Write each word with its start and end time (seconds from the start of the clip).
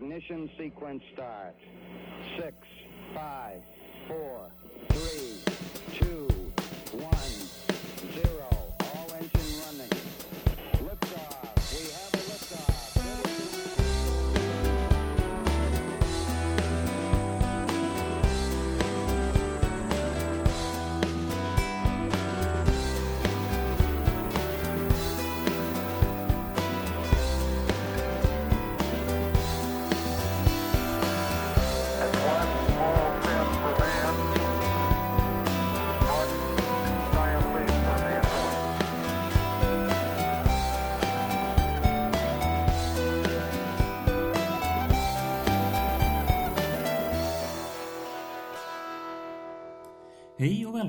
Ignition 0.00 0.48
sequence 0.56 1.02
start. 1.12 1.56
Six, 2.36 2.54
five, 3.16 3.60
four, 4.06 4.48
three, 4.90 5.37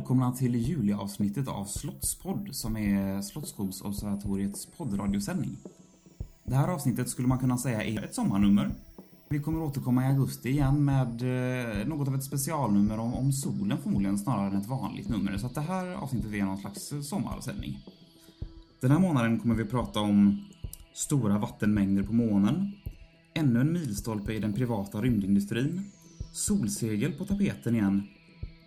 välkomna 0.10 0.32
till 0.32 0.56
juliavsnittet 0.56 1.48
av 1.48 1.66
Slottspodd 1.66 2.56
som 2.56 2.78
är 2.78 3.22
Slottsskogsobservatoriets 3.22 4.66
poddradiosändning. 4.78 5.58
Det 6.44 6.56
här 6.56 6.68
avsnittet 6.68 7.10
skulle 7.10 7.28
man 7.28 7.40
kunna 7.40 7.58
säga 7.58 7.84
är 7.84 8.04
ett 8.04 8.16
sommarnummer. 8.16 8.72
Vi 9.30 9.40
kommer 9.40 9.62
återkomma 9.62 10.04
i 10.04 10.08
augusti 10.08 10.50
igen 10.50 10.86
med 10.86 11.22
eh, 11.82 11.88
något 11.88 12.08
av 12.08 12.16
ett 12.16 12.24
specialnummer 12.24 13.00
om, 13.00 13.14
om 13.14 13.32
solen 13.32 13.78
förmodligen 13.78 14.18
snarare 14.18 14.48
än 14.48 14.62
ett 14.62 14.68
vanligt 14.68 15.10
nummer. 15.10 15.38
Så 15.38 15.46
att 15.46 15.56
det 15.56 15.62
här 15.62 15.88
avsnittet 15.88 16.34
är 16.34 16.44
någon 16.44 16.58
slags 16.58 16.92
eh, 16.92 17.02
sommarsändning. 17.02 17.80
Den 18.82 18.92
här 18.92 19.00
månaden 19.00 19.40
kommer 19.40 19.56
vi 19.56 19.66
prata 19.66 20.00
om 20.00 20.46
stora 20.94 21.38
vattenmängder 21.38 22.04
på 22.04 22.14
månen, 22.14 22.72
ännu 23.34 23.62
en 23.62 23.74
milstolpe 23.74 24.34
i 24.34 24.40
den 24.40 24.54
privata 24.54 25.02
rymdindustrin, 25.02 25.92
solsegel 26.34 27.12
på 27.12 27.26
tapeten 27.26 27.76
igen, 27.76 28.08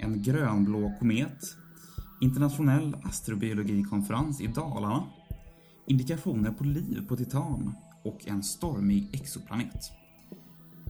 en 0.03 0.22
grönblå 0.22 0.92
komet, 0.98 1.56
internationell 2.20 2.97
astrobiologikonferens 3.05 4.41
i 4.41 4.47
Dalarna, 4.47 5.05
indikationer 5.86 6.50
på 6.50 6.64
liv 6.64 7.06
på 7.09 7.17
Titan 7.17 7.75
och 8.05 8.27
en 8.27 8.42
stormig 8.42 9.09
exoplanet. 9.12 9.91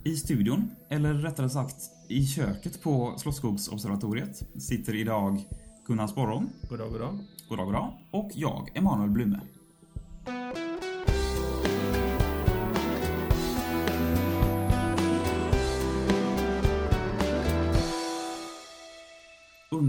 I 0.04 0.16
studion, 0.16 0.70
eller 0.88 1.14
rättare 1.14 1.50
sagt 1.50 1.76
i 2.08 2.26
köket 2.26 2.82
på 2.82 3.14
Slottsskogsobservatoriet, 3.18 4.62
sitter 4.62 4.94
idag 4.94 5.40
Gunnar 5.86 6.06
Sporrong, 6.06 6.50
Goddag, 6.70 6.90
goddag. 6.90 7.18
goddag 7.48 7.64
goddag, 7.64 7.92
och 8.10 8.30
jag, 8.34 8.70
Emanuel 8.74 9.10
Blume. 9.10 9.40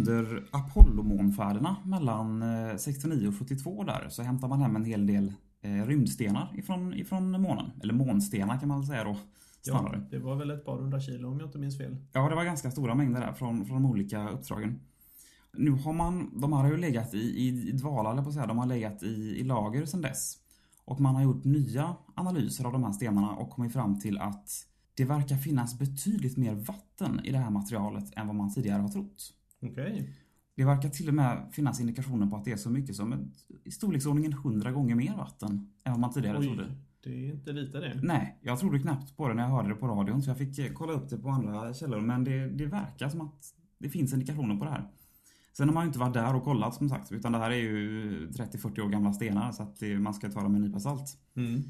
Under 0.04 0.44
Apollo-månfärderna 0.52 1.76
mellan 1.86 2.42
eh, 2.42 2.76
69 2.78 3.28
och 3.28 3.36
72 3.40 3.84
där 3.84 4.10
så 4.10 4.24
hämtar 4.24 4.48
man 4.48 4.62
hem 4.62 4.76
en 4.76 4.86
hel 4.86 5.08
del 5.08 5.34
eh, 5.62 5.86
rymdstenar 5.86 6.52
ifrån, 6.56 6.94
ifrån 6.94 7.42
månen. 7.42 7.72
Eller 7.84 7.94
månstenar 7.94 8.60
kan 8.60 8.68
man 8.68 8.80
väl 8.80 8.88
säga 8.88 9.04
då. 9.04 9.18
Snarare. 9.62 9.98
Ja, 9.98 10.18
det 10.18 10.20
var 10.20 10.36
väl 10.36 10.50
ett 10.50 10.66
par 10.66 10.78
hundra 10.78 11.00
kilo 11.00 11.32
om 11.32 11.40
jag 11.40 11.48
inte 11.48 11.58
minns 11.58 11.78
fel. 11.78 11.98
Ja, 12.14 12.30
det 12.30 12.36
var 12.36 12.44
ganska 12.44 12.72
stora 12.72 12.96
mängder 12.96 13.22
där 13.22 13.34
från, 13.34 13.66
från 13.66 13.84
de 13.84 13.92
olika 13.92 14.30
uppdragen. 14.30 14.80
Nu 15.58 15.72
har 15.72 15.94
man, 15.94 16.40
de 16.42 16.54
här 16.54 16.60
har 16.60 16.72
ju 16.72 16.78
legat 16.78 17.14
i, 17.14 17.18
i, 17.18 17.70
i 17.70 17.72
dvala, 17.72 18.12
eller 18.12 18.22
på 18.22 18.30
att 18.30 18.36
säga, 18.36 18.48
de 18.48 18.58
har 18.58 18.66
legat 18.66 19.04
i, 19.04 19.40
i 19.40 19.44
lager 19.44 19.86
sedan 19.86 20.02
dess. 20.02 20.38
Och 20.86 21.02
man 21.02 21.16
har 21.16 21.24
gjort 21.24 21.44
nya 21.44 21.96
analyser 22.16 22.66
av 22.66 22.72
de 22.72 22.84
här 22.84 22.92
stenarna 22.92 23.32
och 23.32 23.50
kommit 23.50 23.74
fram 23.74 24.00
till 24.00 24.18
att 24.18 24.50
det 24.94 25.06
verkar 25.06 25.36
finnas 25.36 25.80
betydligt 25.80 26.38
mer 26.38 26.54
vatten 26.54 27.22
i 27.24 27.32
det 27.32 27.38
här 27.38 27.50
materialet 27.50 28.14
än 28.16 28.28
vad 28.28 28.36
man 28.36 28.54
tidigare 28.54 28.82
har 28.82 28.90
trott. 28.90 29.34
Okej. 29.64 30.10
Det 30.56 30.66
verkar 30.66 30.90
till 30.90 31.08
och 31.08 31.14
med 31.14 31.50
finnas 31.52 31.80
indikationer 31.80 32.28
på 32.28 32.36
att 32.36 32.46
det 32.46 32.52
är 32.52 32.58
så 32.58 32.70
mycket 32.70 32.96
som 32.96 33.14
ett, 33.14 33.20
i 33.64 33.72
storleksordningen 33.72 34.34
100 34.34 34.72
gånger 34.72 34.96
mer 34.96 35.16
vatten 35.18 35.72
än 35.84 35.92
vad 35.92 36.00
man 36.00 36.14
tidigare 36.14 36.44
trodde. 36.44 36.64
Oj, 36.64 36.78
det 37.04 37.10
är 37.10 37.32
inte 37.32 37.52
lite 37.52 37.80
det. 37.80 38.00
Nej, 38.04 38.40
jag 38.42 38.60
trodde 38.60 38.80
knappt 38.80 39.18
på 39.18 39.28
det 39.28 39.34
när 39.34 39.44
jag 39.44 39.50
hörde 39.50 39.70
det 39.70 39.76
på 39.76 39.88
radion 39.88 40.24
så 40.24 40.30
jag 40.30 40.38
fick 40.38 40.60
eh, 40.60 40.72
kolla 40.74 40.94
upp 40.94 41.10
det 41.10 41.18
på 41.18 41.30
andra 41.30 41.74
källor 41.74 42.02
men 42.02 42.24
det, 42.24 42.48
det 42.48 42.66
verkar 42.66 43.10
som 43.10 43.22
att 43.22 43.54
det 43.78 43.90
finns 43.90 44.14
indikationer 44.14 44.56
på 44.56 44.66
det 44.66 44.72
här. 44.72 44.90
Sen 45.54 45.68
har 45.68 45.74
man 45.74 45.84
ju 45.84 45.88
inte 45.88 46.00
varit 46.00 46.14
där 46.14 46.36
och 46.36 46.44
kollat 46.44 46.76
som 46.76 46.90
sagt 46.90 47.12
utan 47.12 47.32
det 47.32 47.38
här 47.38 47.52
är 47.52 47.56
ju 47.56 48.28
30-40 48.30 48.82
år 48.82 48.90
gamla 48.90 49.14
stenar 49.14 49.52
så 49.52 49.64
att 49.64 49.80
det, 49.80 50.00
man 50.00 50.14
ska 50.14 50.32
ta 50.32 50.42
dem 50.42 50.52
med 50.52 50.60
en 50.60 50.66
nypa 50.66 50.80
salt. 50.80 51.18
Mm. 51.36 51.64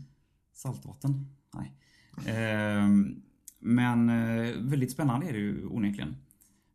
Saltvatten? 0.54 1.28
Nej. 1.54 1.74
Ehm, 2.26 3.22
men 3.60 4.10
eh, 4.10 4.54
väldigt 4.60 4.92
spännande 4.92 5.30
är 5.30 5.34
det 5.34 5.40
ju 5.40 5.66
onekligen. 5.66 6.16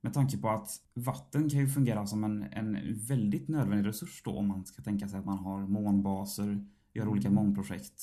Med 0.00 0.14
tanke 0.14 0.38
på 0.38 0.48
att 0.48 0.70
vatten 0.94 1.50
kan 1.50 1.60
ju 1.60 1.68
fungera 1.68 2.06
som 2.06 2.24
en, 2.24 2.42
en 2.42 2.78
väldigt 2.94 3.48
nödvändig 3.48 3.88
resurs 3.88 4.22
då 4.24 4.30
om 4.30 4.48
man 4.48 4.66
ska 4.66 4.82
tänka 4.82 5.08
sig 5.08 5.18
att 5.18 5.24
man 5.24 5.38
har 5.38 5.66
månbaser, 5.66 6.66
gör 6.94 7.08
olika 7.08 7.30
månprojekt. 7.30 8.02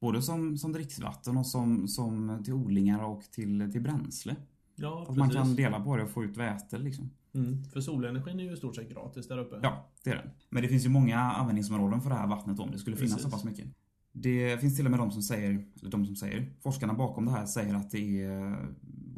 Både 0.00 0.22
som, 0.22 0.56
som 0.56 0.72
dricksvatten 0.72 1.36
och 1.36 1.46
som, 1.46 1.88
som 1.88 2.42
till 2.44 2.52
odlingar 2.52 3.04
och 3.04 3.22
till, 3.22 3.72
till 3.72 3.80
bränsle. 3.80 4.36
Ja, 4.74 5.06
Att 5.08 5.16
man 5.16 5.30
kan 5.30 5.56
dela 5.56 5.80
på 5.80 5.96
det 5.96 6.02
och 6.02 6.10
få 6.10 6.24
ut 6.24 6.36
väte 6.36 6.78
liksom. 6.78 7.10
Mm. 7.34 7.64
För 7.64 7.80
solenergin 7.80 8.40
är 8.40 8.44
ju 8.44 8.52
i 8.52 8.56
stort 8.56 8.76
sett 8.76 8.90
gratis 8.90 9.28
där 9.28 9.38
uppe. 9.38 9.60
Ja, 9.62 9.90
det 10.04 10.10
är 10.10 10.14
det. 10.14 10.30
Men 10.48 10.62
det 10.62 10.68
finns 10.68 10.84
ju 10.84 10.88
många 10.88 11.18
användningsområden 11.18 12.00
för 12.00 12.10
det 12.10 12.16
här 12.16 12.26
vattnet 12.26 12.60
om 12.60 12.70
det 12.70 12.78
skulle 12.78 12.96
finnas 12.96 13.12
Precis. 13.12 13.30
så 13.30 13.36
pass 13.36 13.44
mycket. 13.44 13.68
Det 14.12 14.60
finns 14.60 14.76
till 14.76 14.84
och 14.84 14.90
med 14.90 15.00
de 15.00 15.10
som 15.10 15.22
säger, 15.22 15.66
eller 15.80 15.90
de 15.90 16.06
som 16.06 16.16
säger, 16.16 16.52
forskarna 16.60 16.94
bakom 16.94 17.24
det 17.24 17.30
här 17.30 17.46
säger 17.46 17.74
att 17.74 17.90
det 17.90 18.22
är, 18.22 18.74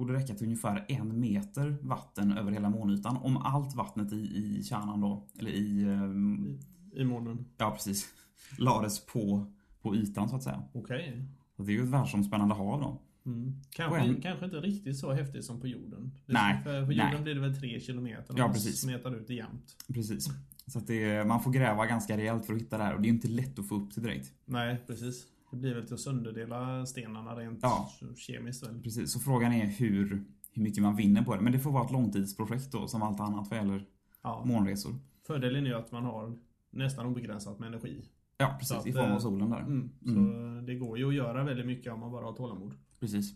borde 0.06 0.14
räcka 0.18 0.34
till 0.34 0.46
ungefär 0.46 0.84
en 0.88 1.20
meter 1.20 1.76
vatten 1.82 2.32
över 2.38 2.52
hela 2.52 2.70
månytan 2.70 3.16
om 3.16 3.36
allt 3.36 3.74
vattnet 3.74 4.12
i, 4.12 4.16
i 4.16 4.62
kärnan 4.64 5.00
då, 5.00 5.26
eller 5.38 5.50
i, 5.50 5.82
ehm, 5.84 6.58
I 6.92 7.04
månen. 7.04 7.44
ja 7.58 7.70
precis, 7.70 8.08
lades 8.58 9.06
på, 9.06 9.52
på 9.82 9.96
ytan 9.96 10.28
så 10.28 10.36
att 10.36 10.42
säga. 10.42 10.62
Okej. 10.72 11.24
Så 11.56 11.62
det 11.62 11.72
är 11.72 11.74
ju 11.74 11.82
ett 11.82 11.88
världsomspännande 11.88 12.54
hav 12.54 12.80
då. 12.80 13.02
Mm. 13.26 13.60
Kanske, 13.70 13.98
en- 14.00 14.20
kanske 14.20 14.44
inte 14.44 14.56
riktigt 14.56 14.98
så 14.98 15.12
häftigt 15.12 15.44
som 15.44 15.60
på 15.60 15.66
jorden. 15.66 16.12
Nej, 16.26 16.62
För 16.64 16.86
på 16.86 16.92
jorden 16.92 17.10
nej. 17.14 17.22
blir 17.22 17.34
det 17.34 17.40
väl 17.40 17.56
tre 17.60 17.80
kilometer. 17.80 18.34
Ja, 18.38 18.48
precis. 18.48 18.80
smetar 18.80 19.16
ut 19.16 19.26
det 19.26 19.34
jämnt. 19.34 19.76
Precis. 19.94 20.28
Så 20.66 20.78
att 20.78 20.86
det, 20.86 21.26
man 21.26 21.42
får 21.42 21.50
gräva 21.52 21.86
ganska 21.86 22.16
rejält 22.16 22.46
för 22.46 22.54
att 22.54 22.60
hitta 22.60 22.78
det 22.78 22.84
här 22.84 22.94
och 22.94 23.00
det 23.00 23.06
är 23.06 23.10
ju 23.10 23.14
inte 23.14 23.28
lätt 23.28 23.58
att 23.58 23.68
få 23.68 23.74
upp 23.74 23.94
det 23.94 24.00
direkt. 24.00 24.32
Nej, 24.44 24.80
precis. 24.86 25.26
Det 25.52 25.56
blir 25.58 25.74
väl 25.74 25.84
till 25.84 25.94
att 25.94 26.00
sönderdela 26.00 26.86
stenarna 26.86 27.34
rent 27.36 27.58
Ja. 27.62 27.90
kemiskt 28.16 28.66
väl. 28.66 28.82
Precis, 28.82 29.12
så 29.12 29.20
frågan 29.20 29.52
är 29.52 29.66
hur, 29.66 30.24
hur 30.52 30.62
mycket 30.62 30.82
man 30.82 30.96
vinner 30.96 31.22
på 31.22 31.34
det. 31.36 31.40
Men 31.40 31.52
det 31.52 31.58
får 31.58 31.72
vara 31.72 31.84
ett 31.84 31.92
långtidsprojekt 31.92 32.72
då, 32.72 32.88
som 32.88 33.02
allt 33.02 33.20
annat 33.20 33.50
vad 33.50 33.58
gäller 33.58 33.86
Ja. 34.22 34.42
månresor. 34.46 34.94
Fördelen 35.26 35.66
är 35.66 35.74
att 35.74 35.92
man 35.92 36.04
har 36.04 36.38
nästan 36.70 37.06
obegränsat 37.06 37.58
med 37.58 37.66
energi. 37.66 38.04
Ja, 38.38 38.56
precis. 38.58 38.82
Så 38.82 38.88
I 38.88 38.90
att, 38.90 38.96
form 38.96 39.04
av 39.10 39.12
eh, 39.12 39.18
solen 39.18 39.50
där. 39.50 39.60
Mm. 39.60 39.90
Så 40.04 40.66
det 40.66 40.74
går 40.74 40.98
ju 40.98 41.08
att 41.08 41.14
göra 41.14 41.44
väldigt 41.44 41.66
mycket 41.66 41.92
om 41.92 42.00
man 42.00 42.10
bara 42.12 42.26
har 42.26 42.32
tålamod. 42.32 42.74
Precis. 43.00 43.32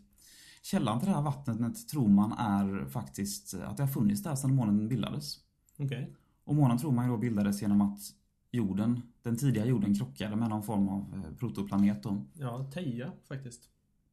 Källan 0.62 0.98
till 1.00 1.08
det 1.08 1.14
här 1.14 1.22
vattnet 1.22 1.88
tror 1.88 2.08
man 2.08 2.32
är 2.32 2.86
faktiskt 2.86 3.54
att 3.54 3.76
det 3.76 3.82
har 3.82 3.90
funnits 3.90 4.22
där 4.22 4.34
sedan 4.34 4.54
månen 4.54 4.88
bildades. 4.88 5.36
Okej. 5.78 6.14
Och 6.44 6.54
månen 6.54 6.78
tror 6.78 6.92
man 6.92 7.04
ju 7.04 7.10
då 7.10 7.16
bildades 7.16 7.62
genom 7.62 7.80
att 7.80 7.98
jorden, 8.56 9.02
den 9.22 9.36
tidiga 9.36 9.66
jorden 9.66 9.94
krockade 9.94 10.36
med 10.36 10.48
någon 10.50 10.62
form 10.62 10.88
av 10.88 11.00
eh, 11.14 11.36
protoplanet 11.38 12.02
då. 12.02 12.24
Ja, 12.34 12.70
Teja 12.74 13.12
faktiskt. 13.28 13.70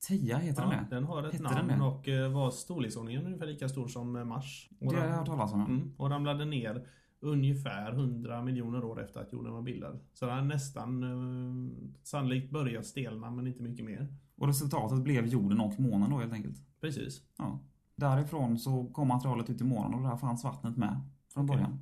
Teja 0.07 0.37
heter 0.37 0.61
Ja, 0.63 0.69
den 0.69 0.85
det? 0.89 0.95
den 0.95 1.03
har 1.03 1.23
ett 1.23 1.33
Hette 1.33 1.43
namn 1.43 1.81
och 1.81 2.07
eh, 2.07 2.31
var 2.31 2.51
storleksordningen 2.51 3.25
ungefär 3.25 3.45
lika 3.47 3.69
stor 3.69 3.87
som 3.87 4.15
eh, 4.15 4.25
Mars. 4.25 4.69
Och, 4.79 4.93
Det 4.93 4.99
har 4.99 5.07
jag 5.07 5.15
hört 5.15 5.25
talas 5.25 5.53
om. 5.53 5.61
mm, 5.65 5.91
och 5.97 6.09
ramlade 6.09 6.45
ner 6.45 6.85
ungefär 7.19 7.91
100 7.91 8.41
miljoner 8.41 8.83
år 8.83 9.01
efter 9.03 9.19
att 9.19 9.33
jorden 9.33 9.53
var 9.53 9.61
bildad. 9.61 9.99
Så 10.13 10.25
den 10.25 10.35
har 10.35 10.41
nästan 10.43 11.03
eh, 11.03 11.93
sannolikt 12.03 12.51
börjat 12.51 12.85
stelna 12.85 13.31
men 13.31 13.47
inte 13.47 13.63
mycket 13.63 13.85
mer. 13.85 14.07
Och 14.37 14.47
resultatet 14.47 15.03
blev 15.03 15.25
jorden 15.27 15.59
och 15.59 15.79
månen 15.79 16.09
då 16.09 16.17
helt 16.17 16.33
enkelt. 16.33 16.57
Precis. 16.81 17.21
Ja. 17.37 17.59
Därifrån 17.95 18.59
så 18.59 18.85
kom 18.85 19.07
materialet 19.07 19.49
ut 19.49 19.61
i 19.61 19.63
månen 19.63 19.93
och 19.93 20.09
där 20.09 20.17
fanns 20.17 20.43
vattnet 20.43 20.77
med 20.77 21.01
från 21.33 21.45
Okej. 21.45 21.55
början. 21.57 21.79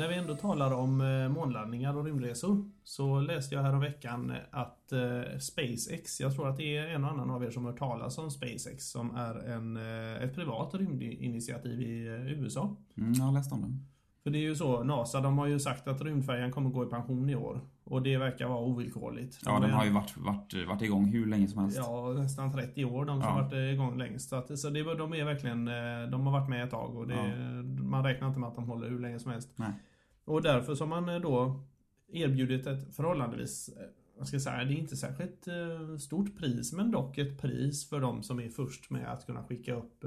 När 0.00 0.08
vi 0.08 0.14
ändå 0.14 0.36
talar 0.36 0.72
om 0.72 1.00
eh, 1.00 1.28
månlandningar 1.28 1.96
och 1.96 2.04
rymdresor 2.04 2.70
så 2.84 3.20
läste 3.20 3.54
jag 3.54 3.62
här 3.62 3.72
om 3.72 3.80
veckan 3.80 4.32
att 4.50 4.92
eh, 4.92 5.38
SpaceX, 5.38 6.20
jag 6.20 6.34
tror 6.34 6.48
att 6.48 6.56
det 6.56 6.76
är 6.76 6.88
en 6.88 7.04
och 7.04 7.10
annan 7.10 7.30
av 7.30 7.44
er 7.44 7.50
som 7.50 7.64
har 7.64 7.70
hört 7.72 7.78
talas 7.78 8.18
om 8.18 8.30
SpaceX 8.30 8.90
som 8.90 9.16
är 9.16 9.34
en, 9.48 9.76
eh, 9.76 10.22
ett 10.22 10.34
privat 10.34 10.74
rymdinitiativ 10.74 11.80
i 11.82 12.06
eh, 12.08 12.40
USA. 12.42 12.76
Mm, 12.98 13.12
jag 13.12 13.24
har 13.24 13.32
läst 13.32 13.52
om 13.52 13.60
det. 13.62 13.76
För 14.22 14.30
det 14.30 14.38
är 14.38 14.42
ju 14.42 14.54
så, 14.56 14.82
NASA 14.84 15.20
de 15.20 15.38
har 15.38 15.46
ju 15.46 15.60
sagt 15.60 15.88
att 15.88 16.02
rymdfärjan 16.02 16.52
kommer 16.52 16.70
gå 16.70 16.84
i 16.84 16.86
pension 16.86 17.30
i 17.30 17.34
år. 17.36 17.60
Och 17.84 18.02
det 18.02 18.16
verkar 18.16 18.48
vara 18.48 18.58
ovillkorligt. 18.60 19.38
Ja, 19.44 19.52
De 19.52 19.62
den 19.62 19.70
har 19.70 19.84
ju 19.84 19.90
varit, 19.90 20.16
varit, 20.16 20.68
varit 20.68 20.82
igång 20.82 21.04
hur 21.06 21.26
länge 21.26 21.48
som 21.48 21.60
helst. 21.60 21.76
Ja, 21.76 22.12
nästan 22.18 22.52
30 22.52 22.84
år 22.84 23.04
de 23.04 23.22
som 23.22 23.28
Ja. 23.36 23.42
varit 23.42 23.52
igång 23.74 23.98
längst. 23.98 24.28
Så, 24.28 24.36
att, 24.36 24.58
så 24.58 24.70
det, 24.70 24.82
de 24.94 25.14
är 25.14 25.24
verkligen, 25.24 25.68
eh, 25.68 26.10
de 26.10 26.26
har 26.26 26.32
varit 26.40 26.48
med 26.48 26.64
ett 26.64 26.70
tag 26.70 26.96
och 26.96 27.06
det, 27.08 27.14
Ja. 27.14 27.62
man 27.82 28.04
räknar 28.04 28.28
inte 28.28 28.40
med 28.40 28.48
att 28.48 28.54
de 28.54 28.64
håller 28.64 28.88
hur 28.88 28.98
länge 28.98 29.18
som 29.18 29.30
helst. 29.32 29.48
Nej. 29.56 29.72
Och 30.30 30.42
därför 30.42 30.74
så 30.74 30.84
har 30.84 31.00
man 31.00 31.08
eh, 31.08 31.20
då 31.20 31.60
erbjudit 32.12 32.66
ett 32.66 32.94
förhållandevis, 32.94 33.68
eh, 33.68 33.82
vad 34.18 34.26
ska 34.26 34.34
jag 34.34 34.42
säga, 34.42 34.64
det 34.64 34.74
är 34.74 34.78
inte 34.78 34.96
särskilt 34.96 35.48
eh, 35.48 35.96
stort 35.96 36.36
pris 36.38 36.72
men 36.72 36.90
dock 36.90 37.18
ett 37.18 37.40
pris 37.40 37.88
för 37.88 38.00
de 38.00 38.22
som 38.22 38.40
är 38.40 38.48
först 38.48 38.90
med 38.90 39.12
att 39.12 39.26
kunna 39.26 39.44
skicka 39.44 39.74
upp 39.74 40.04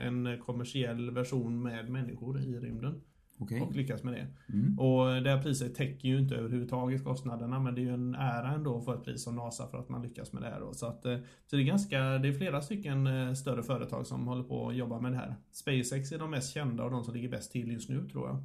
en 0.00 0.38
kommersiell 0.40 1.10
version 1.10 1.62
med 1.62 1.90
människor 1.90 2.40
i 2.40 2.58
rymden. 2.58 3.00
Okej. 3.38 3.60
Och 3.60 3.76
lyckas 3.76 4.02
med 4.02 4.14
det. 4.14 4.26
Mm. 4.52 4.78
Och 4.78 5.22
det 5.22 5.30
här 5.30 5.42
priset 5.42 5.74
täcker 5.74 6.08
ju 6.08 6.18
inte 6.18 6.34
överhuvudtaget 6.34 7.04
kostnaderna 7.04 7.60
men 7.60 7.74
det 7.74 7.80
är 7.80 7.82
ju 7.82 7.94
en 7.94 8.14
ära 8.14 8.52
ändå 8.52 8.78
att 8.78 8.84
få 8.84 8.92
ett 8.92 9.04
pris 9.04 9.26
av 9.26 9.34
NASA 9.34 9.68
för 9.68 9.78
att 9.78 9.88
man 9.88 10.02
lyckas 10.02 10.32
med 10.32 10.42
det 10.42 10.48
här. 10.48 10.60
Då. 10.60 10.72
Så, 10.72 10.86
att, 10.86 11.02
så 11.46 11.56
det 11.56 11.62
är 11.62 11.64
ganska, 11.64 11.98
det 11.98 12.28
är 12.28 12.32
flera 12.32 12.62
stycken 12.62 13.08
större 13.36 13.62
företag 13.62 14.06
som 14.06 14.26
håller 14.26 14.44
på 14.44 14.68
att 14.68 14.76
jobba 14.76 15.00
med 15.00 15.12
det 15.12 15.18
här. 15.18 15.34
SpaceX 15.52 16.12
är 16.12 16.18
de 16.18 16.30
mest 16.30 16.54
kända 16.54 16.84
och 16.84 16.90
de 16.90 17.04
som 17.04 17.14
ligger 17.14 17.28
bäst 17.28 17.52
till 17.52 17.72
just 17.72 17.88
nu 17.88 18.08
tror 18.08 18.28
jag. 18.28 18.44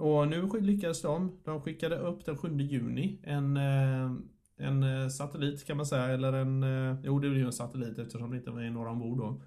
Och 0.00 0.28
nu 0.28 0.48
lyckades 0.60 1.02
de. 1.02 1.38
De 1.44 1.60
skickade 1.60 1.98
upp 1.98 2.24
den 2.24 2.36
7 2.36 2.58
juni 2.58 3.18
en, 3.22 3.56
eh, 3.56 4.10
en 4.56 4.82
eh, 4.82 5.08
satellit 5.08 5.66
kan 5.66 5.76
man 5.76 5.86
säga, 5.86 6.04
eller 6.04 6.32
en, 6.32 6.62
eh, 6.62 6.96
jo 7.04 7.18
det 7.18 7.28
blir 7.28 7.40
ju 7.40 7.46
en 7.46 7.52
satellit 7.52 7.98
eftersom 7.98 8.30
det 8.30 8.36
inte 8.36 8.50
är 8.50 8.70
några 8.70 8.90
ombord 8.90 9.18
då. 9.18 9.42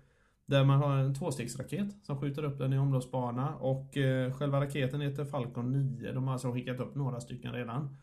Där 0.45 0.65
man 0.65 0.79
har 0.79 0.97
en 0.97 1.15
tvåstegsraket 1.15 2.05
som 2.05 2.19
skjuter 2.19 2.43
upp 2.43 2.57
den 2.57 2.73
i 2.73 2.77
omloppsbana 2.77 3.55
och 3.55 3.93
själva 4.37 4.61
raketen 4.61 5.01
heter 5.01 5.25
Falcon 5.25 5.71
9. 5.71 6.11
De 6.11 6.23
har 6.23 6.33
alltså 6.33 6.51
skickat 6.51 6.79
upp 6.79 6.95
några 6.95 7.19
stycken 7.19 7.53
redan. 7.53 7.97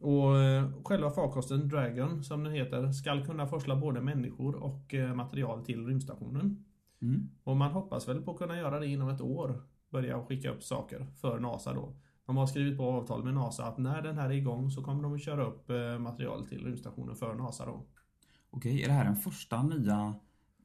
Och 0.00 0.34
själva 0.84 1.10
farkosten 1.10 1.68
Dragon, 1.68 2.24
som 2.24 2.44
den 2.44 2.52
heter, 2.52 2.92
skall 2.92 3.26
kunna 3.26 3.46
forsla 3.46 3.76
både 3.76 4.00
människor 4.00 4.54
och 4.54 4.94
material 5.14 5.64
till 5.64 5.86
rymdstationen. 5.86 6.64
Mm. 7.02 7.28
Och 7.44 7.56
man 7.56 7.72
hoppas 7.72 8.08
väl 8.08 8.22
på 8.22 8.30
att 8.30 8.38
kunna 8.38 8.58
göra 8.58 8.80
det 8.80 8.86
inom 8.86 9.08
ett 9.08 9.20
år. 9.20 9.62
Börja 9.90 10.22
skicka 10.24 10.50
upp 10.50 10.62
saker 10.62 11.06
för 11.20 11.38
NASA 11.40 11.74
då. 11.74 11.96
De 12.26 12.36
har 12.36 12.46
skrivit 12.46 12.78
på 12.78 12.84
avtal 12.84 13.24
med 13.24 13.34
NASA 13.34 13.64
att 13.66 13.78
när 13.78 14.02
den 14.02 14.18
här 14.18 14.26
är 14.30 14.34
igång 14.34 14.70
så 14.70 14.82
kommer 14.82 15.02
de 15.02 15.14
att 15.14 15.22
köra 15.22 15.44
upp 15.46 15.70
eh, 15.70 15.98
material 15.98 16.46
till 16.46 16.64
rymdstationen 16.64 17.16
för 17.16 17.34
NASA 17.34 17.66
då. 17.66 17.86
Okej, 18.50 18.82
är 18.82 18.86
det 18.86 18.92
här 18.92 19.04
den 19.04 19.16
första 19.16 19.62
nya, 19.62 20.14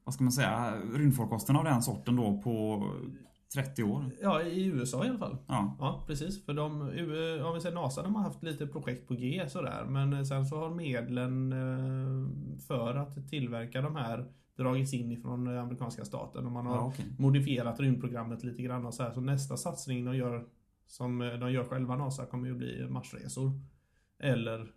vad 0.04 0.14
ska 0.14 0.24
man 0.24 0.32
säga, 0.32 0.74
rymdfarkosten 0.94 1.56
av 1.56 1.64
den 1.64 1.82
sorten 1.82 2.16
då 2.16 2.40
på 2.44 2.84
30 3.54 3.82
år? 3.82 4.10
Ja, 4.22 4.42
i 4.42 4.64
USA 4.66 5.04
i 5.04 5.08
alla 5.08 5.18
fall. 5.18 5.36
Ja. 5.46 5.76
Ja, 5.80 6.04
precis. 6.06 6.44
För 6.46 6.54
de, 6.54 6.88
U- 6.90 7.42
om 7.42 7.54
vi 7.54 7.60
säger 7.60 7.74
NASA, 7.74 8.02
de 8.02 8.14
har 8.14 8.22
haft 8.22 8.42
lite 8.42 8.66
projekt 8.66 9.08
på 9.08 9.14
G 9.14 9.44
sådär. 9.48 9.84
Men 9.88 10.26
sen 10.26 10.46
så 10.46 10.56
har 10.56 10.70
medlen 10.70 11.52
eh, 11.52 12.58
för 12.68 12.94
att 12.94 13.28
tillverka 13.28 13.82
de 13.82 13.96
här 13.96 14.32
dragits 14.56 14.94
in 14.94 15.12
ifrån 15.12 15.46
eh, 15.46 15.62
amerikanska 15.62 16.04
staten. 16.04 16.46
Och 16.46 16.52
man 16.52 16.66
har 16.66 16.76
Ja, 16.76 16.86
okej. 16.86 17.04
modifierat 17.18 17.80
rymdprogrammet 17.80 18.44
lite 18.44 18.62
grann 18.62 18.86
och 18.86 18.94
så 18.94 19.02
här. 19.02 19.12
Så 19.12 19.20
nästa 19.20 19.56
satsning 19.56 20.04
de 20.04 20.16
gör, 20.16 20.46
som 20.86 21.22
eh, 21.22 21.32
de 21.32 21.52
gör 21.52 21.64
själva 21.64 21.96
NASA, 21.96 22.26
kommer 22.26 22.48
ju 22.48 22.54
bli 22.54 22.86
Marsresor. 22.90 23.52
Eller, 24.18 24.72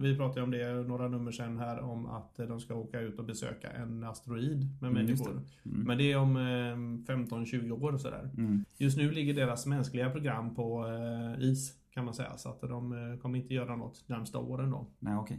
vi 0.00 0.16
pratade 0.16 0.42
om 0.42 0.50
det 0.50 0.82
några 0.88 1.08
nummer 1.08 1.32
sen 1.32 1.58
här, 1.58 1.80
om 1.80 2.06
att 2.06 2.38
eh, 2.38 2.46
de 2.46 2.60
ska 2.60 2.74
åka 2.74 3.00
ut 3.00 3.18
och 3.18 3.24
besöka 3.24 3.70
en 3.70 4.04
asteroid 4.04 4.58
med 4.80 4.90
Mm, 4.90 5.04
människor. 5.04 5.30
Mm. 5.30 5.46
Men 5.62 5.98
det 5.98 6.12
är 6.12 6.18
om 6.18 6.36
eh, 6.36 7.12
15-20 7.14 7.70
år 7.84 7.92
och 7.92 8.00
sådär. 8.00 8.30
Mm. 8.36 8.64
Just 8.78 8.98
nu 8.98 9.10
ligger 9.10 9.34
deras 9.34 9.66
mänskliga 9.66 10.10
program 10.10 10.54
på 10.54 10.86
eh, 10.86 11.44
is 11.48 11.74
kan 11.90 12.04
man 12.04 12.14
säga. 12.14 12.36
Så 12.36 12.48
att 12.48 12.60
de 12.60 12.92
eh, 13.12 13.18
kommer 13.18 13.38
inte 13.38 13.54
göra 13.54 13.76
något 13.76 14.04
närmsta 14.08 14.38
åren 14.38 14.70
då. 14.70 14.86
Nej, 14.98 15.16
okej. 15.16 15.38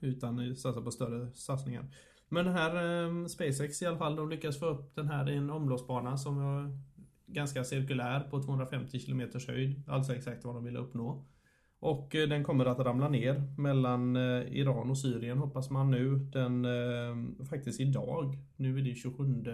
Utan 0.00 0.38
eh, 0.38 0.54
satsa 0.54 0.82
på 0.82 0.90
större 0.90 1.30
satsningar. 1.32 1.84
Men 2.32 2.44
den 2.44 2.54
här 2.54 3.04
eh, 3.04 3.26
SpaceX 3.26 3.82
i 3.82 3.86
alla 3.86 3.98
fall, 3.98 4.16
de 4.16 4.28
lyckas 4.28 4.58
få 4.58 4.66
upp 4.66 4.94
den 4.94 5.08
här 5.08 5.30
i 5.30 5.36
en 5.36 5.50
omloppsbana 5.50 6.16
som 6.16 6.38
är 6.38 6.78
ganska 7.26 7.64
cirkulär 7.64 8.20
på 8.20 8.42
250 8.42 9.00
km 9.00 9.22
höjd. 9.48 9.82
Alltså 9.86 10.14
exakt 10.14 10.44
vad 10.44 10.54
de 10.54 10.64
ville 10.64 10.78
uppnå. 10.78 11.24
Och 11.80 12.14
eh, 12.14 12.28
den 12.28 12.44
kommer 12.44 12.66
att 12.66 12.78
ramla 12.78 13.08
ner 13.08 13.42
mellan 13.56 14.16
eh, 14.16 14.22
Iran 14.52 14.90
och 14.90 14.98
Syrien 14.98 15.38
hoppas 15.38 15.70
man 15.70 15.90
nu. 15.90 16.18
Den, 16.32 16.64
eh, 16.64 17.44
faktiskt 17.44 17.80
idag. 17.80 18.38
Nu 18.56 18.78
är 18.78 18.82
det 18.82 18.94
27 18.94 19.44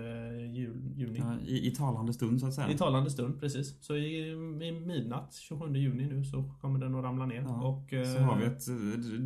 jul, 0.54 0.92
juni. 0.96 1.18
Ja, 1.18 1.36
i, 1.46 1.66
I 1.66 1.70
talande 1.70 2.12
stund 2.12 2.40
så 2.40 2.46
att 2.46 2.54
säga. 2.54 2.70
I 2.70 2.78
talande 2.78 3.10
stund, 3.10 3.40
precis. 3.40 3.84
Så 3.84 3.96
i, 3.96 4.30
i 4.68 4.72
midnatt 4.72 5.34
27 5.34 5.76
juni 5.76 6.06
nu 6.06 6.24
så 6.24 6.50
kommer 6.60 6.78
den 6.78 6.94
att 6.94 7.04
ramla 7.04 7.26
ner. 7.26 7.42
Ja, 7.42 7.62
Och, 7.62 7.90
Så 7.90 8.18
har 8.18 8.36
vi 8.38 8.44
ett 8.46 8.66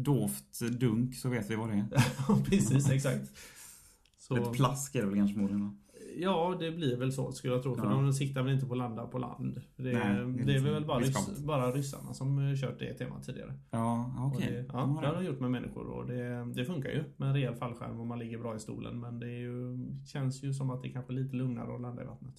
dovt 0.05 0.61
dunk 0.81 1.15
så 1.15 1.29
vet 1.29 1.51
vi 1.51 1.57
vad 1.57 1.69
det 1.69 1.75
är. 1.75 2.45
precis, 2.51 2.91
exakt. 2.91 3.33
Så, 4.19 4.37
Ett 4.37 4.53
plask 4.53 4.95
är 4.95 5.01
det 5.01 5.07
väl 5.07 5.17
kanske 5.17 5.35
förmodligen? 5.35 5.79
Ja, 6.19 6.57
det 6.61 6.71
blir 6.71 6.97
väl 6.97 7.13
så 7.13 7.33
skulle 7.33 7.53
jag 7.55 7.63
tro. 7.63 7.75
För 7.75 7.85
Ja. 7.85 7.91
de 7.91 8.13
siktar 8.13 8.43
väl 8.43 8.53
inte 8.55 8.67
på 8.67 8.73
att 8.73 8.79
landa 8.79 9.07
på 9.07 9.19
land. 9.19 9.61
Det, 9.77 9.83
Nej, 9.83 9.93
det 9.93 9.99
är 9.99 10.23
är 10.23 10.47
lite 10.47 10.61
väl 10.73 10.85
bara, 10.85 10.99
rys, 10.99 11.07
riskabelt. 11.07 11.45
bara 11.45 11.73
ryssarna 11.73 12.13
som 12.15 12.39
eh, 12.49 12.55
kört 12.57 12.79
det 12.79 12.95
temat 12.95 13.23
tidigare. 13.25 13.55
Ja, 13.71 14.15
Och 14.21 14.27
okej. 14.37 14.53
De 14.53 14.67
ja, 14.73 14.79
har 14.85 15.03
det 15.03 15.09
har 15.09 15.15
de 15.15 15.25
gjort 15.25 15.41
med 15.41 15.51
människor 15.51 15.87
och 15.87 16.07
det, 16.07 16.45
det 16.55 16.65
funkar 16.65 16.91
ju 16.91 17.05
med 17.17 17.29
en 17.29 17.35
rejäl 17.35 17.55
fallskärm 17.55 18.01
om 18.01 18.09
man 18.09 18.19
ligger 18.19 18.39
bra 18.39 18.57
i 18.57 18.59
stolen. 18.61 19.01
Men 19.01 19.19
det 19.19 19.27
är 19.27 19.39
ju, 19.41 19.79
känns 20.07 20.43
ju 20.45 20.53
som 20.55 20.71
att 20.71 20.83
det 20.83 20.89
är 20.89 20.93
kanske 20.93 21.13
lite 21.13 21.37
lugnare 21.37 21.75
att 21.75 21.81
landa 21.81 22.03
i 22.03 22.07
vattnet. 22.07 22.35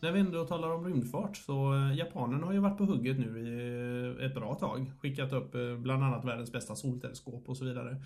När 0.00 0.12
vi 0.12 0.20
ändå 0.20 0.46
talar 0.46 0.70
om 0.70 0.84
rymdfart 0.84 1.36
så 1.36 1.74
eh, 1.74 1.98
japanerna 1.98 2.46
har 2.46 2.52
ju 2.52 2.58
varit 2.58 2.78
på 2.78 2.84
hugget 2.84 3.18
nu 3.18 3.40
i 3.40 4.18
eh, 4.18 4.26
ett 4.26 4.34
bra 4.34 4.54
tag. 4.54 4.92
Skickat 5.00 5.32
upp 5.32 5.54
eh, 5.54 5.76
bland 5.76 6.04
annat 6.04 6.24
världens 6.24 6.52
bästa 6.52 6.76
solteleskop 6.76 7.48
och 7.48 7.56
så 7.56 7.64
vidare. 7.64 8.02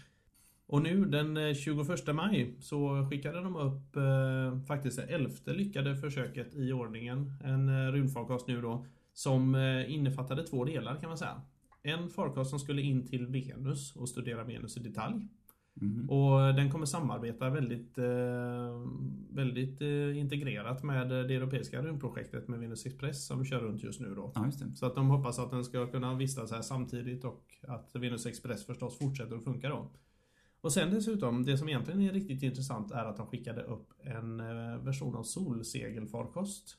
Och 0.67 0.83
nu 0.83 1.05
den 1.05 1.55
21 1.55 2.15
maj 2.15 2.57
så 2.61 3.07
skickade 3.11 3.41
de 3.41 3.57
upp 3.57 3.97
eh, 3.97 4.67
faktiskt 4.67 4.97
det 4.97 5.03
elfte 5.03 5.53
lyckade 5.53 5.97
försöket 5.97 6.55
i 6.55 6.73
ordningen. 6.73 7.33
En 7.45 7.69
eh, 7.69 7.93
rymdfarkost 7.93 8.49
nu 8.49 8.61
då. 8.61 8.87
Som 9.13 9.55
eh, 9.55 9.95
innefattade 9.95 10.47
två 10.47 10.65
delar 10.65 11.01
kan 11.01 11.09
man 11.09 11.19
säga. 11.19 11.43
En 11.83 12.09
farkost 12.09 12.51
som 12.51 12.59
skulle 12.59 12.83
in 12.83 13.07
till 13.07 13.27
Venus 13.27 13.97
och 13.97 14.09
studera 14.09 14.45
Venus 14.45 14.77
i 14.77 14.81
detalj. 14.81 15.29
Mhm. 15.75 16.11
Och 16.11 16.55
den 16.55 16.71
kommer 16.71 16.87
samarbeta 16.87 17.51
väldigt, 17.51 17.99
eh, 17.99 18.05
väldigt 19.31 19.81
eh, 19.81 20.19
integrerat 20.19 20.83
med 20.83 21.09
det 21.09 21.35
europeiska 21.35 21.83
rymdprojektet 21.83 22.49
med 22.49 22.61
Venus 22.61 22.87
Express 22.87 23.27
som 23.27 23.45
kör 23.45 23.61
runt 23.61 23.83
just 23.83 24.01
nu 24.01 24.15
då. 24.15 24.33
Ja. 24.35 24.51
Så 24.75 24.87
att 24.87 24.95
de 24.95 25.09
hoppas 25.09 25.39
att 25.39 25.51
den 25.51 25.65
ska 25.65 25.87
kunna 25.87 26.15
vistas 26.15 26.53
här 26.53 26.63
samtidigt 26.63 27.25
och 27.25 27.45
att 27.69 27.91
Venus 27.95 28.27
Express 28.27 28.67
förstås 28.67 28.99
fortsätter 28.99 29.37
att 29.37 29.45
funka 29.45 29.69
då. 29.69 29.91
Och 30.61 30.73
sen 30.73 30.91
dessutom, 30.91 31.45
det 31.45 31.59
som 31.59 31.69
egentligen 31.69 32.01
är 32.01 32.13
riktigt 32.13 32.43
intressant 32.43 32.93
är 32.93 33.05
att 33.05 33.17
de 33.17 33.27
skickade 33.27 33.63
upp 33.63 33.93
en 33.99 34.41
eh, 34.41 34.79
version 34.85 35.17
av 35.17 35.23
solsegelfarkost. 35.23 36.77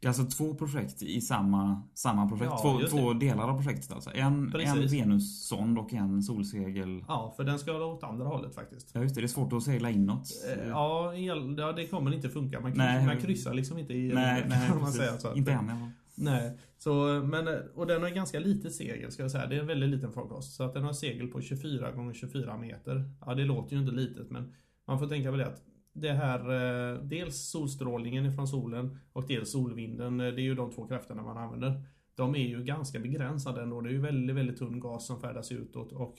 Det 0.00 0.06
är 0.06 0.08
alltså 0.08 0.24
två 0.24 0.54
projekt 0.54 1.02
i 1.02 1.20
samma, 1.20 1.82
samma 1.94 2.28
projekt. 2.28 2.50
Ja, 2.50 2.58
två 2.80 2.88
två 2.88 3.12
delar 3.12 3.48
av 3.48 3.56
projektet 3.56 3.92
alltså. 3.92 4.10
En, 4.14 4.26
en 4.26 4.50
Precis. 4.50 4.92
Venussond 4.92 5.78
och 5.78 5.92
en 5.94 6.22
solsegel. 6.22 7.04
Ja, 7.08 7.32
för 7.36 7.44
den 7.44 7.58
ska 7.58 7.72
åt 7.84 8.02
andra 8.04 8.26
hållet 8.26 8.54
faktiskt. 8.54 8.90
Ja, 8.92 9.02
just 9.02 9.14
det. 9.14 9.20
Det 9.20 9.24
är 9.24 9.28
svårt 9.28 9.52
att 9.52 9.62
segla 9.62 9.90
inåt. 9.90 10.28
Eh, 10.56 10.68
Ja, 10.68 11.14
el- 11.14 11.54
ja, 11.58 11.72
det 11.72 11.86
kommer 11.86 12.14
inte 12.14 12.28
funka. 12.28 12.60
Man, 12.60 12.72
Nej. 12.76 13.06
man 13.06 13.16
kryssar 13.16 13.54
liksom 13.54 13.78
inte 13.78 13.94
i 13.94 14.12
nej, 14.14 14.44
nej, 14.48 14.68
kan 14.68 14.80
man 14.80 14.92
säga. 14.92 15.18
Så 15.18 15.28
att- 15.28 15.36
Inte 15.36 15.52
än. 15.52 15.90
Nej, 16.14 16.58
så, 16.78 17.04
men, 17.24 17.48
och 17.74 17.86
den 17.86 18.02
har 18.02 18.10
ganska 18.10 18.40
lite 18.40 18.70
segel 18.70 19.12
ska 19.12 19.22
jag 19.22 19.30
säga. 19.30 19.46
Det 19.46 19.56
är 19.56 19.60
en 19.60 19.66
väldigt 19.66 19.90
liten 19.90 20.12
farkost. 20.12 20.54
Så 20.54 20.62
att 20.64 20.74
den 20.74 20.84
har 20.84 20.92
segel 20.92 21.26
på 21.28 21.40
24 21.40 21.92
gånger 21.92 22.14
24 22.14 22.56
meter. 22.58 23.10
Ja, 23.26 23.34
det 23.34 23.44
låter 23.44 23.76
ju 23.76 23.82
inte 23.82 23.92
litet 23.94 24.30
men 24.30 24.52
man 24.86 24.98
får 24.98 25.06
tänka 25.06 25.30
på 25.30 25.36
det 25.36 25.46
att 25.46 25.62
det 26.00 26.12
här, 26.12 26.40
eh, 26.40 27.02
dels 27.02 27.36
solstrålningen 27.36 28.26
ifrån 28.26 28.48
solen 28.48 28.98
och 29.12 29.26
dels 29.26 29.52
solvinden, 29.52 30.20
eh, 30.20 30.26
det 30.26 30.40
är 30.40 30.44
ju 30.44 30.54
de 30.54 30.70
två 30.70 30.86
krafterna 30.86 31.22
man 31.22 31.36
använder. 31.36 31.82
De 32.14 32.34
är 32.34 32.48
ju 32.48 32.64
ganska 32.64 32.98
begränsade 32.98 33.62
ändå. 33.62 33.80
Det 33.80 33.88
är 33.88 33.92
ju 33.92 34.00
väldigt, 34.00 34.36
väldigt 34.36 34.58
tunn 34.58 34.80
gas 34.80 35.06
som 35.06 35.20
färdas 35.20 35.52
utåt 35.52 35.92
och 35.92 36.18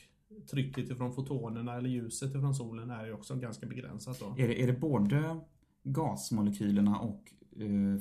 trycket 0.52 0.90
ifrån 0.90 1.14
fotonerna 1.14 1.78
eller 1.78 1.90
ljuset 1.90 2.36
ifrån 2.36 2.56
solen 2.56 2.90
är 2.90 3.06
ju 3.06 3.14
också 3.14 3.36
ganska 3.36 3.66
begränsat 3.66 4.20
då. 4.20 4.36
Är 4.44 4.48
det, 4.48 4.64
är 4.64 4.68
det 4.68 4.74
både 4.74 5.40
gasmolekylerna 5.84 7.00
och 7.00 7.24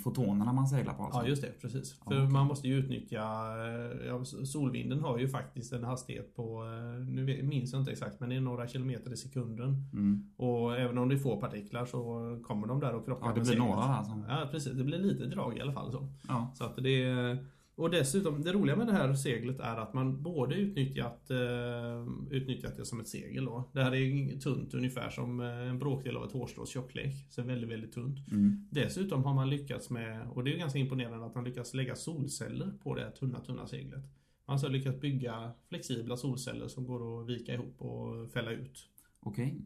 fotonerna 0.03 0.53
man 0.53 0.69
seglar 0.69 0.95
på 0.95 1.03
alltså? 1.03 1.21
Ja, 1.21 1.27
just 1.27 1.43
det. 1.43 1.61
Precis. 1.61 1.97
Ja, 2.05 2.11
För 2.11 2.17
okej. 2.23 2.33
man 2.33 2.47
måste 2.47 2.69
ju 2.69 2.75
utnyttja... 2.77 3.19
eh, 3.21 4.07
Ja, 4.07 4.25
solvinden 4.25 5.01
har 5.01 5.19
ju 5.19 5.29
faktiskt 5.29 5.73
en 5.73 5.85
hastighet 5.85 6.37
på... 6.37 6.65
eh, 6.65 7.05
Nu 7.07 7.43
minns 7.43 7.73
jag 7.73 7.81
inte 7.83 7.91
exakt, 7.93 8.21
men 8.21 8.29
det 8.29 8.37
är 8.37 8.41
några 8.41 8.69
kilometer 8.69 9.13
i 9.13 9.17
sekunden. 9.17 9.85
Mm. 9.93 10.31
Och 10.37 10.77
även 10.77 10.99
om 10.99 11.09
det 11.09 11.15
är 11.15 11.19
få 11.19 11.41
partiklar 11.41 11.85
så 11.87 12.01
kommer 12.47 12.67
de 12.67 12.81
där 12.81 12.95
och 12.95 13.05
krockar 13.05 13.27
Ja, 13.27 13.33
det 13.35 13.41
blir 13.41 13.45
seglet. 13.45 13.65
några 13.69 13.87
där 13.87 14.03
som... 14.03 14.25
Ja, 14.29 14.49
precis. 14.51 14.73
Det 14.73 14.85
blir 14.85 14.99
lite 14.99 15.27
drag 15.27 15.57
i 15.59 15.61
alla 15.61 15.73
fall. 15.73 15.93
så. 15.93 16.09
Ja. 16.29 16.51
Så 16.55 16.65
att 16.65 16.77
det 16.77 17.03
är... 17.03 17.47
Och 17.81 17.91
dessutom, 17.91 18.43
det 18.43 18.53
roliga 18.53 18.77
med 18.77 18.87
det 18.87 18.93
här 18.93 19.15
seglet 19.15 19.61
är 19.61 19.77
att 19.77 19.95
man 19.95 20.23
både 20.23 20.55
utnyttjat, 20.55 21.31
eh, 21.31 22.07
utnyttjat 22.31 22.77
det 22.77 22.85
som 22.85 23.01
ett 23.01 23.09
segel 23.09 23.45
då. 23.45 23.71
Det 23.73 23.83
här 23.83 23.95
är 23.95 24.39
tunt 24.41 24.75
ungefär 24.75 25.11
som 25.11 25.41
eh, 25.41 25.47
en 25.47 25.79
bråkdel 25.79 26.17
av 26.17 26.25
ett 26.25 26.33
hårstrås 26.33 26.69
tjocklek. 26.71 27.27
Så 27.31 27.43
väldigt, 27.43 27.71
väldigt 27.71 27.93
tunt. 27.93 28.31
Mm. 28.31 28.69
Dessutom 28.71 29.25
har 29.25 29.35
man 29.35 29.51
lyckats 29.51 29.91
med, 29.91 30.29
och 30.29 30.45
det 30.45 30.55
är 30.55 30.59
ganska 30.59 30.79
imponerande 30.79 31.27
att 31.27 31.35
man 31.35 31.45
lyckats 31.45 31.75
lägga 31.75 31.97
solceller 31.97 32.73
på 32.83 32.95
det 32.95 33.03
här 33.03 33.11
tunna, 33.11 33.41
tunna 33.41 33.67
seglet. 33.67 34.05
Man 34.47 34.59
har 34.59 34.69
lyckats 34.69 35.01
bygga 35.01 35.53
flexibla 35.69 36.17
solceller 36.17 36.69
som 36.69 36.87
går 36.87 37.23
att 37.23 37.29
vika 37.29 37.55
ihop 37.55 37.83
och 37.83 38.31
fälla 38.33 38.51
ut. 38.51 38.89
Okej. 39.21 39.61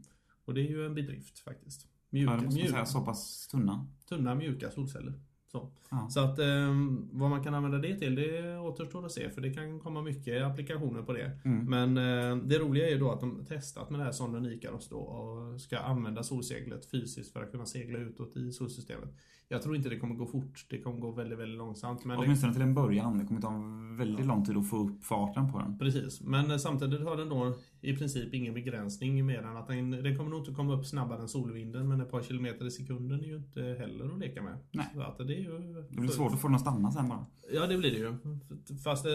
Och 0.44 0.54
det 0.54 0.61
är 0.61 0.68
ju 0.68 0.87
en 0.87 0.94
bedrift 0.94 1.38
faktiskt. 1.38 1.87
Ja, 2.11 2.18
Mjuka, 2.18 2.37
det 2.37 2.44
måste 2.44 2.61
man 2.61 2.71
säga. 2.71 2.87
Så 2.87 3.00
pass 3.00 3.49
tunna. 3.49 3.87
tunna 4.09 4.35
mjuka 4.35 4.71
solceller. 4.71 5.12
Så. 5.55 5.71
Ja. 5.91 6.09
Så 6.11 6.21
att 6.21 6.39
eh, 6.39 6.75
vad 7.13 7.31
man 7.31 7.45
kan 7.45 7.55
använda 7.55 7.79
det 7.79 7.97
till, 7.99 8.15
det 8.15 8.59
återstår 8.59 9.07
att 9.07 9.13
se. 9.13 9.31
För 9.31 9.41
det 9.41 9.55
kan 9.55 9.81
komma 9.81 10.03
mycket 10.03 10.43
applikationer 10.43 11.03
på 11.03 11.13
det. 11.13 11.41
Mm. 11.45 11.65
Men 11.71 11.97
eh, 11.97 12.37
det 12.37 12.59
roliga 12.59 12.87
är 12.87 12.91
ju 12.91 12.99
då 12.99 13.11
att 13.11 13.21
de 13.21 13.45
testat 13.45 13.91
med 13.91 14.01
det 14.01 14.05
här 14.05 14.13
sonden 14.13 14.47
Ikaros 14.47 14.89
då 14.89 14.97
och 14.97 15.61
ska 15.61 15.79
använda 15.79 16.23
solseglet 16.23 16.91
fysiskt 16.91 17.33
för 17.33 17.43
att 17.43 17.51
kunna 17.51 17.67
segla 17.67 17.99
utåt 17.99 18.37
i 18.37 18.53
solsystemet. 18.53 19.11
Jag 19.49 19.63
tror 19.63 19.77
inte 19.77 19.89
det 19.89 19.99
kommer 19.99 20.15
gå 20.15 20.27
fort. 20.27 20.67
Det 20.71 20.79
kommer 20.81 21.01
gå 21.01 21.11
väldigt, 21.11 21.39
väldigt 21.39 21.59
långsamt. 21.59 22.05
Men 22.05 22.19
det, 22.19 22.25
Åtminstone 22.25 22.53
till 22.53 22.63
en 22.63 22.75
början. 22.75 23.19
Det 23.19 23.25
kommer 23.25 23.41
ta 23.41 23.63
väldigt 23.99 24.27
lång 24.27 24.45
tid 24.45 24.57
att 24.57 24.69
få 24.71 24.77
upp 24.77 25.05
farten 25.05 25.53
på 25.53 25.59
den. 25.59 25.79
precis. 25.79 26.21
Men 26.21 26.51
eh, 26.51 26.57
samtidigt 26.57 27.01
har 27.01 27.17
den 27.17 27.29
då 27.29 27.55
i 27.81 27.97
princip 27.97 28.35
ingen 28.35 28.55
begränsning 28.55 29.27
mer 29.27 29.43
än 29.43 29.57
att 29.57 29.67
den, 29.67 29.91
den 29.91 30.17
kommer 30.17 30.31
nog 30.31 30.41
inte 30.41 30.53
komma 30.53 30.75
upp 30.75 30.87
snabbare 30.87 31.21
än 31.21 31.29
solvinden. 31.29 31.89
Men 31.89 32.01
ett 32.01 32.11
par 32.11 32.23
kilometer 32.23 32.67
i 32.67 32.71
sekunden 32.71 33.21
är 33.21 33.25
ju 33.25 33.37
inte 33.37 33.61
heller 33.63 34.13
att 34.13 34.19
leka 34.19 34.43
med. 34.43 34.59
Nej. 34.71 34.87
Så 34.95 35.03
att 35.03 35.19
det 35.19 35.35
är 35.35 35.41
ju 35.41 35.59
Det 35.91 36.01
blir 36.01 36.11
svårt 36.11 36.33
att 36.33 36.41
få 36.41 36.49
den 36.49 36.55
att 36.55 36.61
stanna 36.61 36.91
sen 36.93 37.09
bara. 37.09 37.27
Ja, 37.53 37.67
det 37.67 37.79
blir 37.79 37.91
det 37.91 37.99
ju. 37.99 38.15
Fast 38.85 39.07
eh, 39.07 39.13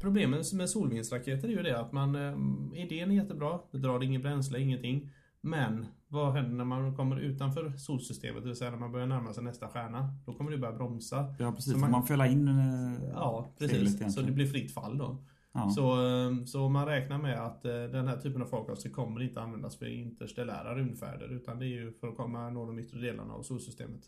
problemet 0.00 0.52
med 0.52 0.70
solvindsraketer 0.70 1.48
är 1.48 1.52
ju 1.52 1.62
det 1.62 1.80
att 1.80 1.92
man... 1.92 2.14
Eh, 2.16 2.82
idén 2.82 3.10
är 3.10 3.14
jättebra. 3.14 3.60
Det 3.70 3.78
drar 3.78 4.02
ingen 4.02 4.22
bränsle, 4.22 4.60
ingenting. 4.60 5.10
Men 5.46 5.86
vad 6.08 6.32
händer 6.32 6.56
när 6.56 6.64
man 6.64 6.96
kommer 6.96 7.16
utanför 7.16 7.72
solsystemet? 7.76 8.42
Det 8.42 8.48
vill 8.48 8.56
säga 8.56 8.70
när 8.70 8.78
man 8.78 8.92
börjar 8.92 9.06
närma 9.06 9.32
sig 9.32 9.44
nästa 9.44 9.68
stjärna. 9.68 10.14
Då 10.26 10.32
kommer 10.32 10.50
det 10.50 10.58
börja 10.58 10.74
bromsa. 10.76 11.34
Ja, 11.38 11.52
precis. 11.52 11.72
Så 11.72 11.78
man, 11.78 11.90
man- 11.90 12.06
fälla 12.06 12.26
in 12.26 12.48
eh, 12.48 13.08
Ja, 13.12 13.54
precis. 13.58 14.14
Så 14.14 14.20
det 14.20 14.32
blir 14.32 14.46
fritt 14.46 14.74
fall 14.74 14.98
då. 14.98 15.24
Ja. 15.52 15.70
Så, 15.70 16.06
eh, 16.06 16.44
så 16.44 16.68
man 16.68 16.86
räknar 16.86 17.18
med 17.18 17.46
att 17.46 17.64
eh, 17.64 17.72
den 17.72 18.08
här 18.08 18.16
typen 18.16 18.42
av 18.42 18.46
farkoster 18.46 18.90
kommer 18.90 19.22
inte 19.22 19.40
användas 19.40 19.76
för 19.78 19.86
interstellära 19.86 20.74
rymdfärder. 20.74 21.32
Utan 21.32 21.58
det 21.58 21.64
är 21.66 21.68
ju 21.68 21.92
för 21.92 22.08
att 22.08 22.16
komma 22.16 22.50
nå 22.50 22.66
de 22.66 22.78
yttre 22.78 23.00
delarna 23.00 23.34
av 23.34 23.42
solsystemet. 23.42 24.00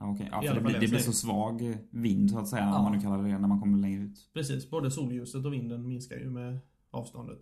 Ja, 0.00 0.12
okej. 0.12 0.28
ja, 0.32 0.42
för 0.42 0.54
det 0.54 0.60
blir, 0.60 0.80
det 0.80 0.88
blir 0.88 0.98
så 0.98 1.12
svag 1.12 1.76
vind 1.90 2.30
så 2.30 2.38
att 2.38 2.48
säga, 2.48 2.62
Ja. 2.62 2.78
om 2.78 2.84
man 2.84 2.92
nu 2.92 3.00
kallar 3.00 3.22
det 3.22 3.28
det, 3.28 3.38
när 3.38 3.48
man 3.48 3.60
kommer 3.60 3.78
längre 3.78 4.02
ut. 4.02 4.30
Precis, 4.34 4.70
både 4.70 4.90
solljuset 4.90 5.44
och 5.46 5.52
vinden 5.52 5.88
minskar 5.88 6.16
ju 6.16 6.30
med 6.30 6.58
avståndet. 6.90 7.38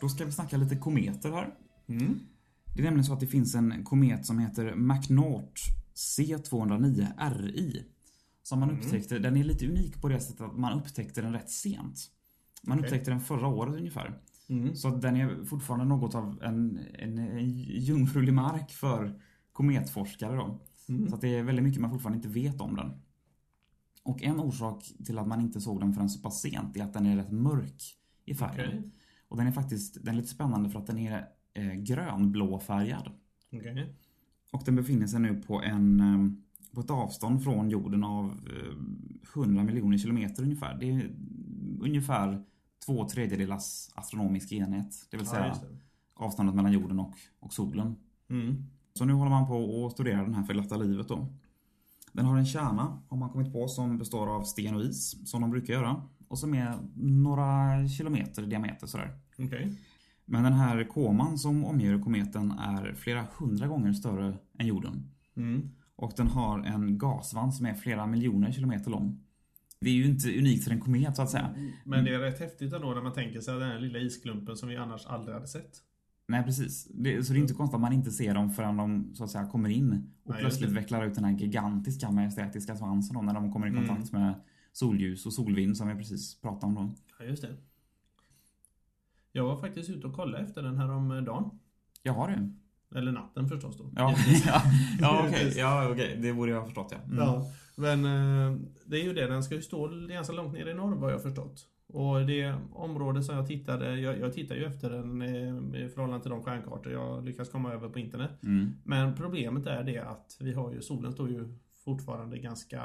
Då 0.00 0.08
ska 0.08 0.24
vi 0.24 0.32
snacka 0.32 0.56
lite 0.56 0.76
kometer 0.76 1.30
här. 1.30 1.54
Mm. 1.86 2.18
Det 2.74 2.80
är 2.80 2.84
nämligen 2.84 3.04
så 3.04 3.12
att 3.12 3.20
det 3.20 3.26
finns 3.26 3.54
en 3.54 3.84
komet 3.84 4.26
som 4.26 4.38
heter 4.38 4.74
McNaught 4.74 5.58
C209 5.94 7.06
RI. 7.38 7.84
Som 8.42 8.60
man 8.60 8.70
Mm. 8.70 8.80
upptäckte, 8.80 9.18
den 9.18 9.36
är 9.36 9.44
lite 9.44 9.66
unik 9.68 10.00
på 10.00 10.08
det 10.08 10.20
sättet 10.20 10.40
att 10.40 10.58
man 10.58 10.78
upptäckte 10.80 11.22
den 11.22 11.32
rätt 11.32 11.50
sent. 11.50 12.10
Man 12.62 12.78
Okej. 12.78 12.86
upptäckte 12.88 13.10
den 13.10 13.20
förra 13.20 13.46
året 13.46 13.74
ungefär. 13.74 14.20
Mm. 14.48 14.74
Så 14.74 14.90
den 14.90 15.16
är 15.16 15.44
fortfarande 15.44 15.84
något 15.84 16.14
av 16.14 16.42
en, 16.42 16.78
en, 16.98 17.18
en 17.18 17.50
jungfrulig 17.60 18.34
mark 18.34 18.70
för 18.70 19.20
kometforskare 19.52 20.36
då. 20.36 20.60
Mm. 20.88 21.08
Så 21.10 21.16
det 21.16 21.28
är 21.28 21.42
väldigt 21.42 21.62
mycket 21.62 21.80
man 21.80 21.90
fortfarande 21.90 22.16
inte 22.16 22.28
vet 22.28 22.60
om 22.60 22.76
den. 22.76 22.92
Och 24.02 24.22
en 24.22 24.40
orsak 24.40 24.92
till 25.04 25.18
att 25.18 25.26
man 25.28 25.40
inte 25.40 25.60
såg 25.60 25.80
den 25.80 25.92
förrän 25.94 26.10
så 26.10 26.20
pass 26.20 26.40
sent 26.40 26.76
är 26.76 26.82
att 26.84 26.92
den 26.92 27.06
är 27.06 27.16
rätt 27.16 27.32
mörk 27.32 27.82
i 28.24 28.34
färgen. 28.34 28.68
Okej. 28.68 28.90
Och 29.30 29.36
den 29.36 29.46
är 29.46 29.52
faktiskt 29.52 29.94
den 30.04 30.08
är 30.14 30.16
lite 30.16 30.28
spännande 30.28 30.70
för 30.70 30.78
att 30.78 30.86
den 30.86 30.98
är 30.98 31.28
eh, 31.54 31.72
grönblå 31.72 32.58
färgad. 32.58 33.10
Okej. 33.52 33.94
Och 34.52 34.62
den 34.64 34.76
befinner 34.76 35.06
sig 35.06 35.20
nu 35.20 35.42
på, 35.42 35.62
en, 35.62 36.00
eh, 36.00 36.30
på 36.74 36.80
ett 36.80 36.90
avstånd 36.90 37.44
från 37.44 37.70
jorden 37.70 38.04
av 38.04 38.30
eh, 38.30 38.76
100 39.34 39.64
miljoner 39.64 39.98
kilometer 39.98 40.42
ungefär. 40.42 40.78
Det 40.78 40.90
är 40.90 41.10
ungefär 41.80 42.44
två 42.86 43.08
tredjedelars 43.08 43.88
astronomisk 43.94 44.52
enhet. 44.52 45.06
Det 45.10 45.16
vill 45.16 45.26
Ja, 45.26 45.32
säga 45.32 45.48
just 45.48 45.60
det. 45.60 45.68
avståndet 46.14 46.54
mellan 46.54 46.72
jorden 46.72 46.98
och, 47.00 47.14
och 47.40 47.52
solen. 47.52 47.96
Mm. 48.30 48.64
Så 48.94 49.04
nu 49.04 49.12
håller 49.12 49.30
man 49.30 49.46
på 49.46 49.86
att 49.86 49.92
studera 49.92 50.22
den 50.22 50.34
här 50.34 50.42
för 50.42 50.52
glatta 50.54 50.76
livet 50.76 51.08
då. 51.08 51.26
Den 52.12 52.24
har 52.26 52.36
en 52.38 52.46
kärna, 52.46 53.02
har 53.08 53.16
man 53.16 53.30
kommit 53.30 53.52
på, 53.52 53.68
som 53.68 53.98
består 53.98 54.26
av 54.36 54.42
sten 54.42 54.74
och 54.74 54.82
is, 54.82 55.30
som 55.30 55.40
de 55.40 55.50
brukar 55.50 55.74
göra. 55.74 56.02
Och 56.30 56.38
som 56.38 56.54
är 56.54 56.78
några 56.96 57.88
kilometer 57.88 58.42
i 58.42 58.46
diameter 58.46 58.86
sådär. 58.86 59.10
Okej. 59.38 59.72
Men 60.24 60.44
den 60.44 60.52
här 60.52 60.84
koman 60.84 61.38
som 61.38 61.64
omger 61.64 61.98
kometen 61.98 62.50
är 62.52 62.94
flera 62.94 63.26
hundra 63.38 63.66
gånger 63.66 63.92
större 63.92 64.38
än 64.58 64.66
jorden. 64.66 65.10
Mm. 65.36 65.70
Och 65.96 66.12
den 66.16 66.26
har 66.26 66.58
en 66.58 66.98
gassvans 66.98 67.56
som 67.56 67.66
är 67.66 67.74
flera 67.74 68.06
miljoner 68.06 68.52
kilometer 68.52 68.90
lång. 68.90 69.20
Det 69.80 69.90
är 69.90 69.94
ju 69.94 70.04
inte 70.04 70.38
unikt 70.38 70.64
för 70.64 70.70
en 70.70 70.80
komet 70.80 71.16
så 71.16 71.22
att 71.22 71.30
säga. 71.30 71.54
Men 71.84 72.04
det 72.04 72.14
är 72.14 72.18
rätt 72.18 72.40
häftigt 72.40 72.72
ändå 72.72 72.94
när 72.94 73.02
man 73.02 73.12
tänker 73.12 73.40
sig 73.40 73.54
den 73.58 73.68
här 73.68 73.78
lilla 73.78 73.98
isklumpen 73.98 74.56
som 74.56 74.68
vi 74.68 74.76
annars 74.76 75.06
aldrig 75.06 75.34
hade 75.34 75.46
sett. 75.46 75.70
Nej 76.28 76.42
precis. 76.44 76.88
Det, 76.94 77.24
så 77.24 77.32
det 77.32 77.38
är 77.38 77.40
inte 77.40 77.54
konstigt 77.54 77.74
att 77.74 77.80
man 77.80 77.92
inte 77.92 78.10
ser 78.10 78.34
dem 78.34 78.50
förrän 78.50 78.76
de 78.76 79.14
så 79.14 79.24
att 79.24 79.30
säga 79.30 79.46
kommer 79.46 79.68
in 79.68 80.12
och 80.24 80.30
Nej, 80.30 80.40
plötsligt 80.40 80.70
vecklar 80.70 81.06
ut 81.06 81.14
den 81.14 81.24
här 81.24 81.32
gigantiska 81.32 82.10
majestätiska 82.10 82.76
svansen 82.76 83.14
då, 83.14 83.22
när 83.22 83.34
de 83.34 83.52
kommer 83.52 83.66
i 83.66 83.70
Mm. 83.70 83.86
kontakt 83.86 84.12
med 84.12 84.34
solljus 84.72 85.26
och 85.26 85.32
solvind 85.32 85.76
som 85.76 85.88
vi 85.88 85.94
precis 85.94 86.40
pratade 86.40 86.66
om 86.66 86.74
då. 86.74 86.94
Ja, 87.18 87.24
just 87.24 87.42
det. 87.42 87.56
Jag 89.32 89.44
var 89.44 89.56
faktiskt 89.56 89.90
ute 89.90 90.06
och 90.06 90.14
kollade 90.14 90.44
efter 90.44 90.62
den 90.62 90.76
här 90.76 90.90
om 90.90 91.24
dagen. 91.24 91.58
Jag 92.02 92.12
har 92.12 92.28
det. 92.28 92.54
Eller 92.98 93.12
natten 93.12 93.48
förstås 93.48 93.78
då. 93.78 93.90
Ja, 93.96 94.14
ja, 94.46 94.62
ja 95.00 95.18
okej. 95.18 95.38
Givetvis. 95.38 95.56
Ja, 95.56 95.90
okej. 95.90 96.18
Det 96.22 96.32
borde 96.32 96.50
jag 96.50 96.58
ha 96.58 96.66
förstått 96.66 96.88
ja. 96.90 96.98
Mm. 96.98 97.18
Ja, 97.18 97.52
men 97.76 98.04
eh, 98.04 98.60
det 98.86 99.00
är 99.00 99.04
ju 99.04 99.12
det. 99.12 99.26
Den 99.26 99.42
ska 99.42 99.54
ju 99.54 99.62
stå 99.62 100.06
ganska 100.08 100.32
långt 100.32 100.52
ner 100.52 100.66
i 100.66 100.74
norr 100.74 100.94
vad 100.94 101.10
jag 101.10 101.16
har 101.16 101.22
förstått. 101.22 101.66
Och 101.92 102.26
det 102.26 102.54
område 102.72 103.22
som 103.22 103.36
jag 103.36 103.46
tittade, 103.46 104.00
jag, 104.00 104.18
jag 104.18 104.34
tittar 104.34 104.54
ju 104.54 104.64
efter 104.64 104.90
den 104.90 105.22
eh, 105.22 105.82
i 105.84 105.88
förhållande 105.88 106.22
till 106.22 106.30
de 106.30 106.42
stjärnkartor 106.42 106.92
jag 106.92 107.24
lyckas 107.24 107.48
komma 107.48 107.72
över 107.72 107.88
på 107.88 107.98
internet. 107.98 108.42
Mm. 108.42 108.70
Men 108.84 109.14
problemet 109.16 109.66
är 109.66 109.84
det 109.84 109.98
att 109.98 110.36
vi 110.40 110.52
har 110.52 110.72
ju, 110.72 110.82
solen 110.82 111.12
står 111.12 111.30
ju 111.30 111.58
fortfarande 111.84 112.38
ganska, 112.38 112.82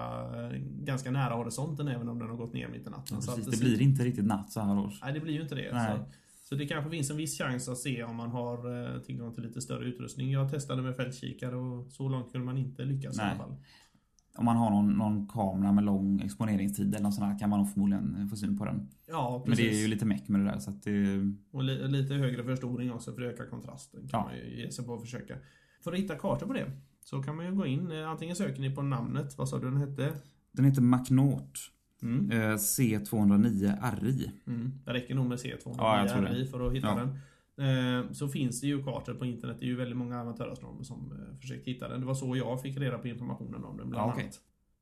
ganska 0.61 1.11
nära 1.11 1.33
horisonten 1.33 1.87
även 1.87 2.09
om 2.09 2.19
den 2.19 2.29
har 2.29 2.35
gått 2.37 2.53
ner 2.53 2.67
mitt 2.67 2.87
i 2.87 2.89
natten. 2.89 3.17
Ja, 3.17 3.21
Så 3.21 3.31
precis. 3.35 3.47
att 3.53 3.59
Det 3.59 3.65
blir 3.65 3.81
inte 3.81 4.03
riktigt 4.03 4.25
natt 4.25 4.51
så 4.51 4.59
här 4.61 4.79
års. 4.79 5.01
Nej, 5.01 5.13
det 5.13 5.19
blir 5.19 5.33
ju 5.33 5.41
inte 5.41 5.55
det. 5.55 5.73
Nej. 5.73 5.97
Så, 5.97 6.05
så 6.49 6.55
det 6.55 6.67
kanske 6.67 6.91
finns 6.91 7.09
en 7.09 7.17
viss 7.17 7.37
chans 7.37 7.69
att 7.69 7.77
se 7.77 8.03
om 8.03 8.15
man 8.15 8.29
har 8.31 8.93
eh, 8.95 9.01
tillgång 9.01 9.33
till 9.33 9.43
lite 9.43 9.61
större 9.61 9.85
utrustning. 9.85 10.31
Jag 10.31 10.51
testade 10.51 10.81
med 10.81 10.95
fältkikare 10.95 11.55
och 11.55 11.91
så 11.91 12.09
långt 12.09 12.31
kunde 12.31 12.45
man 12.45 12.57
inte 12.57 12.83
lyckas 12.85 13.15
i 13.15 13.17
Nej. 13.17 13.27
alla 13.29 13.37
fall. 13.37 13.55
Om 14.37 14.45
man 14.45 14.57
har 14.57 14.69
någon, 14.69 14.93
någon 14.93 15.27
kamera 15.27 15.71
med 15.71 15.83
lång 15.83 16.21
exponeringstid 16.21 16.87
eller 16.95 17.03
något 17.03 17.13
sånt 17.13 17.27
här 17.31 17.39
kan 17.39 17.49
man 17.49 17.59
nog 17.59 17.71
förmodligen 17.73 18.27
få 18.29 18.35
syn 18.35 18.57
på 18.57 18.65
den. 18.65 18.89
Ja, 19.07 19.43
Men 19.45 19.55
precis. 19.55 19.71
det 19.71 19.77
är 19.77 19.81
ju 19.81 19.87
lite 19.87 20.05
meck 20.05 20.27
med 20.27 20.39
det 20.41 20.45
där 20.45 20.59
så 20.59 20.71
det... 20.71 21.21
Och 21.51 21.63
li 21.63 21.87
lite 21.87 22.13
högre 22.13 22.43
förstoring 22.43 22.91
också 22.91 23.13
för 23.13 23.21
att 23.21 23.33
öka 23.33 23.45
kontrasten 23.49 23.99
kan 24.07 24.19
Ja. 24.19 24.23
man 24.25 24.35
ju 24.37 24.61
ge 24.61 24.71
sig 24.71 24.85
på 24.85 24.93
att 24.93 25.01
försöka. 25.01 25.35
För 25.83 25.91
att 25.93 25.99
hitta 25.99 26.15
kartor 26.15 26.47
på 26.47 26.53
det 26.53 26.71
så 27.09 27.21
kan 27.23 27.35
man 27.35 27.45
ju 27.45 27.55
gå 27.55 27.65
in, 27.65 27.91
eh, 27.91 28.09
antingen 28.09 28.35
söker 28.35 28.61
ni 28.61 28.75
på 28.75 28.81
namnet, 28.81 29.37
vad 29.37 29.49
sa 29.49 29.59
du 29.59 29.65
den 29.69 29.77
hette? 29.77 30.13
Den 30.51 30.65
heter 30.65 30.81
McNaught 30.81 31.59
Mm. 32.01 32.31
eh, 32.31 32.57
C209 32.57 33.77
RI. 34.01 34.31
Mm. 34.47 34.71
Det 34.85 34.93
räcker 34.93 35.15
nog 35.15 35.25
med 35.25 35.37
C209 35.39 35.75
Ja, 35.77 36.07
för 36.51 36.67
att 36.67 36.73
hitta 36.73 36.87
Ja. 36.87 36.95
den. 36.95 37.17
Eh, 38.05 38.11
Så 38.11 38.27
finns 38.27 38.61
det 38.61 38.67
ju 38.67 38.83
kartor 38.83 39.13
på 39.13 39.25
internet. 39.25 39.57
Det 39.59 39.65
är 39.65 39.67
ju 39.67 39.75
väldigt 39.75 39.97
många 39.97 40.19
amatörastronomer 40.19 40.83
som 40.83 41.13
försökt 41.41 41.67
hitta 41.67 41.87
den. 41.89 41.99
Det 41.99 42.05
var 42.05 42.13
så 42.13 42.35
jag 42.37 42.61
fick 42.61 42.77
reda 42.77 42.97
på 42.97 43.07
informationen 43.07 43.63
om 43.63 43.77
den 43.77 43.89
bland 43.89 44.09
Ja, 44.09 44.13
annat. 44.21 44.39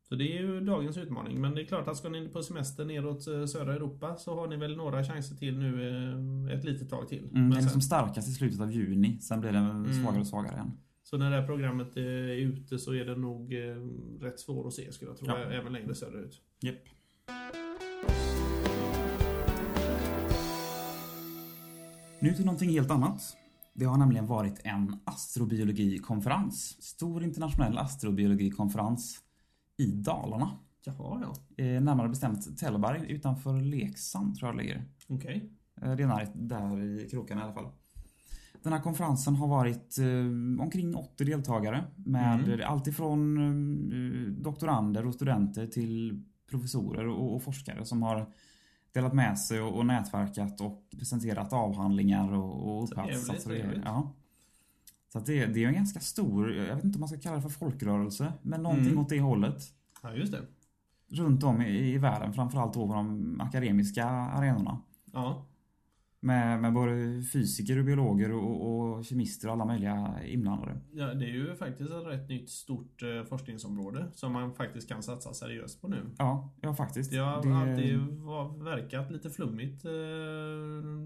Så 0.09 0.15
det 0.15 0.37
är 0.37 0.41
ju 0.41 0.59
dagens 0.61 0.97
utmaning. 0.97 1.41
Men 1.41 1.55
det 1.55 1.61
är 1.61 1.65
klart 1.65 1.87
att 1.87 1.97
ska 1.97 2.09
ni 2.09 2.27
på 2.29 2.43
semester 2.43 2.85
neråt 2.85 3.23
södra 3.23 3.73
Europa 3.75 4.15
så 4.17 4.35
har 4.35 4.47
ni 4.47 4.55
väl 4.57 4.77
några 4.77 5.03
chanser 5.03 5.35
till 5.35 5.57
nu 5.57 6.49
ett 6.53 6.63
litet 6.63 6.89
tag 6.89 7.07
till. 7.07 7.23
Mm, 7.29 7.49
den 7.49 7.57
är 7.57 7.61
sen- 7.61 7.69
som 7.69 7.81
starkast 7.81 8.27
i 8.29 8.31
slutet 8.31 8.59
av 8.61 8.71
juni. 8.71 9.19
Sen 9.21 9.41
blir 9.41 9.51
den 9.51 9.69
Mm. 9.69 9.93
svagare 10.03 10.21
och 10.21 10.27
svagare 10.27 10.53
igen. 10.53 10.71
Så 11.13 11.17
när 11.17 11.31
det 11.31 11.39
här 11.39 11.47
programmet 11.47 11.97
är 11.97 12.35
ute 12.35 12.79
så 12.79 12.93
är 12.93 13.05
det 13.05 13.15
nog 13.15 13.53
eh, 13.53 13.75
rätt 14.21 14.39
svår 14.39 14.67
att 14.67 14.73
se 14.73 14.91
skulle 14.91 15.11
jag 15.11 15.17
tro. 15.17 15.27
Ja. 15.27 15.37
Även 15.37 15.73
längre 15.73 15.95
söderut. 15.95 16.41
Japp. 16.59 16.75
Nu 22.19 22.33
till 22.33 22.45
någonting 22.45 22.69
helt 22.69 22.91
annat. 22.91 23.37
Det 23.73 23.85
har 23.85 23.97
nämligen 23.97 24.27
varit 24.27 24.61
en 24.63 24.99
astrobiologikonferens. 25.03 26.83
Stor 26.83 27.23
internationell 27.23 27.77
astrobiologikonferens 27.77 29.19
i 29.77 29.85
Dalarna. 29.85 30.51
Jaha, 30.85 31.21
ja. 31.21 31.63
Eh, 31.63 31.81
närmare 31.81 32.09
bestämt 32.09 32.57
Tällberg 32.57 33.11
utanför 33.11 33.61
Leksand 33.61 34.35
tror 34.35 34.49
jag 34.49 34.57
det 34.57 34.63
ligger. 34.63 34.85
Okej. 35.07 35.49
Eh, 35.81 35.95
Det 35.95 36.03
är 36.03 36.07
nära 36.07 36.27
där 36.33 36.81
i 36.81 37.09
krokarna 37.09 37.41
i 37.41 37.43
alla 37.43 37.53
fall. 37.53 37.71
Den 38.61 38.73
här 38.73 38.79
konferensen 38.79 39.35
har 39.35 39.47
varit 39.47 39.97
eh, 39.97 40.61
omkring 40.63 40.95
80 40.95 41.23
deltagare 41.25 41.83
med 41.95 42.43
Mm. 42.43 42.59
allt 42.65 42.87
ifrån 42.87 43.37
eh, 43.37 44.31
doktorander 44.43 45.07
och 45.07 45.13
studenter 45.13 45.67
till 45.67 46.23
professorer 46.49 47.07
och, 47.07 47.35
och 47.35 47.43
forskare 47.43 47.85
som 47.85 48.03
har 48.03 48.25
delat 48.93 49.13
med 49.13 49.39
sig 49.39 49.61
och, 49.61 49.77
och 49.77 49.85
nätverkat 49.85 50.61
och 50.61 50.83
presenterat 50.97 51.53
avhandlingar 51.53 52.33
och, 52.33 52.77
och 52.77 52.83
uppsatser 52.83 53.33
trevligt. 53.49 53.81
Ja. 53.85 54.11
Så 55.11 55.17
att 55.19 55.25
det, 55.25 55.45
det 55.45 55.63
är 55.63 55.67
en 55.67 55.73
ganska 55.73 55.99
stor, 55.99 56.53
jag 56.53 56.75
vet 56.75 56.83
inte 56.83 56.95
om 56.95 56.99
man 56.99 57.09
ska 57.09 57.19
kalla 57.19 57.35
det 57.35 57.41
för 57.41 57.49
folkrörelse, 57.49 58.33
men 58.41 58.63
någonting 58.63 58.87
Mm. 58.87 58.99
åt 58.99 59.09
det 59.09 59.19
hållet. 59.21 59.63
Ja, 60.03 60.13
just 60.13 60.31
det. 60.31 60.41
Runt 61.07 61.43
om 61.43 61.61
i, 61.61 61.93
i 61.93 61.97
världen, 61.97 62.33
framförallt 62.33 62.73
då 62.73 62.87
på 62.87 62.93
de 62.93 63.41
akademiska 63.41 64.05
arenorna. 64.07 64.77
Ja, 65.11 65.45
Med, 66.25 66.61
med 66.61 66.73
både 66.73 67.21
fysiker 67.33 67.79
och 67.79 67.85
biologer 67.85 68.31
och, 68.31 68.69
och 68.97 69.05
kemister 69.05 69.47
och 69.47 69.53
alla 69.53 69.65
möjliga 69.65 70.15
inblandade. 70.25 70.77
ja, 70.91 71.13
det 71.13 71.25
är 71.25 71.29
ju 71.29 71.55
faktiskt 71.55 71.91
ett 71.91 72.05
rätt 72.07 72.29
nytt 72.29 72.49
stort 72.49 73.03
eh, 73.03 73.23
forskningsområde 73.23 74.05
som 74.13 74.31
man 74.33 74.53
faktiskt 74.53 74.89
kan 74.89 75.03
satsa 75.03 75.33
seriöst 75.33 75.81
på 75.81 75.87
nu. 75.87 76.05
Ja, 76.17 76.53
ja 76.61 76.73
faktiskt. 76.75 77.11
Det 77.11 77.17
har 77.17 77.43
Det- 77.43 77.55
alltid 77.55 77.99
var, 77.99 78.63
verkat 78.63 79.11
lite 79.11 79.29
flummigt 79.29 79.85
eh, 79.85 79.91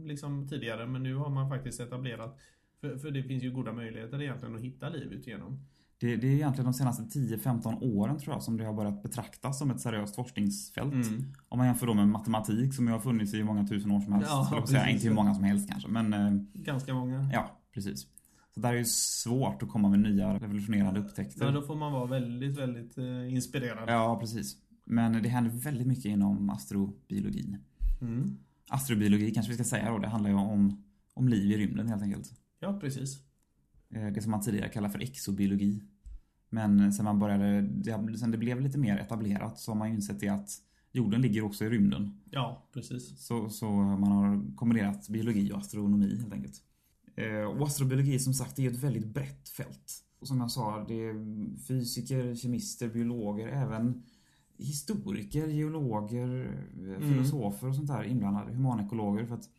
liksom 0.05 0.47
tidigare 0.47 0.87
men 0.87 1.03
nu 1.03 1.15
har 1.15 1.29
man 1.29 1.49
faktiskt 1.49 1.79
etablerat 1.79 2.39
för, 2.81 2.97
för 2.97 3.11
det 3.11 3.23
finns 3.23 3.43
ju 3.43 3.51
goda 3.51 3.73
möjligheter 3.73 4.21
egentligen 4.21 4.55
att 4.55 4.61
hitta 4.61 4.89
liv 4.89 5.13
utigenom. 5.13 5.59
Det, 5.99 6.15
det 6.15 6.27
är 6.27 6.31
egentligen 6.31 6.65
de 6.65 6.73
senaste 6.73 7.19
10-15 7.19 7.77
åren 7.81 8.19
tror 8.19 8.35
jag 8.35 8.43
som 8.43 8.57
det 8.57 8.65
har 8.65 8.73
börjat 8.73 9.03
betraktas 9.03 9.59
som 9.59 9.71
ett 9.71 9.81
seriöst 9.81 10.15
forskningsfält. 10.15 10.93
Mm. 10.93 11.33
Om 11.49 11.57
man 11.57 11.67
jämför 11.67 11.87
då 11.87 11.93
med 11.93 12.07
matematik 12.07 12.73
som 12.73 12.87
ju 12.87 12.93
har 12.93 12.99
funnits 12.99 13.33
i 13.33 13.43
många 13.43 13.67
tusen 13.67 13.91
år 13.91 14.01
som 14.01 14.13
helst. 14.13 14.29
Ja, 14.29 14.49
jag 14.51 14.69
säga. 14.69 14.89
Inte 14.89 15.07
hur 15.07 15.13
många 15.13 15.33
som 15.33 15.43
helst 15.43 15.69
kanske, 15.69 15.89
men 15.89 16.13
eh, 16.13 16.31
Ganska 16.53 16.93
många. 16.93 17.29
ja, 17.33 17.59
precis. 17.73 18.07
Så 18.53 18.59
där 18.59 18.73
är 18.73 18.77
ju 18.77 18.85
svårt 18.85 19.63
att 19.63 19.69
komma 19.69 19.89
med 19.89 19.99
nya 19.99 20.33
revolutionerande 20.33 20.99
upptäckter. 20.99 21.45
Men 21.45 21.53
då 21.53 21.61
får 21.61 21.75
man 21.75 21.91
vara 21.91 22.05
väldigt, 22.05 22.57
väldigt 22.57 22.97
eh, 22.97 23.33
inspirerad. 23.33 23.89
Ja, 23.89 24.19
precis. 24.19 24.57
Men 24.85 25.23
det 25.23 25.29
händer 25.29 25.51
väldigt 25.51 25.87
mycket 25.87 26.05
inom 26.05 26.49
astrobiologin. 26.49 27.57
Mm. 28.01 28.37
Astrobiologi 28.69 29.31
kanske 29.31 29.51
vi 29.51 29.55
ska 29.55 29.63
säga 29.63 29.91
då, 29.91 29.97
det 29.97 30.07
handlar 30.07 30.29
ju 30.29 30.35
om, 30.35 30.83
om 31.13 31.27
liv 31.27 31.51
i 31.51 31.57
rymden 31.57 31.87
helt 31.87 32.03
enkelt. 32.03 32.31
Ja, 32.59 32.79
precis. 32.81 33.26
Eh, 33.89 34.07
Det 34.13 34.21
som 34.21 34.31
man 34.31 34.41
tidigare 34.41 34.69
kallade 34.69 34.91
för 34.91 34.99
exobiologi. 34.99 35.83
Men 36.49 36.93
sen 36.93 37.05
man 37.05 37.19
började, 37.19 37.69
sen 38.17 38.31
det 38.31 38.37
blev 38.37 38.61
lite 38.61 38.77
mer 38.77 38.97
etablerat 38.97 39.59
så 39.59 39.71
har 39.71 39.77
man 39.77 39.89
ju 39.89 39.95
insett 39.95 40.19
det 40.19 40.29
att 40.29 40.49
jorden 40.91 41.21
ligger 41.21 41.43
också 41.43 41.65
i 41.65 41.69
rymden. 41.69 42.19
Ja, 42.31 42.67
precis. 42.73 43.19
Så, 43.19 43.49
så 43.49 43.71
man 43.71 44.11
har 44.11 44.55
kombinerat 44.55 45.09
biologi 45.09 45.51
och 45.51 45.57
astronomi 45.57 46.17
helt 46.17 46.33
enkelt. 46.33 46.63
Eh, 47.15 47.43
Och 47.43 47.67
astrobiologi 47.67 48.19
som 48.19 48.33
sagt 48.33 48.59
är 48.59 48.67
ett 48.71 48.83
väldigt 48.83 49.05
brett 49.07 49.49
fält. 49.49 50.03
Och 50.19 50.27
som 50.27 50.39
jag 50.39 50.51
sa, 50.51 50.85
det 50.87 50.93
är 50.93 51.15
fysiker, 51.67 52.35
kemister, 52.35 52.87
biologer, 52.89 53.47
även 53.47 54.03
historiker, 54.57 55.47
geologer, 55.47 56.53
eh, 56.87 56.99
filosofer 57.09 57.67
och 57.67 57.75
sånt 57.75 57.87
där 57.87 58.03
inblandade, 58.03 58.53
humanekologer. 58.53 59.25
För 59.25 59.35
att 59.35 59.49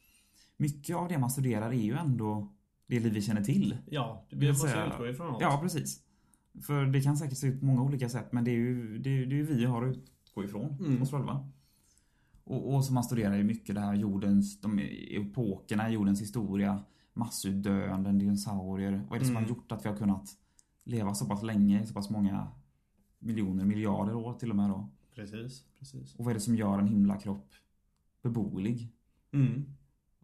mycket 0.56 0.96
av 0.96 1.08
det 1.08 1.18
man 1.18 1.30
studerar 1.30 1.68
är 1.70 1.82
ju 1.82 1.94
ändå 1.96 2.52
det 2.88 3.00
liv 3.00 3.12
vi 3.12 3.22
känner 3.22 3.42
till. 3.44 3.76
Ja, 3.90 4.26
vi 4.30 4.48
måste 4.48 4.68
säga- 4.68 4.86
utgå 4.86 5.08
ifrån 5.08 5.26
något. 5.32 5.42
Ja, 5.42 5.58
precis. 5.62 6.02
För 6.66 6.86
det 6.86 7.00
kan 7.00 7.16
säkert 7.16 7.38
se 7.38 7.46
ut 7.46 7.60
på 7.60 7.66
många 7.66 7.82
olika 7.82 8.08
sätt 8.08 8.32
men 8.32 8.44
det 8.44 8.50
är 8.50 8.54
ju, 8.56 8.98
det 8.98 9.10
är, 9.10 9.26
det 9.26 9.38
är 9.40 9.42
vi 9.42 9.64
har 9.64 9.86
att 9.86 9.96
utgå 9.96 10.44
ifrån, 10.44 10.76
Mm. 10.80 11.02
oss 11.02 11.10
själva. 11.10 11.48
Och, 12.44 12.74
och 12.74 12.84
så 12.84 12.92
man 12.92 13.04
studerar 13.04 13.36
ju 13.36 13.44
mycket 13.44 13.74
det 13.74 13.80
här 13.80 13.94
jordens, 13.94 14.60
de 14.60 14.78
epokerna 15.10 15.90
jordens 15.90 16.20
historia, 16.22 16.84
massutdöenden, 17.14 18.18
dinosaurier. 18.18 19.04
Vad 19.08 19.16
är 19.16 19.20
det 19.20 19.26
som 19.26 19.36
Mm. 19.36 19.42
har 19.42 19.48
gjort 19.56 19.72
att 19.72 19.84
vi 19.84 19.88
har 19.88 19.96
kunnat 19.96 20.30
leva 20.84 21.14
så 21.14 21.26
pass 21.26 21.42
länge, 21.42 21.86
så 21.86 21.94
pass 21.94 22.10
många 22.10 22.48
miljoner, 23.18 23.64
miljarder 23.64 24.14
år 24.14 24.34
till 24.34 24.50
och 24.50 24.56
med 24.56 24.70
då? 24.70 24.88
Precis, 25.14 25.64
precis. 25.78 26.14
Och 26.14 26.24
vad 26.24 26.30
är 26.30 26.34
det 26.34 26.40
som 26.40 26.56
gör 26.56 26.78
en 26.78 26.88
himlakropp 26.88 27.50
beboelig? 28.22 28.92
Mm. 29.32 29.64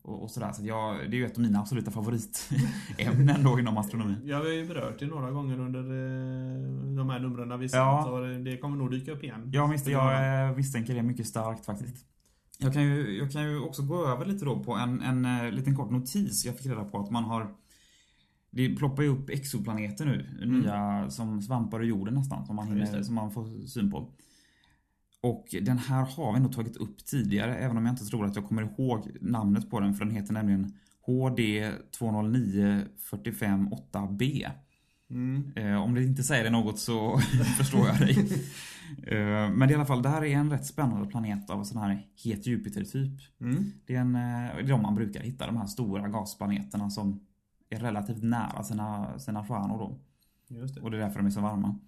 Och, 0.04 0.22
och 0.22 0.30
sådär. 0.30 0.52
Så 0.52 0.64
jag, 0.64 0.96
det 1.10 1.16
är 1.16 1.18
ju 1.18 1.26
ett 1.26 1.36
av 1.36 1.42
mina 1.42 1.60
absoluta 1.60 1.90
favoritämnen 1.90 3.42
då 3.44 3.58
inom 3.58 3.76
astronomi. 3.78 4.14
Ja, 4.24 4.40
vi 4.40 4.48
har 4.48 4.54
ju 4.56 4.66
berört 4.68 4.98
det 4.98 5.06
några 5.06 5.30
gånger 5.30 5.60
under 5.60 5.80
eh, 5.80 6.96
de 6.96 7.10
här 7.10 7.18
numren 7.20 7.60
vi 7.60 7.66
Ja. 7.72 8.18
det- 8.44 8.56
kommer 8.56 8.76
nog 8.76 8.90
dyka 8.90 9.12
upp 9.12 9.24
igen. 9.24 9.50
Jag, 9.52 9.70
misst, 9.70 9.86
jag 9.86 10.48
eh, 10.50 10.56
misstänker 10.56 10.94
det 10.94 11.02
mycket 11.02 11.26
starkt 11.26 11.64
faktiskt. 11.66 11.96
Jag 12.58 12.72
kan, 12.72 12.82
ju, 12.82 13.18
jag 13.18 13.32
kan 13.32 13.42
ju 13.42 13.60
också 13.60 13.82
gå 13.82 14.06
över 14.06 14.26
lite 14.26 14.44
då 14.44 14.58
på 14.64 14.72
en, 14.74 15.02
en 15.02 15.24
eh, 15.24 15.52
liten 15.52 15.76
kort 15.76 15.90
notis 15.90 16.44
jag 16.44 16.56
fick 16.56 16.66
reda 16.66 16.84
på 16.84 16.98
att 17.00 17.10
man 17.10 17.24
har 17.24 17.54
Det 18.50 18.76
ploppar 18.76 19.02
ju 19.02 19.08
upp 19.08 19.30
exoplaneter 19.30 20.04
nu, 20.04 20.46
nya 20.46 21.10
som 21.10 21.42
svampar 21.42 21.80
ur 21.80 21.86
jorden 21.86 22.14
nästan, 22.14 22.46
som 22.46 22.56
man, 22.56 22.66
Mm. 22.66 22.78
Ja, 22.78 22.84
hinner, 22.86 23.02
som 23.02 23.14
man 23.14 23.30
får 23.30 23.66
syn 23.66 23.90
på. 23.90 24.08
Och 25.24 25.54
den 25.62 25.78
här 25.78 26.04
har 26.04 26.34
vi 26.34 26.40
nog 26.40 26.52
tagit 26.52 26.76
upp 26.76 27.04
tidigare, 27.04 27.56
även 27.56 27.76
om 27.76 27.86
jag 27.86 27.92
inte 27.92 28.04
tror 28.04 28.26
att 28.26 28.36
jag 28.36 28.48
kommer 28.48 28.62
ihåg 28.62 29.10
namnet 29.20 29.70
på 29.70 29.80
den, 29.80 29.94
för 29.94 30.04
den 30.04 30.14
heter 30.14 30.32
nämligen 30.32 30.72
HD 31.00 31.70
209-45-8B. 31.98 34.50
Mm. 35.10 35.52
Eh, 35.56 35.82
om 35.82 35.94
det 35.94 36.02
inte 36.02 36.22
säger 36.22 36.44
det 36.44 36.50
något 36.50 36.78
så 36.78 37.18
förstår 37.58 37.86
jag 37.86 37.98
dig. 37.98 38.18
Eh, 39.06 39.50
men 39.50 39.70
i 39.70 39.74
alla 39.74 39.86
fall, 39.86 40.02
det 40.02 40.08
här 40.08 40.24
är 40.24 40.36
en 40.36 40.50
rätt 40.50 40.66
spännande 40.66 41.08
planet 41.08 41.50
av 41.50 41.64
sån 41.64 41.82
här 41.82 42.06
het 42.24 42.46
Jupiter-typ. 42.46 43.20
Mm. 43.40 43.72
Det 43.86 43.94
är, 43.94 44.00
en, 44.00 44.14
eh, 44.14 44.20
det 44.56 44.60
är 44.60 44.68
de 44.68 44.82
man 44.82 44.94
brukar 44.94 45.20
hitta, 45.20 45.46
de 45.46 45.56
här 45.56 45.66
stora 45.66 46.08
gasplaneterna 46.08 46.90
som 46.90 47.20
är 47.70 47.78
relativt 47.78 48.22
nära 48.22 48.62
sina, 48.62 49.18
sina 49.18 49.46
stjärnor 49.46 49.78
då. 49.78 50.00
Och 50.82 50.90
det 50.90 50.96
är 50.96 51.00
därför 51.00 51.18
de 51.18 51.26
är 51.26 51.30
så 51.30 51.40
varma. 51.40 51.78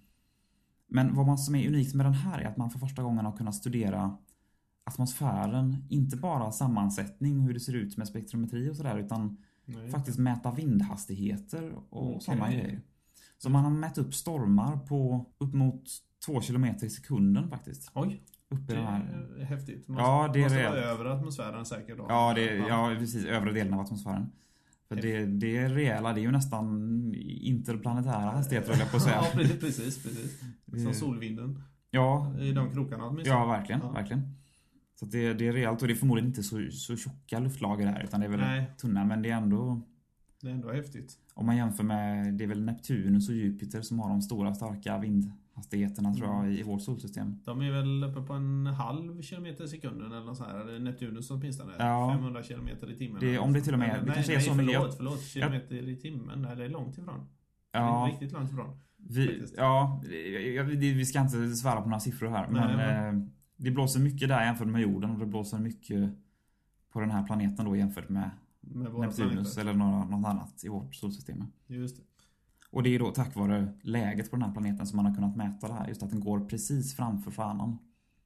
Men 0.87 1.15
vad 1.15 1.25
man 1.25 1.37
som 1.37 1.55
är 1.55 1.67
unikt 1.67 1.93
med 1.93 2.05
den 2.05 2.13
här 2.13 2.39
är 2.39 2.45
att 2.47 2.57
man 2.57 2.69
för 2.69 2.79
första 2.79 3.03
gången 3.03 3.25
har 3.25 3.37
kunnat 3.37 3.55
studera 3.55 4.17
atmosfären, 4.83 5.85
inte 5.89 6.17
bara 6.17 6.51
sammansättning, 6.51 7.39
hur 7.41 7.53
det 7.53 7.59
ser 7.59 7.73
ut 7.75 7.97
med 7.97 8.07
spektrometri 8.07 8.69
och 8.71 8.75
sådär, 8.75 8.97
utan 8.97 9.37
Nej. 9.65 9.89
faktiskt 9.91 10.17
mäta 10.19 10.51
vindhastigheter 10.51 11.71
och 11.89 12.07
Okej. 12.09 12.21
sådana 12.21 12.51
grejer. 12.51 12.81
Så 13.37 13.49
man 13.49 13.63
har 13.63 13.71
mätt 13.71 13.97
upp 13.97 14.13
stormar 14.13 14.77
på 14.77 15.25
upp 15.37 15.53
mot 15.53 15.83
2 16.25 16.41
km 16.41 16.65
i 16.65 16.89
sekunden 16.89 17.49
faktiskt. 17.49 17.91
Oj, 17.93 18.23
Uppe 18.49 18.73
det 18.75 18.81
här. 18.81 19.27
är 19.39 19.43
häftigt. 19.45 19.87
Måste, 19.87 20.03
Ja, 20.03 20.29
det 20.33 20.39
är 20.39 20.43
måste 20.43 20.63
vara 20.63 20.75
rejält. 20.75 20.85
över 20.99 21.05
atmosfären 21.05 21.65
säkert 21.65 21.97
då. 21.97 22.05
Ja, 22.09 22.33
det, 22.33 22.55
ja, 22.55 22.95
precis. 22.99 23.25
Övre 23.25 23.51
delen 23.51 23.73
av 23.73 23.79
atmosfären. 23.79 24.31
För 24.87 24.95
det, 24.95 25.25
det 25.25 25.57
är 25.57 25.69
rejäla, 25.69 26.13
det 26.13 26.19
är 26.19 26.23
ju 26.23 26.31
nästan 26.31 26.67
interplanetära 27.41 28.31
hastigheter 28.31 28.69
höll 28.71 28.79
jag 28.79 28.91
på 28.91 28.97
att 28.97 29.03
säga. 29.03 29.15
Ja, 29.33 29.39
precis, 29.59 30.03
precis. 30.03 30.39
Som 30.83 30.93
solvinden. 30.93 31.63
Ja, 31.91 32.35
I 32.39 32.51
de 32.51 32.71
krokarna 32.71 33.07
åtminstone. 33.07 33.39
ja 33.39 33.45
verkligen, 33.45 33.81
Ja. 33.81 33.91
verkligen. 33.91 34.21
Så 34.99 35.05
det, 35.05 35.33
det 35.33 35.47
är 35.47 35.53
rejält 35.53 35.81
och 35.81 35.87
det 35.87 35.93
är 35.93 35.95
förmodligen 35.95 36.27
inte 36.29 36.43
så, 36.43 36.67
så 36.71 36.95
tjocka 36.97 37.39
luftlager 37.39 37.87
här 37.87 38.03
utan 38.03 38.19
det 38.19 38.25
är 38.25 38.29
väl 38.29 38.39
Nej. 38.39 38.65
tunna 38.81 39.05
men 39.05 39.21
det 39.21 39.29
är 39.29 39.35
ändå 39.37 39.81
Det 40.41 40.47
är 40.47 40.51
ändå 40.51 40.71
häftigt. 40.71 41.13
Om 41.33 41.45
man 41.45 41.57
jämför 41.57 41.83
med, 41.83 42.33
det 42.33 42.43
är 42.43 42.47
väl 42.47 42.63
Neptunus 42.65 43.29
och 43.29 43.35
Jupiter 43.35 43.81
som 43.81 43.99
har 43.99 44.09
de 44.09 44.21
stora 44.21 44.55
starka 44.55 44.97
vindhastigheterna 45.61 46.13
tror 46.13 46.29
jag 46.29 46.53
i, 46.53 46.63
vårt 46.63 46.81
solsystem. 46.81 47.35
De 47.45 47.61
är 47.61 47.71
väl 47.71 48.03
uppe 48.03 48.21
på 48.21 48.33
en 48.33 48.65
halv 48.65 49.21
kilometer 49.21 49.63
i 49.63 49.67
sekunden 49.67 50.11
eller 50.11 50.25
något 50.25 50.37
sånt 50.37 50.49
här. 50.49 50.59
Eller 50.59 50.79
Neptunus 50.79 51.31
åtminstone. 51.31 51.73
Ja. 51.79 52.11
500 52.13 52.43
kilometer 52.43 52.91
i 52.91 52.95
timmen. 52.97 53.19
Det- 53.19 53.39
om 53.39 53.53
det 53.53 53.61
till 53.61 53.73
och 53.73 53.79
med- 53.79 53.89
Eller, 53.89 53.99
det 53.99 54.05
nej, 54.05 54.15
kanske 54.15 54.33
är 54.33 54.37
nej, 54.37 54.45
så 54.45 54.53
förlåt, 54.55 54.95
förlåt. 54.97 55.21
Kilometer 55.21 55.75
i 55.89 55.95
timmen. 55.95 56.41
Nej, 56.41 56.55
det 56.55 56.65
är 56.65 56.69
långt 56.69 56.97
ifrån. 56.97 57.25
Ja, 57.71 58.09
Riktigt 58.11 58.31
långt 58.31 58.51
ifrån. 58.51 58.79
vi, 58.97 59.27
faktiskt. 59.27 59.53
ja 59.57 60.01
vi 60.71 61.05
ska 61.05 61.19
inte 61.21 61.55
svära 61.55 61.81
på 61.81 61.89
några 61.89 61.99
siffror 61.99 62.29
här 62.29 62.47
Nej, 62.51 62.61
men 62.61 62.75
men- 62.77 63.21
eh, 63.23 63.27
det 63.57 63.71
blåser 63.71 63.99
mycket 63.99 64.29
där 64.29 64.45
jämfört 64.45 64.67
med 64.67 64.81
jorden 64.81 65.09
och 65.11 65.19
det 65.19 65.25
blåser 65.25 65.59
mycket 65.59 66.09
på 66.93 66.99
den 66.99 67.11
här 67.11 67.23
planeten 67.25 67.65
då 67.65 67.75
jämfört 67.75 68.09
med 68.09 68.29
Med 68.61 68.93
Neptunus 68.93 69.15
planeter. 69.33 69.61
eller 69.61 69.73
några, 69.73 70.05
något 70.05 70.25
annat 70.27 70.63
i 70.63 70.67
vårt 70.69 70.95
solsystem. 70.95 71.43
Just 71.67 71.97
det. 71.97 72.03
Och 72.77 72.83
det 72.83 72.95
är 72.95 72.99
då 72.99 73.11
tack 73.11 73.35
vare 73.35 73.73
läget 73.81 74.29
på 74.31 74.35
den 74.35 74.45
här 74.45 74.51
planeten 74.51 74.87
som 74.87 74.97
man 74.97 75.05
har 75.05 75.15
kunnat 75.15 75.35
mäta 75.35 75.67
det 75.67 75.73
här, 75.73 75.87
just 75.87 76.03
att 76.03 76.09
den 76.09 76.19
går 76.19 76.39
precis 76.39 76.95
framför 76.95 77.31
stjärnan. 77.31 77.77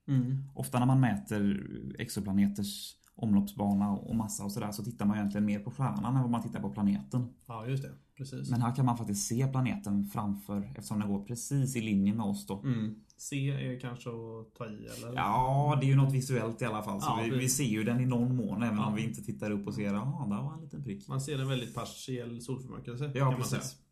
Mm. 0.07 0.37
Ofta 0.55 0.79
när 0.79 0.85
man 0.85 0.99
mäter 0.99 1.67
exoplaneters 1.99 2.95
omloppsbana 3.15 3.91
och 3.91 4.15
massa 4.15 4.43
och 4.43 4.51
sådär 4.51 4.71
så 4.71 4.83
tittar 4.83 5.05
man 5.05 5.17
egentligen 5.17 5.45
mer 5.45 5.59
på 5.59 5.71
stjärnan 5.71 6.15
än 6.15 6.21
vad 6.21 6.31
man 6.31 6.43
tittar 6.43 6.59
på 6.59 6.69
planeten. 6.69 7.27
Ja, 7.47 7.67
just 7.67 7.83
det. 7.83 7.91
Precis. 8.17 8.49
Men 8.51 8.61
här 8.61 8.75
kan 8.75 8.85
man 8.85 8.97
faktiskt 8.97 9.27
se 9.27 9.47
planeten 9.47 10.05
framför 10.05 10.63
eftersom 10.75 10.99
den 10.99 11.09
går 11.09 11.23
precis 11.23 11.75
i 11.75 11.81
linje 11.81 12.13
med 12.13 12.25
oss 12.25 12.47
då. 12.47 12.61
Mm. 12.63 12.95
C 13.17 13.49
är 13.49 13.79
kanske 13.79 14.09
att 14.09 14.55
ta 14.57 14.65
i 14.65 14.87
eller? 14.97 15.15
Ja, 15.15 15.77
det 15.81 15.85
är 15.85 15.89
ju 15.89 15.95
något 15.95 16.13
visuellt 16.13 16.61
i 16.61 16.65
alla 16.65 16.83
fall. 16.83 17.01
Så 17.01 17.07
Ja, 17.09 17.19
vi, 17.23 17.29
vi 17.29 17.35
precis. 17.35 17.57
ser 17.57 17.63
ju 17.63 17.83
den 17.83 17.99
i 17.99 18.05
någon 18.05 18.35
mån 18.35 18.63
även 18.63 18.77
Ja. 18.77 18.85
om 18.85 18.95
vi 18.95 19.03
inte 19.03 19.21
tittar 19.21 19.51
upp 19.51 19.67
och 19.67 19.73
ser 19.73 19.93
ja, 19.93 20.25
där 20.29 20.43
var 20.43 20.53
en 20.53 20.61
liten 20.61 20.83
prick. 20.83 21.07
Man 21.07 21.21
ser 21.21 21.39
en 21.39 21.47
väldigt 21.47 21.75
partiell 21.75 22.41
solförmörkelse. 22.41 23.11
Ja, 23.15 23.31
man 23.31 23.43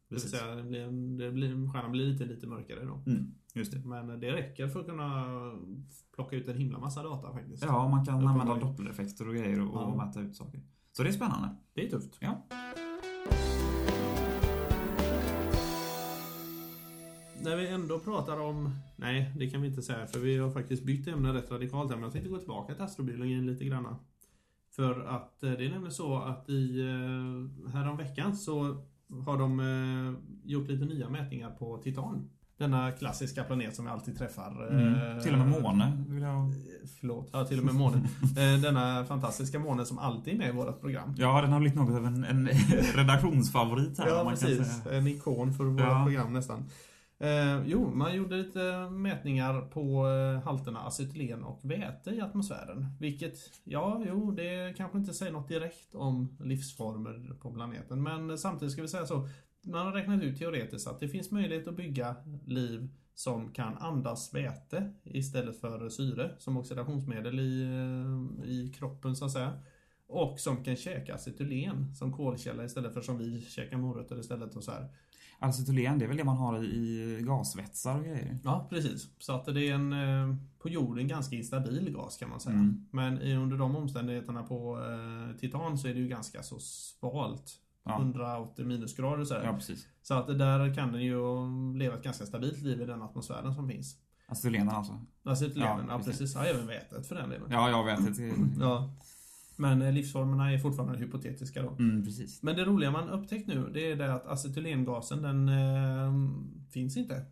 precis. 0.09 0.31
Det 0.31 0.55
det 0.55 0.63
blir, 0.63 0.81
en- 0.81 1.17
det 1.17 1.31
blir, 1.31 1.71
stjärnan 1.73 1.91
blir 1.91 2.05
lite, 2.05 2.25
lite 2.25 2.47
mörkare 2.47 2.85
då. 2.85 3.03
Mm, 3.07 3.31
just 3.53 3.71
det. 3.71 3.79
Men 3.79 4.19
det 4.19 4.31
räcker 4.31 4.67
för 4.67 4.79
att 4.79 4.85
kunna 4.85 5.25
plocka 6.15 6.35
ut 6.35 6.47
en 6.47 6.57
himla 6.57 6.79
massa 6.79 7.03
data 7.03 7.33
faktiskt. 7.33 7.63
Ja, 7.63 7.87
man 7.87 8.05
kan 8.05 8.27
använda 8.27 8.55
dopplereffekter 8.55 9.27
och 9.27 9.35
grejer 9.35 9.61
och, 9.61 9.75
och 9.75 9.81
Ja. 9.99 10.05
mäta 10.05 10.19
ut 10.21 10.35
saker. 10.35 10.61
Så 10.91 11.03
det 11.03 11.09
är 11.09 11.13
spännande. 11.13 11.55
Det 11.73 11.85
är 11.85 11.89
tufft. 11.89 12.17
Ja. 12.19 12.45
När 17.41 17.55
vi 17.55 17.67
ändå 17.67 17.99
pratar 17.99 18.39
om... 18.39 18.69
Nej, 18.95 19.31
det 19.37 19.49
kan 19.49 19.61
vi 19.61 19.67
inte 19.67 19.81
säga 19.81 20.07
för 20.07 20.19
vi 20.19 20.37
har 20.37 20.51
faktiskt 20.51 20.83
bytt 20.83 21.07
ämne 21.07 21.33
rätt 21.33 21.51
radikalt 21.51 21.89
här. 21.89 21.95
Men 21.97 22.03
jag 22.03 22.11
tänkte 22.13 22.29
gå 22.29 22.37
tillbaka 22.37 22.73
till 22.73 22.83
astrobiologin 22.83 23.45
lite 23.45 23.65
grann. 23.65 23.95
För 24.71 25.01
att 25.01 25.43
eh, 25.43 25.51
det 25.51 25.65
är 25.65 25.69
nämligen 25.69 25.91
så 25.91 26.17
att 26.17 26.49
i 26.49 26.79
eh, 26.81 27.69
häromveckan 27.71 28.37
så 28.37 28.77
har 29.25 29.37
de 29.37 29.59
eh, 29.59 30.19
gjort 30.51 30.67
lite 30.67 30.85
nya 30.85 31.09
mätningar 31.09 31.49
på 31.49 31.77
Titan. 31.77 32.29
Denna 32.57 32.91
klassiska 32.91 33.43
planet 33.43 33.75
som 33.75 33.85
vi 33.85 33.91
alltid 33.91 34.17
träffar. 34.17 34.67
Mm. 34.71 34.93
Eh, 35.17 35.23
Till 35.23 35.33
och 35.33 35.39
med 35.39 35.61
måne 35.61 36.03
vill 36.07 36.21
jag... 36.23 36.53
Förlåt, 36.99 37.29
ja 37.33 37.45
till 37.45 37.59
och 37.59 37.65
med 37.65 37.75
månen. 37.75 38.07
Eh, 38.37 38.61
Denna 38.61 39.05
fantastiska 39.05 39.59
måne 39.59 39.85
som 39.85 39.99
alltid 39.99 40.33
är 40.33 40.37
med 40.37 40.49
i 40.49 40.51
vårt 40.51 40.81
program. 40.81 41.15
Ja, 41.17 41.41
den 41.41 41.51
har 41.51 41.59
blivit 41.59 41.75
något 41.79 41.95
av 41.97 42.05
en, 42.05 42.23
en 42.23 42.47
redaktionsfavorit 42.95 43.97
här. 43.99 44.07
Ja, 44.07 44.29
precis. 44.29 44.83
säga. 44.83 44.97
En 44.97 45.07
ikon 45.07 45.53
för 45.53 45.63
våra 45.63 45.85
Ja. 45.87 46.03
program 46.05 46.33
nästan. 46.33 46.65
Eh, 47.21 47.63
jo, 47.65 47.89
man 47.89 48.15
gjorde 48.15 48.35
lite 48.35 48.89
mätningar 48.89 49.61
på 49.61 50.07
eh, 50.07 50.43
halterna 50.43 50.79
acetylen 50.79 51.43
och 51.43 51.59
väte 51.63 52.09
i 52.09 52.21
atmosfären. 52.21 52.85
Vilket, 52.99 53.37
ja, 53.63 54.03
jo, 54.07 54.31
det 54.31 54.77
kanske 54.77 54.97
inte 54.97 55.13
säger 55.13 55.31
något 55.31 55.47
direkt 55.47 55.95
om 55.95 56.37
livsformer 56.39 57.33
på 57.41 57.53
planeten. 57.53 58.03
Men 58.03 58.37
samtidigt 58.37 58.71
ska 58.71 58.81
vi 58.81 58.87
säga 58.87 59.05
så, 59.05 59.29
man 59.61 59.85
har 59.85 59.93
räknat 59.93 60.23
ut 60.23 60.39
teoretiskt 60.39 60.87
att 60.87 60.99
det 60.99 61.07
finns 61.07 61.31
möjlighet 61.31 61.67
att 61.67 61.75
bygga 61.75 62.15
liv 62.45 62.89
som 63.15 63.51
kan 63.51 63.77
andas 63.77 64.33
väte 64.33 64.93
istället 65.03 65.59
för 65.59 65.89
syre 65.89 66.31
som 66.37 66.57
oxidationsmedel 66.57 67.39
i, 67.39 67.63
eh, 67.63 68.49
i 68.49 68.73
kroppen 68.75 69.15
så 69.15 69.25
att 69.25 69.31
säga. 69.31 69.53
Och 70.07 70.39
som 70.39 70.63
kan 70.63 70.75
käka 70.75 71.15
acetylen 71.15 71.95
som 71.95 72.13
kolkälla 72.13 72.63
istället 72.63 72.93
för 72.93 73.01
som 73.01 73.17
vi 73.17 73.41
käkar 73.41 73.77
morötter 73.77 74.19
istället 74.19 74.55
och 74.55 74.63
så 74.63 74.71
här. 74.71 74.89
Acetylen, 75.39 75.99
det 75.99 76.05
är 76.05 76.07
väl 76.07 76.17
det 76.17 76.23
man 76.23 76.37
har 76.37 76.63
i, 76.63 77.19
gasvätsar 77.21 77.97
och 77.97 78.03
grejer? 78.03 78.39
Ja, 78.43 78.67
precis. 78.69 79.07
Så 79.19 79.33
att 79.33 79.45
det 79.45 79.69
är 79.69 79.73
en 79.73 79.93
eh, 79.93 80.35
på 80.59 80.69
jorden 80.69 81.07
ganska 81.07 81.35
instabil 81.35 81.93
gas 81.93 82.17
kan 82.17 82.29
man 82.29 82.39
säga. 82.39 82.55
Mm. 82.55 82.87
Men 82.91 83.21
under 83.21 83.57
de 83.57 83.75
omständigheterna 83.75 84.43
på 84.43 84.79
eh, 84.79 85.37
Titan 85.39 85.77
så 85.77 85.87
är 85.87 85.93
det 85.93 85.99
ju 85.99 86.07
ganska 86.07 86.43
så 86.43 86.59
svalt. 86.59 87.53
Ja. 87.85 87.97
180 88.01 88.65
minusgrader 88.65 89.25
så. 89.25 89.33
Ja, 89.43 89.53
precis. 89.53 89.87
Så 90.01 90.13
att 90.13 90.27
där 90.27 90.75
kan 90.75 90.91
den 90.91 91.01
ju 91.01 91.17
leva 91.77 91.95
ett 91.97 92.03
ganska 92.03 92.25
stabilt 92.25 92.61
liv 92.61 92.81
i 92.81 92.85
den 92.85 93.01
atmosfären 93.01 93.55
som 93.55 93.69
finns. 93.69 93.95
Acetylenen 94.27 94.69
alltså? 94.69 94.99
Acetylenen, 95.23 95.77
Ja, 95.77 95.85
ja, 95.89 95.97
precis. 95.97 96.19
precis. 96.19 96.35
Ja, 96.35 96.45
även 96.45 96.67
vätet 96.67 97.07
för 97.07 97.15
den 97.15 97.29
delen. 97.29 97.47
Ja, 97.51 97.69
jag 97.69 97.85
vet 97.85 98.17
det. 98.17 98.33
Ja. 98.59 98.89
Men 99.59 99.81
eh, 99.81 99.93
livsformerna 99.93 100.51
är 100.53 100.57
fortfarande 100.57 100.97
hypotetiska 100.97 101.61
då. 101.61 101.69
Mm, 101.69 102.03
precis. 102.03 102.43
Men 102.43 102.55
det 102.55 102.65
roliga 102.65 102.91
man 102.91 103.09
upptäckt 103.09 103.47
nu, 103.47 103.69
det 103.73 103.91
är 103.91 103.95
det 103.95 104.13
att 104.13 104.27
acetylengasen 104.27 105.21
den 105.21 105.49
eh, 105.49 106.13
finns 106.71 106.97
inte. 106.97 107.25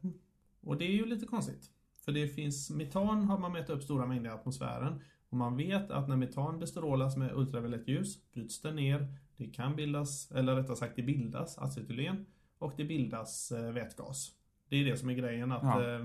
Och 0.61 0.77
det 0.77 0.85
är 0.85 0.91
ju 0.93 1.05
lite 1.05 1.25
konstigt. 1.25 1.71
För 2.05 2.11
det 2.11 2.27
finns 2.27 2.69
metan 2.69 3.23
har 3.23 3.37
man 3.37 3.51
mätt 3.51 3.69
upp 3.69 3.83
stora 3.83 4.05
mängder 4.05 4.29
i 4.29 4.33
atmosfären. 4.33 5.01
Och 5.29 5.37
man 5.37 5.57
vet 5.57 5.91
att 5.91 6.07
när 6.07 6.15
metan 6.15 6.59
bestrålas 6.59 7.17
med 7.17 7.35
ultraviolett 7.35 7.87
ljus 7.87 8.31
bryts 8.31 8.61
det 8.61 8.71
ner. 8.71 9.07
Det 9.37 9.47
kan 9.47 9.75
bildas, 9.75 10.31
eller 10.31 10.55
rättare 10.55 10.75
sagt 10.75 10.95
det 10.95 11.03
bildas 11.03 11.57
acetylen 11.57 12.25
och 12.59 12.73
det 12.77 12.83
bildas 12.83 13.51
eh, 13.51 13.71
vätgas. 13.71 14.31
Det 14.69 14.75
är 14.75 14.85
det 14.85 14.97
som 14.97 15.09
är 15.09 15.13
grejen 15.13 15.51
att 15.51 15.63
Ja. 15.63 15.81
eh, 15.81 15.99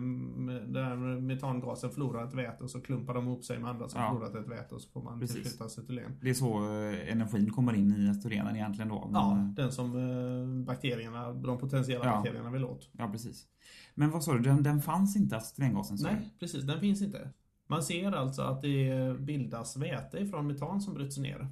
där 0.66 0.96
metangasen 1.20 1.90
förlorar 1.90 2.24
ett 2.24 2.34
väte 2.34 2.64
och 2.64 2.70
så 2.70 2.80
klumpar 2.80 3.14
de 3.14 3.24
ihop 3.26 3.44
sig 3.44 3.58
med 3.58 3.70
andra 3.70 3.88
som 3.88 4.00
Ja. 4.00 4.08
förlorat 4.08 4.34
ett 4.34 4.48
väte 4.48 4.74
och 4.74 4.80
så 4.80 4.88
får 4.90 5.02
man 5.02 5.18
till 5.18 5.28
Precis. 5.28 5.48
slut 5.48 5.60
acetylen. 5.66 6.18
Det 6.20 6.30
är 6.30 6.34
så 6.34 6.58
eh, 6.58 7.12
energin 7.12 7.50
kommer 7.50 7.72
in 7.74 7.92
i 8.06 8.08
acetylenen 8.10 8.56
egentligen 8.56 8.88
då. 8.88 9.04
Men, 9.04 9.14
Ja, 9.14 9.52
den 9.56 9.72
som 9.72 9.96
eh, 9.96 10.64
bakterierna, 10.66 11.32
de 11.32 11.58
potentiella 11.58 12.04
Ja. 12.04 12.12
bakterierna 12.16 12.50
vill 12.50 12.64
åt. 12.64 12.88
ja, 12.92 13.08
precis. 13.08 13.46
Men 13.94 14.10
vad 14.10 14.24
sa 14.24 14.32
du, 14.32 14.38
den, 14.38 14.62
den 14.62 14.82
fanns 14.82 15.16
inte 15.16 15.36
acetylengasen? 15.36 15.98
Nej, 16.02 16.34
precis. 16.40 16.62
Den 16.64 16.80
finns 16.80 17.02
inte. 17.02 17.30
Man 17.66 17.82
ser 17.82 18.12
alltså 18.12 18.42
att 18.42 18.62
det 18.62 19.16
bildas 19.20 19.76
väte 19.76 20.18
ifrån 20.18 20.46
metan 20.46 20.80
som 20.80 20.94
bryts 20.94 21.18
ner. 21.18 21.48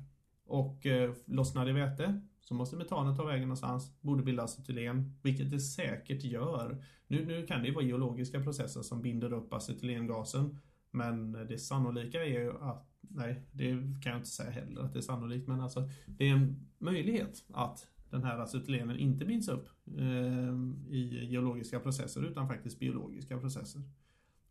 Och 0.46 0.87
eh, 0.87 1.12
lossnar 1.27 1.66
det 1.66 1.73
väte 1.73 2.20
så 2.51 2.55
måste 2.55 2.77
metanet 2.77 3.17
ta 3.17 3.25
vägen 3.25 3.43
någonstans, 3.43 4.01
borde 4.01 4.23
bilda 4.23 4.43
acetylen, 4.43 5.13
vilket 5.23 5.51
det 5.51 5.61
säkert 5.61 6.25
gör. 6.25 6.85
Nu, 7.07 7.27
nu 7.27 7.47
kan 7.47 7.61
det 7.61 7.69
ju 7.69 7.75
vara 7.75 7.85
geologiska 7.85 8.43
processer 8.43 8.83
som 8.83 9.03
binder 9.03 9.33
upp 9.33 9.53
acetylengasen. 9.53 10.59
Men 10.91 11.33
det 11.33 11.59
sannolika 11.59 12.25
är 12.25 12.29
ju 12.29 12.53
att, 12.61 12.89
nej, 13.01 13.43
det 13.53 13.71
kan 14.03 14.13
jag 14.13 14.17
inte 14.17 14.29
säga 14.29 14.51
heller 14.51 14.81
att 14.81 14.93
det 14.93 14.99
är 14.99 15.03
sannolikt, 15.03 15.49
men 15.49 15.61
alltså 15.61 15.89
det 16.07 16.29
är 16.29 16.33
en 16.33 16.67
möjlighet 16.79 17.45
att 17.53 17.89
den 18.11 18.23
här 18.23 18.39
acetylenen 18.39 18.97
inte 18.97 19.25
binds 19.25 19.49
upp 19.49 19.69
eh, 19.99 20.95
i 20.95 21.27
geologiska 21.31 21.81
processer 21.81 22.23
utan 22.23 22.49
faktiskt 22.49 22.79
biologiska 22.79 23.39
processer. 23.39 23.83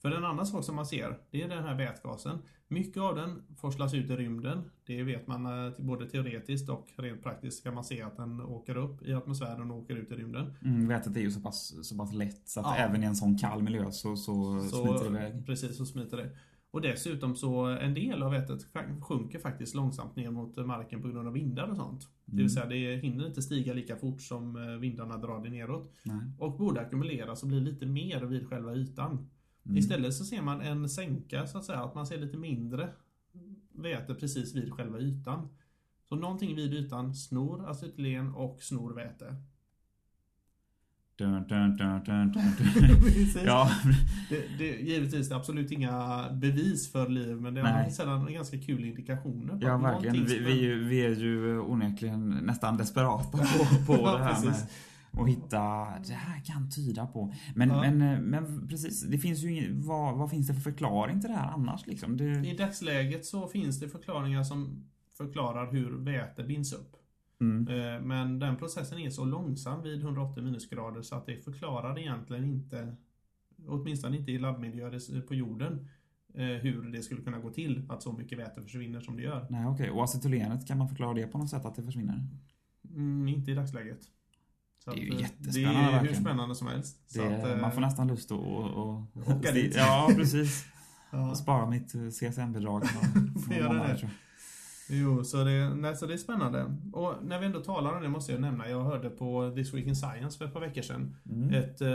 För 0.02 0.12
en 0.12 0.26
annan 0.26 0.46
sak 0.46 0.64
som 0.64 0.76
man 0.76 0.86
ser, 0.86 1.18
det 1.32 1.42
är 1.42 1.48
den 1.50 1.64
här 1.64 1.76
vätgasen. 1.78 2.38
Mycket 2.68 3.02
av 3.04 3.16
den 3.16 3.42
forslas 3.58 3.94
ut 3.94 4.10
i 4.10 4.16
rymden. 4.16 4.62
Det 4.86 5.04
vet 5.04 5.28
man 5.28 5.46
eh, 5.68 5.74
både 5.80 6.10
teoretiskt 6.10 6.70
och 6.70 6.88
rent 6.98 7.24
praktiskt 7.24 7.64
kan 7.64 7.74
man 7.74 7.84
se 7.84 8.02
att 8.02 8.18
den 8.18 8.42
åker 8.42 8.78
upp 8.78 9.02
i 9.08 9.14
atmosfären 9.14 9.72
och 9.72 9.78
åker 9.78 9.96
ut 9.96 10.12
i 10.12 10.16
rymden. 10.16 10.54
Mm, 10.66 10.88
vätet 10.88 11.18
är 11.18 11.22
ju 11.22 11.32
så 11.32 11.40
pass, 11.42 11.88
så 11.88 11.98
pass 11.98 12.14
lätt 12.14 12.42
så 12.50 12.60
att 12.60 12.66
Ja. 12.66 12.76
även 12.76 13.04
i 13.04 13.06
en 13.06 13.16
sån 13.16 13.38
kall 13.38 13.64
miljö 13.64 13.92
så, 13.92 14.16
så, 14.16 14.60
smiter 14.62 15.00
det 15.12 15.26
iväg. 15.28 15.46
Precis, 15.46 15.78
så 15.78 15.86
smiter 15.86 16.18
det. 16.18 16.30
Och 16.72 16.82
dessutom 16.82 17.36
så 17.36 17.66
en 17.66 17.94
del 17.94 18.24
av 18.24 18.32
vätet 18.32 18.60
sjunker 19.02 19.40
faktiskt 19.40 19.76
långsamt 19.76 20.16
ner 20.16 20.32
mot 20.32 20.58
marken 20.66 21.02
på 21.02 21.08
grund 21.08 21.28
av 21.28 21.34
vindar 21.34 21.68
och 21.68 21.76
sånt. 21.78 22.02
Det 22.26 22.32
Mm. 22.32 22.44
vill 22.44 22.54
säga 22.54 22.66
det 22.66 22.96
hinner 23.02 23.28
inte 23.28 23.42
stiga 23.42 23.74
lika 23.74 23.96
fort 23.96 24.22
som 24.22 24.56
eh, 24.56 24.64
vindarna 24.80 25.18
drar 25.18 25.44
det 25.44 25.50
neråt. 25.50 25.94
Nej. 26.04 26.20
Och 26.40 26.58
borde 26.58 26.82
ackumuleras 26.82 27.42
och 27.44 27.50
bli 27.50 27.60
lite 27.60 27.86
mer 27.86 28.22
vid 28.22 28.48
själva 28.50 28.76
ytan. 28.76 29.30
Mm. 29.69 29.77
Istället 29.77 30.13
så 30.13 30.25
ser 30.25 30.41
man 30.41 30.62
en 30.62 30.89
sänka 30.89 31.47
så 31.47 31.58
att 31.58 31.65
säga, 31.65 31.79
att 31.79 31.95
man 31.95 32.08
ser 32.08 32.17
lite 32.17 32.38
mindre 32.38 32.89
väte 33.73 34.13
precis 34.15 34.55
vid 34.55 34.73
själva 34.73 34.99
ytan. 34.99 35.49
Så 36.10 36.15
någonting 36.15 36.55
vid 36.55 36.73
ytan 36.73 37.15
snor 37.15 37.69
acetylen 37.69 38.36
och 38.36 38.63
snor 38.63 38.93
väte. 38.93 39.36
Dun, 41.17 41.47
dun, 41.47 41.77
dun, 41.77 42.03
dun, 42.05 42.32
dun. 42.32 42.43
Precis. 43.03 43.38
ja, 43.45 43.71
Det, 44.29 44.43
det, 44.58 44.65
givetvis 44.65 45.29
det 45.29 45.36
är 45.36 45.39
absolut 45.39 45.71
inga 45.71 46.25
bevis 46.32 46.91
för 46.91 47.10
liv 47.10 47.36
men 47.41 47.53
det 47.53 47.62
är 47.62 47.89
sällan 47.89 48.34
ganska 48.34 48.58
kul 48.62 48.86
indikationer 48.86 49.53
på 49.60 49.65
ja 49.67 49.77
verkligen. 49.77 50.25
Vi, 50.25 50.39
vi, 50.39 50.51
är 50.51 50.55
ju- 50.63 50.84
vi 50.84 51.05
är 51.05 51.15
ju 51.15 51.60
onekligen 51.60 52.29
nästan 52.29 52.77
desperata 52.77 53.38
på, 53.38 53.86
på 53.86 53.93
Ja, 54.05 54.17
det 54.17 54.23
här 54.23 54.45
med 54.45 54.55
att 55.12 55.28
hitta, 55.30 55.58
det 56.08 56.13
här 56.13 56.41
kan 56.45 56.69
tyda 56.69 57.08
på. 57.08 57.34
Men, 57.56 57.69
Ja. 57.69 57.82
men, 57.82 58.02
eh, 58.02 58.19
men 58.19 58.67
precis, 58.67 59.04
det 59.04 59.17
finns 59.17 59.43
ju 59.43 59.52
ingen, 59.52 59.82
vad, 59.88 60.17
vad 60.17 60.30
finns 60.30 60.48
det 60.48 60.54
för 60.54 60.62
förklaring 60.62 61.22
till 61.22 61.30
det 61.30 61.36
här 61.36 61.52
annars 61.52 61.88
liksom? 61.88 62.17
Det, 62.17 62.26
I 62.48 62.56
dagsläget 62.58 63.26
så 63.26 63.48
finns 63.48 63.80
det 63.80 63.89
förklaringar 63.89 64.43
som 64.43 64.86
förklarar 65.17 65.72
hur 65.72 65.91
väte 65.98 66.43
binds 66.43 66.74
upp. 66.74 66.95
mm, 67.41 67.67
Eh, 67.67 68.02
Men 68.02 68.39
den 68.39 68.58
processen 68.58 69.00
är 69.00 69.10
så 69.10 69.26
långsam 69.26 69.84
vid 69.84 70.02
180 70.02 70.43
minusgrader 70.43 71.02
så 71.02 71.15
att 71.15 71.26
det 71.26 71.43
förklarar 71.43 72.00
egentligen 72.00 72.45
inte, 72.45 72.95
åtminstone 73.67 74.17
inte 74.17 74.32
i 74.32 74.38
labbmiljöer 74.39 75.22
på 75.22 75.36
jorden, 75.36 75.88
eh, 76.34 76.45
hur 76.45 76.91
det 76.91 77.02
skulle 77.02 77.22
kunna 77.22 77.39
gå 77.39 77.50
till 77.50 77.86
att 77.89 78.04
så 78.04 78.12
mycket 78.13 78.39
väte 78.39 78.62
försvinner 78.62 79.02
som 79.02 79.17
det 79.17 79.24
gör. 79.24 79.48
nej 79.50 79.65
okej, 79.65 79.89
och 79.91 80.04
acetylenet, 80.04 80.67
kan 80.67 80.78
man 80.78 80.88
förklara 80.89 81.13
det 81.13 81.28
på 81.28 81.38
något 81.38 81.50
sätt 81.50 81.65
att 81.65 81.76
det 81.76 81.84
försvinner? 81.84 82.28
Mm, 82.95 83.28
inte 83.28 83.52
i 83.52 83.54
dagsläget. 83.54 84.00
Så 84.84 84.92
Det 84.92 84.98
är 85.00 85.04
ju 85.04 85.13
eh, 85.13 85.22
jättespännande, 85.22 85.80
Det 85.80 85.82
är 85.82 85.86
hur 85.86 85.92
verkligen. 85.92 86.22
spännande 86.24 86.56
som 86.56 86.68
helst. 86.68 86.98
Det, 87.13 87.36
att, 87.44 87.50
eh, 87.50 87.62
man 87.62 87.72
får 87.72 87.82
nästan 87.82 88.08
lust 88.08 88.32
att... 88.32 88.38
att, 88.39 89.28
att 89.30 89.38
Åka 89.38 89.52
dit. 89.52 89.76
Ja, 89.76 90.10
precis. 90.15 90.65
ja. 91.12 91.30
Och 91.30 91.38
spara 91.38 91.70
mitt 91.70 91.96
eh, 91.96 92.02
CSN-bidrag. 92.08 92.84
Får 93.48 93.54
göra 93.56 93.74
det. 93.88 94.10
Jo, 94.92 95.24
så 95.24 95.44
det, 95.44 95.70
nej, 95.76 95.96
så 95.96 96.06
det 96.06 96.13
är 96.13 96.18
spännande. 96.18 96.76
Och 96.94 97.13
när 97.24 97.39
vi 97.39 97.46
ändå 97.46 97.60
talar 97.60 97.96
om 97.96 98.04
det 98.04 98.10
måste 98.10 98.32
jag 98.32 98.42
nämna, 98.42 98.70
jag 98.70 98.84
hörde 98.84 99.10
på 99.10 99.52
This 99.56 99.74
Week 99.74 99.88
in 99.88 99.96
Science 99.96 100.38
för 100.38 100.46
ett 100.46 100.54
par 100.54 100.62
veckor 100.62 100.82
sedan. 100.82 101.15
Mm. 101.32 101.50
Ett, 101.54 101.82
eh, 101.82 101.88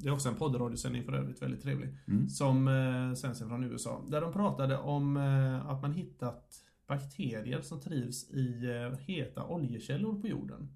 det 0.00 0.08
är 0.08 0.10
också 0.10 0.28
en 0.28 0.34
poddradiosändning 0.34 1.04
för 1.04 1.12
övrigt, 1.12 1.42
väldigt 1.42 1.62
trevlig. 1.62 1.88
Mm. 2.08 2.28
Som 2.28 2.68
eh, 2.68 3.14
sänds 3.14 3.38
från 3.38 3.64
USA. 3.64 4.04
Där 4.08 4.20
de 4.20 4.32
pratade 4.32 4.78
om 4.78 5.16
eh, 5.16 5.66
att 5.70 5.82
man 5.82 5.92
hittat 5.92 6.44
bakterier 6.88 7.60
som 7.60 7.80
trivs 7.80 8.30
i 8.30 8.64
eh, 8.64 8.98
heta 8.98 9.44
oljekällor 9.46 10.20
på 10.20 10.28
jorden. 10.28 10.68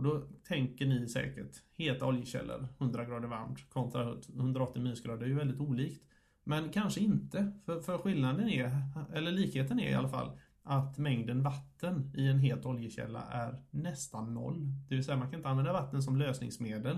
Och 0.00 0.06
då 0.06 0.22
tänker 0.48 0.86
ni 0.86 1.08
säkert, 1.08 1.56
heta 1.72 2.06
oljekällor, 2.06 2.68
100 2.78 3.04
grader 3.04 3.28
varmt 3.28 3.70
kontra 3.70 4.16
180 4.28 4.82
minusgrader, 4.82 5.22
är 5.22 5.28
ju 5.28 5.34
väldigt 5.34 5.60
olikt. 5.60 6.04
Men 6.44 6.70
kanske 6.70 7.00
inte, 7.00 7.52
för, 7.66 7.80
för 7.80 7.98
skillnaden 7.98 8.48
är, 8.48 8.70
eller 9.14 9.32
likheten 9.32 9.80
är 9.80 9.90
i 9.90 9.94
alla 9.94 10.08
fall, 10.08 10.38
att 10.62 10.98
mängden 10.98 11.42
vatten 11.42 12.12
i 12.16 12.26
en 12.26 12.38
het 12.38 12.66
oljekälla 12.66 13.22
är 13.30 13.62
nästan 13.70 14.34
noll. 14.34 14.72
Det 14.88 14.94
vill 14.94 15.04
säga 15.04 15.16
man 15.16 15.30
kan 15.30 15.38
inte 15.38 15.48
använda 15.48 15.72
vatten 15.72 16.02
som 16.02 16.16
lösningsmedel 16.16 16.96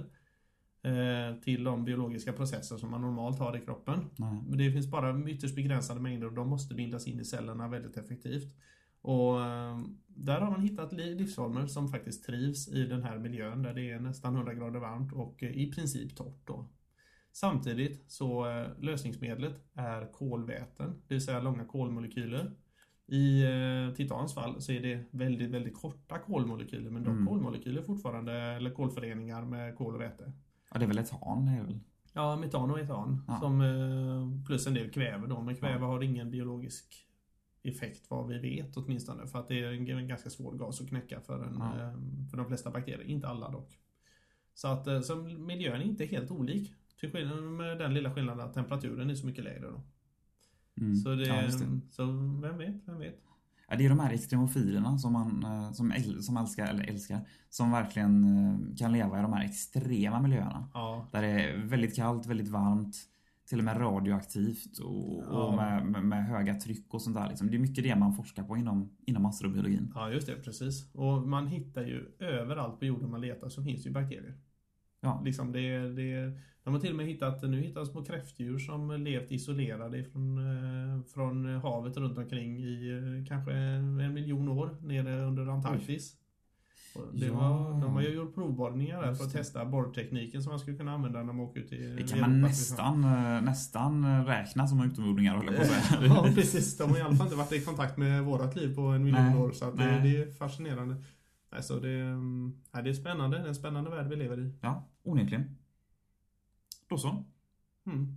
eh, 0.83 1.41
till 1.43 1.65
de 1.65 1.85
biologiska 1.85 2.33
processer 2.33 2.77
som 2.77 2.91
man 2.91 3.01
normalt 3.01 3.39
har 3.39 3.57
i 3.57 3.61
kroppen. 3.61 4.11
Nej. 4.17 4.43
Men 4.49 4.59
det 4.59 4.73
finns 4.73 4.91
bara 4.91 5.31
ytterst 5.31 5.55
begränsade 5.55 6.01
mängder 6.01 6.27
och 6.27 6.35
de 6.35 6.49
måste 6.49 6.75
bindas 6.75 7.07
in 7.07 7.21
i 7.21 7.25
cellerna 7.25 7.69
väldigt 7.69 7.97
effektivt. 7.97 8.57
Och 9.03 9.41
eh, 9.45 9.79
där 10.07 10.41
har 10.41 10.51
man 10.51 10.61
hittat 10.61 10.93
li- 10.93 11.15
livsformer 11.15 11.67
som 11.67 11.89
faktiskt 11.89 12.25
trivs 12.27 12.69
i 12.69 12.87
den 12.87 13.03
här 13.03 13.19
miljön 13.19 13.63
där 13.63 13.75
det 13.75 13.91
är 13.91 14.01
nästan 14.01 14.35
100 14.35 14.55
grader 14.55 14.81
varmt 14.81 15.13
och 15.13 15.43
eh, 15.43 15.51
i 15.51 15.73
princip 15.73 16.17
torrt 16.17 16.47
då. 16.47 16.69
Samtidigt 17.33 18.11
så 18.11 18.51
eh, 18.51 18.67
lösningsmedlet 18.79 19.65
är 19.75 20.13
kolväten, 20.13 21.03
det 21.09 21.15
vill 21.15 21.25
säga 21.25 21.41
långa 21.41 21.65
kolmolekyler. 21.65 22.53
I 23.07 23.45
titans 23.97 24.35
fall 24.35 24.61
så 24.61 24.73
är 24.73 24.81
det 24.81 25.05
väldigt, 25.11 25.51
väldigt 25.51 25.75
korta 25.75 26.19
kolmolekyler 26.19 26.91
men 26.91 27.03
dock 27.03 27.13
Mm. 27.13 27.27
kolmolekyler 27.27 27.83
fortfarande, 27.83 28.33
eller 28.33 28.71
kolföreningar 28.71 29.43
med 29.45 29.77
kol 29.77 29.95
och 29.95 30.01
väte. 30.01 30.33
Ja, 30.73 30.79
det 30.79 30.85
är 30.85 30.89
väl 30.89 30.99
etan, 30.99 31.47
det 31.47 31.53
är 31.53 31.63
väl... 31.65 31.81
Ja, 32.13 32.37
metan 32.37 32.71
och 32.71 32.79
etan 32.81 33.25
Ja. 33.29 33.39
som, 33.41 34.45
plus 34.47 34.67
en 34.67 34.75
del 34.75 34.91
kväve 34.91 35.27
då. 35.27 35.43
Men 35.43 35.57
kväve 35.57 35.81
Ja. 35.81 35.87
har 35.87 36.03
ingen 36.03 36.31
biologisk 36.31 37.07
effekt 37.63 38.11
vad 38.11 38.29
vi 38.29 38.39
vet 38.39 38.77
åtminstone. 38.77 39.27
För 39.27 39.39
att 39.39 39.49
det 39.49 39.61
är 39.65 39.73
en, 39.73 40.09
ganska 40.09 40.31
svår 40.31 40.53
gas 40.53 40.81
att 40.81 40.89
knäcka 40.89 41.21
för, 41.21 41.45
en, 41.45 41.57
Ja. 41.59 41.81
eh, 41.81 41.95
för 42.31 42.37
de 42.37 42.47
flesta 42.47 42.71
bakterier. 42.71 43.03
Inte 43.03 43.29
alla 43.29 43.51
dock. 43.51 43.79
Så 44.55 44.69
att 44.69 44.87
eh, 44.87 45.01
så 45.01 45.17
miljön 45.17 45.81
är 45.81 45.85
inte 45.85 46.05
helt 46.05 46.31
olik. 46.31 46.75
Till 47.01 47.11
skillnad 47.13 47.43
med 47.43 47.79
den 47.79 47.95
lilla 47.95 48.15
skillnaden 48.15 48.47
att 48.47 48.55
temperaturen 48.55 49.11
är 49.11 49.15
så 49.15 49.27
mycket 49.27 49.45
lägre 49.45 49.67
då. 49.71 49.83
Mm. 50.81 50.97
Så, 50.97 51.15
det, 51.15 51.27
ja, 51.27 51.43
det. 51.43 51.51
så 51.91 52.07
vem 52.43 52.59
vet, 52.59 52.89
vem 52.89 52.99
vet. 52.99 53.19
Ja, 53.69 53.77
det 53.77 53.85
är 53.85 53.89
de 53.89 53.99
här 54.01 54.13
extremofilerna 54.13 54.99
som 54.99 55.13
man 55.13 55.45
eh, 55.45 55.73
som, 55.73 55.93
äl- 55.93 56.21
som 56.21 56.37
älskar, 56.37 56.67
eller 56.67 56.85
älskar, 56.85 57.21
som 57.51 57.71
verkligen 57.71 58.75
kan 58.79 58.93
leva 58.93 59.19
i 59.19 59.23
de 59.23 59.33
här 59.33 59.45
extrema 59.45 60.21
miljöerna. 60.21 60.69
Ja, 60.75 61.09
Där 61.13 61.23
det 61.23 61.29
är 61.29 61.57
väldigt 61.59 61.97
kallt, 61.97 62.27
väldigt 62.27 62.49
varmt, 62.49 62.97
till 63.53 63.59
och 63.59 63.65
med 63.65 63.81
radioaktivt 63.81 64.79
och, 64.79 65.25
Ja. 65.31 65.47
och 65.47 65.55
med, 65.55 65.87
med, 65.87 66.05
med 66.05 66.25
höga 66.27 66.55
tryck 66.55 66.95
och 66.95 67.03
sånt 67.03 67.17
där. 67.17 67.29
Liksom. 67.29 67.51
Det 67.51 67.57
är 67.57 67.59
mycket 67.59 67.85
det 67.85 67.97
man 67.97 68.15
forskar 68.15 68.43
på 68.43 68.57
inom, 68.57 68.97
inom 69.07 69.27
astrobiologin. 69.27 69.93
ja, 69.95 70.11
just 70.11 70.27
det, 70.27 70.35
precis. 70.35 70.95
Och 70.95 71.29
man 71.29 71.47
hittar 71.47 71.83
ju 71.83 72.07
överallt 72.19 72.79
på 72.79 72.85
jorden 72.85 73.11
man 73.11 73.21
letar 73.21 73.49
så 73.49 73.63
finns 73.63 73.83
det 73.83 73.89
ju 73.89 73.93
bakterier. 73.95 74.35
Ja, 75.01 75.23
Liksom 75.25 75.53
det, 75.53 75.79
det, 75.79 76.39
de 76.65 76.75
har 76.75 76.81
till 76.81 76.91
och 76.91 76.97
med 76.97 77.07
hittat, 77.07 77.43
nu 77.43 77.61
hittas 77.61 77.89
små 77.91 78.05
kräftdjur 78.05 78.59
som 78.59 78.91
levt 79.03 79.31
isolerade 79.33 80.05
från, 80.05 80.39
eh, 80.39 81.03
från 81.15 81.47
havet 81.47 81.97
runt 81.97 82.19
omkring 82.19 82.59
i 82.59 82.91
eh, 82.91 83.29
kanske 83.29 83.53
en 83.53 84.15
miljon 84.15 84.49
år 84.49 84.77
nere 84.83 85.23
under 85.25 85.47
Antarktis. 85.47 86.17
Det 87.13 87.27
Ja. 87.27 87.35
var, 87.35 87.81
de 87.81 87.95
har 87.95 88.03
ju 88.03 88.09
gjort 88.15 88.35
provborrningar 88.35 89.03
där 89.03 89.15
för 89.15 89.25
att 89.25 89.33
testa 89.33 89.65
borrtekniken 89.65 90.43
som 90.43 90.51
man 90.51 90.59
skulle 90.61 90.77
kunna 90.77 90.93
använda 90.93 91.19
när 91.23 91.33
man 91.33 91.41
åker 91.41 91.61
ut 91.61 91.73
i 91.73 91.77
det 91.97 92.09
kan 92.09 92.21
man 92.21 92.31
Europa. 92.33 92.49
nästan, 92.49 93.05
eh, 93.05 93.43
nästan 93.43 94.27
räkna 94.27 94.67
som 94.67 94.81
utomjordingar 94.83 95.37
håller 95.37 95.53
på 95.57 95.63
att. 95.63 96.05
Ja 96.07 96.23
precis, 96.35 96.77
de 96.79 96.91
har 96.91 96.99
i 96.99 97.01
alla 97.01 97.17
fall 97.17 97.27
inte 97.27 97.37
varit 97.37 97.53
i 97.53 97.61
kontakt 97.65 97.97
med 97.97 98.23
vårat 98.25 98.57
liv 98.57 98.75
på 98.75 98.83
en 98.83 99.05
miljon 99.05 99.37
år 99.37 99.53
så 99.53 99.71
det, 99.71 99.77
nej. 99.87 100.01
det 100.13 100.23
är 100.23 100.31
fascinerande. 100.33 100.97
Alltså 101.51 101.81
det, 101.81 102.01
mm, 102.01 102.61
ja, 102.73 102.83
det 102.83 102.91
är 102.91 102.95
spännande, 102.95 103.39
det 103.39 103.45
är 103.45 103.49
en 103.49 103.55
spännande 103.55 103.91
värld 103.91 104.07
vi 104.09 104.17
lever 104.17 104.41
i. 104.41 104.53
Ja, 104.61 104.89
onekligen. 105.03 105.57
Då 106.89 106.99
så. 106.99 107.25
Mm. 107.87 108.17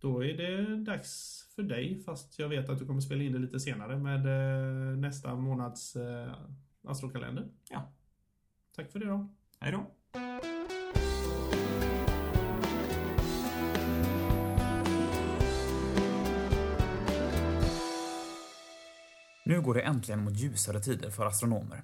Då 0.00 0.24
är 0.24 0.36
det 0.36 0.76
dags 0.76 1.44
för 1.54 1.62
dig, 1.62 2.02
fast 2.06 2.38
jag 2.38 2.48
vet 2.48 2.68
att 2.68 2.78
du 2.78 2.86
kommer 2.86 3.00
spela 3.00 3.22
in 3.22 3.32
det 3.32 3.38
lite 3.38 3.60
senare 3.60 3.98
med 3.98 4.26
eh, 4.26 4.96
nästa 4.96 5.34
månads 5.34 5.96
eh, 5.96 6.32
astrokalender. 6.84 7.48
Ja. 7.70 7.92
Tack 8.78 8.92
för 8.92 8.98
det 8.98 9.06
då. 9.06 9.28
Hej 9.60 9.72
då. 9.72 9.86
Nu 19.44 19.60
går 19.60 19.74
det 19.74 19.80
äntligen 19.80 20.24
mot 20.24 20.36
ljusare 20.36 20.80
tider 20.80 21.10
för 21.10 21.26
astronomer. 21.26 21.82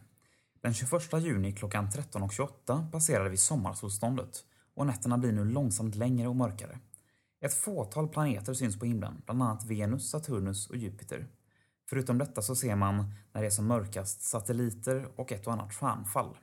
Den 0.60 0.74
21 0.74 0.92
juni 1.20 1.52
klockan 1.52 1.86
13.28 1.86 2.90
passerar 2.90 3.28
vi 3.28 3.36
sommarsolståndet 3.36 4.44
och 4.74 4.86
nätterna 4.86 5.18
blir 5.18 5.32
nu 5.32 5.44
långsamt 5.44 5.94
längre 5.94 6.28
och 6.28 6.36
mörkare. 6.36 6.78
Ett 7.40 7.54
fåtal 7.54 8.08
planeter 8.08 8.54
syns 8.54 8.78
på 8.78 8.84
himlen, 8.84 9.22
bland 9.26 9.42
annat 9.42 9.64
Venus, 9.64 10.10
Saturnus 10.10 10.70
och 10.70 10.76
Jupiter. 10.76 11.26
Förutom 11.90 12.18
detta 12.18 12.42
så 12.42 12.56
ser 12.56 12.76
man, 12.76 13.14
när 13.32 13.40
det 13.40 13.46
är 13.46 13.50
som 13.50 13.66
mörkast, 13.66 14.22
satelliter 14.22 15.08
och 15.16 15.32
ett 15.32 15.46
och 15.46 15.52
annat 15.52 15.74
stjärnfall. 15.74 16.36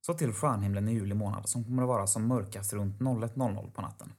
Så 0.00 0.14
till 0.14 0.32
stjärnhimlen 0.32 0.88
i 0.88 0.92
juli 0.92 1.14
månad 1.14 1.48
som 1.48 1.64
kommer 1.64 1.82
att 1.82 1.88
vara 1.88 2.06
som 2.06 2.26
mörkast 2.26 2.72
runt 2.72 2.98
01.00 2.98 3.70
på 3.70 3.82
natten. 3.82 4.12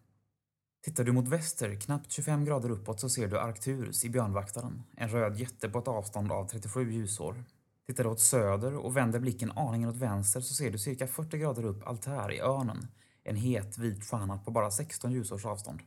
Tittar 0.84 1.04
du 1.04 1.12
mot 1.12 1.28
väster, 1.28 1.76
knappt 1.76 2.12
25 2.12 2.46
grader 2.46 2.70
uppåt, 2.70 3.00
så 3.00 3.10
ser 3.10 3.28
du 3.28 3.39
Arcturus 3.39 4.06
i 4.06 4.10
Björnvaktaren, 4.10 4.84
en 4.98 5.10
röd 5.10 5.38
jätte 5.38 5.70
på 5.70 5.80
ett 5.80 5.88
avstånd 5.88 6.32
av 6.32 6.48
37 6.48 6.91
ljusår. 6.91 7.44
Tittar 7.88 8.04
du 8.04 8.10
åt 8.10 8.20
söder 8.20 8.76
och 8.76 8.98
vänder 8.98 9.20
blicken 9.20 9.52
aningen 9.52 9.89
åt 9.89 9.96
vänster 9.96 10.41
så 10.41 10.54
ser 10.54 10.72
du 10.72 10.78
cirka 10.78 11.08
40 11.08 11.38
grader 11.38 11.65
upp 11.65 11.88
Altair 11.88 12.32
i 12.32 12.39
Örnen, 12.39 12.88
en 13.24 13.36
het 13.36 13.78
vit 13.78 14.06
stjärna 14.06 14.38
på 14.38 14.52
bara 14.52 14.72
16 14.72 15.12
ljusårs 15.12 15.46
avstånd. 15.46 15.80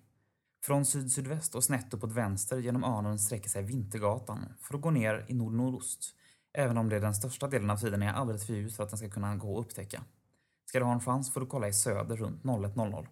Från 0.65 0.85
syd-sydväst 0.85 1.55
och 1.55 1.65
snett 1.65 1.95
uppåt 1.95 2.13
vänster 2.13 2.59
genom 2.59 2.85
Örnen 2.85 3.19
sträcker 3.19 3.49
sig 3.49 3.63
Vintergatan 3.63 4.47
för 4.61 4.75
att 4.75 4.81
gå 4.81 4.91
ner 4.91 5.27
i 5.29 5.35
nord-nordost, 5.35 6.15
även 6.55 6.79
om 6.79 6.89
det 6.89 7.01
den 7.01 7.15
största 7.15 7.49
delen 7.49 7.71
av 7.71 7.77
tiden 7.77 8.03
är 8.03 8.13
alldeles 8.13 8.47
för 8.47 8.55
ljus 8.55 8.77
för 8.77 8.83
att 8.83 8.91
den 8.91 8.99
ska 8.99 9.09
kunna 9.09 9.37
gå 9.37 9.59
att 9.59 9.67
upptäcka. 9.67 10.05
Ska 10.65 10.79
du 10.79 10.85
ha 10.85 10.93
en 10.93 11.01
chans 11.01 11.33
får 11.33 11.41
du 11.41 11.47
kolla 11.47 11.69
i 11.69 11.73
söder 11.73 12.17
runt 12.17 12.43
01.00. 12.43 13.07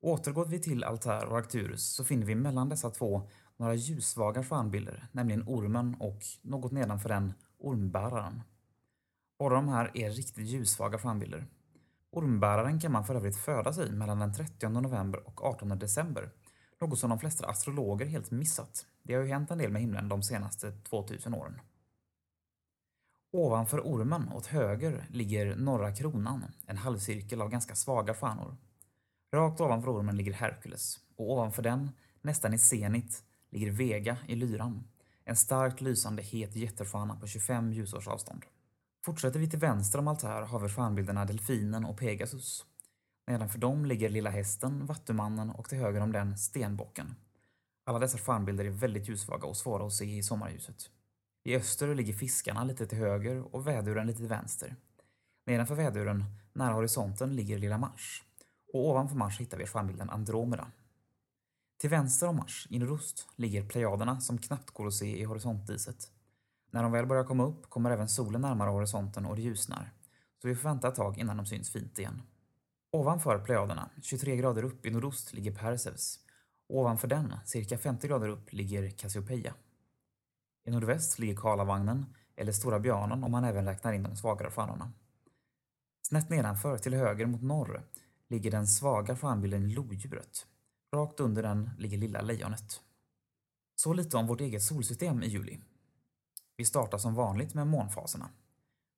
Återgår 0.00 0.46
vi 0.46 0.58
till 0.58 0.84
Altair 0.84 1.24
och 1.24 1.38
Arcturus 1.38 1.94
så 1.94 2.04
finner 2.04 2.26
vi 2.26 2.34
mellan 2.34 2.68
dessa 2.68 2.90
två 2.90 3.28
några 3.56 3.74
ljussvaga 3.74 4.44
stjärnbilder, 4.44 5.08
nämligen 5.12 5.48
Ormen 5.48 5.96
och, 6.00 6.22
något 6.42 6.72
nedanför 6.72 7.08
den, 7.08 7.34
Ormbäraren. 7.58 8.42
Båda 9.38 9.54
de 9.54 9.68
här 9.68 9.90
är 9.94 10.10
riktigt 10.10 10.46
ljussvaga 10.46 10.98
stjärnbilder. 10.98 11.46
Ormbäraren 12.10 12.80
kan 12.80 12.92
man 12.92 13.04
för 13.04 13.14
övrigt 13.14 13.36
födas 13.36 13.78
i 13.78 13.92
mellan 13.92 14.18
den 14.18 14.34
30 14.34 14.68
november 14.68 15.28
och 15.28 15.44
18 15.44 15.78
december, 15.78 16.30
något 16.80 16.98
som 16.98 17.10
de 17.10 17.18
flesta 17.18 17.46
astrologer 17.46 18.06
helt 18.06 18.30
missat. 18.30 18.86
Det 19.02 19.14
har 19.14 19.22
ju 19.22 19.28
hänt 19.28 19.50
en 19.50 19.58
del 19.58 19.70
med 19.70 19.82
himlen 19.82 20.08
de 20.08 20.22
senaste 20.22 20.72
2000 20.72 21.34
åren. 21.34 21.60
Ovanför 23.34 23.80
ormen, 23.80 24.32
åt 24.32 24.46
höger, 24.46 25.06
ligger 25.10 25.56
Norra 25.56 25.92
Kronan, 25.92 26.44
en 26.66 26.76
halvcirkel 26.76 27.42
av 27.42 27.50
ganska 27.50 27.74
svaga 27.74 28.14
stjärnor. 28.14 28.56
Rakt 29.32 29.60
ovanför 29.60 29.96
ormen 29.96 30.16
ligger 30.16 30.32
Herkules 30.32 31.00
och 31.16 31.32
ovanför 31.32 31.62
den, 31.62 31.90
nästan 32.22 32.54
i 32.54 32.58
zenit, 32.58 33.24
ligger 33.50 33.70
Vega 33.70 34.16
i 34.26 34.34
Lyran. 34.34 34.84
En 35.24 35.36
starkt 35.36 35.80
lysande 35.80 36.22
het 36.22 36.56
jättestjärna 36.56 37.16
på 37.16 37.26
25 37.26 37.72
ljusårs 37.72 38.08
avstånd. 38.08 38.44
Fortsätter 39.04 39.40
vi 39.40 39.50
till 39.50 39.58
vänster 39.58 39.98
om 39.98 40.08
Altair 40.08 40.42
har 40.42 40.60
vi 40.60 40.68
stjärnbilderna 40.68 41.24
Delfinen 41.24 41.84
och 41.84 41.98
Pegasus. 41.98 42.64
Nedanför 43.26 43.58
dem 43.58 43.86
ligger 43.86 44.08
Lilla 44.08 44.30
Hästen, 44.30 44.86
Vattumannen 44.86 45.50
och 45.50 45.68
till 45.68 45.78
höger 45.78 46.00
om 46.00 46.12
den 46.12 46.38
Stenbocken. 46.38 47.14
Alla 47.86 47.98
dessa 47.98 48.18
stjärnbilder 48.18 48.64
är 48.64 48.70
väldigt 48.70 49.08
ljussvaga 49.08 49.46
och 49.46 49.56
svåra 49.56 49.86
att 49.86 49.92
se 49.92 50.04
i 50.04 50.22
sommarljuset. 50.22 50.90
I 51.46 51.56
öster 51.56 51.94
ligger 51.94 52.12
Fiskarna 52.12 52.64
lite 52.64 52.86
till 52.86 52.98
höger 52.98 53.54
och 53.54 53.66
Väduren 53.66 54.06
lite 54.06 54.18
till 54.18 54.28
vänster. 54.28 54.76
Nedanför 55.46 55.74
Väduren, 55.74 56.24
nära 56.52 56.74
horisonten, 56.74 57.36
ligger 57.36 57.58
Lilla 57.58 57.78
Mars. 57.78 58.22
Och 58.72 58.88
ovanför 58.88 59.16
Mars 59.16 59.40
hittar 59.40 59.58
vi 59.58 59.66
stjärnbilden 59.66 60.10
Andromeda. 60.10 60.66
Till 61.80 61.90
vänster 61.90 62.28
om 62.28 62.36
Mars, 62.36 62.66
i 62.70 62.78
nordost, 62.78 63.28
ligger 63.36 63.68
Plejaderna 63.68 64.20
som 64.20 64.38
knappt 64.38 64.70
går 64.70 64.86
att 64.86 64.94
se 64.94 65.20
i 65.20 65.24
horisontdiset. 65.24 66.10
När 66.70 66.82
de 66.82 66.92
väl 66.92 67.06
börjar 67.06 67.24
komma 67.24 67.44
upp 67.44 67.70
kommer 67.70 67.90
även 67.90 68.08
solen 68.08 68.40
närmare 68.40 68.70
horisonten 68.70 69.26
och 69.26 69.36
det 69.36 69.42
ljusnar, 69.42 69.92
så 70.42 70.48
vi 70.48 70.54
får 70.54 70.68
vänta 70.68 70.88
ett 70.88 70.94
tag 70.94 71.18
innan 71.18 71.36
de 71.36 71.46
syns 71.46 71.70
fint 71.70 71.98
igen. 71.98 72.22
Ovanför 72.92 73.38
Plejaderna, 73.38 73.90
23 74.02 74.36
grader 74.36 74.62
upp 74.62 74.86
i 74.86 74.90
nordost, 74.90 75.32
ligger 75.32 75.52
Perseus. 75.52 76.18
Ovanför 76.68 77.08
den, 77.08 77.34
cirka 77.44 77.78
50 77.78 78.08
grader 78.08 78.28
upp, 78.28 78.52
ligger 78.52 78.90
Cassiopeia. 78.90 79.54
I 80.64 80.70
nordväst 80.70 81.18
ligger 81.18 81.36
Karlavagnen, 81.36 82.06
eller 82.36 82.52
Stora 82.52 82.80
björnen 82.80 83.24
om 83.24 83.30
man 83.30 83.44
även 83.44 83.64
räknar 83.64 83.92
in 83.92 84.02
de 84.02 84.16
svagare 84.16 84.50
stjärnorna. 84.50 84.92
Snett 86.08 86.30
nedanför, 86.30 86.78
till 86.78 86.94
höger 86.94 87.26
mot 87.26 87.42
norr, 87.42 87.82
ligger 88.28 88.50
den 88.50 88.66
svaga 88.66 89.16
stjärnbilden 89.16 89.72
Lodjuret. 89.72 90.46
Rakt 90.94 91.20
under 91.20 91.42
den 91.42 91.70
ligger 91.78 91.98
Lilla 91.98 92.20
Lejonet. 92.20 92.80
Så 93.76 93.92
lite 93.92 94.16
om 94.16 94.26
vårt 94.26 94.40
eget 94.40 94.62
solsystem 94.62 95.22
i 95.22 95.26
juli. 95.26 95.60
Vi 96.56 96.64
startar 96.64 96.98
som 96.98 97.14
vanligt 97.14 97.54
med 97.54 97.66
månfaserna. 97.66 98.28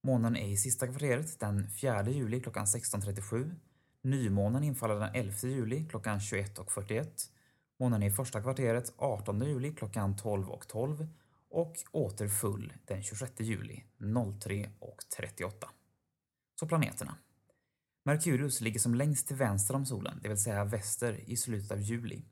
Månen 0.02 0.37
är 0.37 0.48
i 0.48 0.57
sista 0.57 0.87
kvarteret 0.87 1.40
den 1.40 1.70
4 1.70 2.11
juli 2.11 2.40
klockan 2.40 2.64
16.37. 2.64 3.55
Nymånen 4.02 4.64
infaller 4.64 4.94
den 4.94 5.14
11 5.14 5.35
juli 5.42 5.88
klockan 5.88 6.18
21.41. 6.18 7.31
Månen 7.79 8.02
är 8.02 8.07
i 8.07 8.11
första 8.11 8.42
kvarteret 8.42 8.92
18 8.96 9.40
juli 9.40 9.74
klockan 9.74 10.14
12.12 10.16 11.09
och 11.51 11.77
åter 11.93 12.29
full 12.29 12.73
den 12.85 13.03
26 13.03 13.41
juli 13.41 13.83
03.38. 13.99 15.51
Så 16.61 16.67
planeterna. 16.67 17.17
Merkurius 18.05 18.61
ligger 18.61 18.81
som 18.81 18.95
längst 18.95 19.27
till 19.27 19.37
vänster 19.37 19.75
om 19.75 19.87
solen, 19.87 20.19
det 20.23 20.29
vill 20.29 20.43
säga 20.43 20.65
väster, 20.65 21.31
i 21.31 21.37
slutet 21.37 21.71
av 21.71 21.81
juli. 21.81 22.25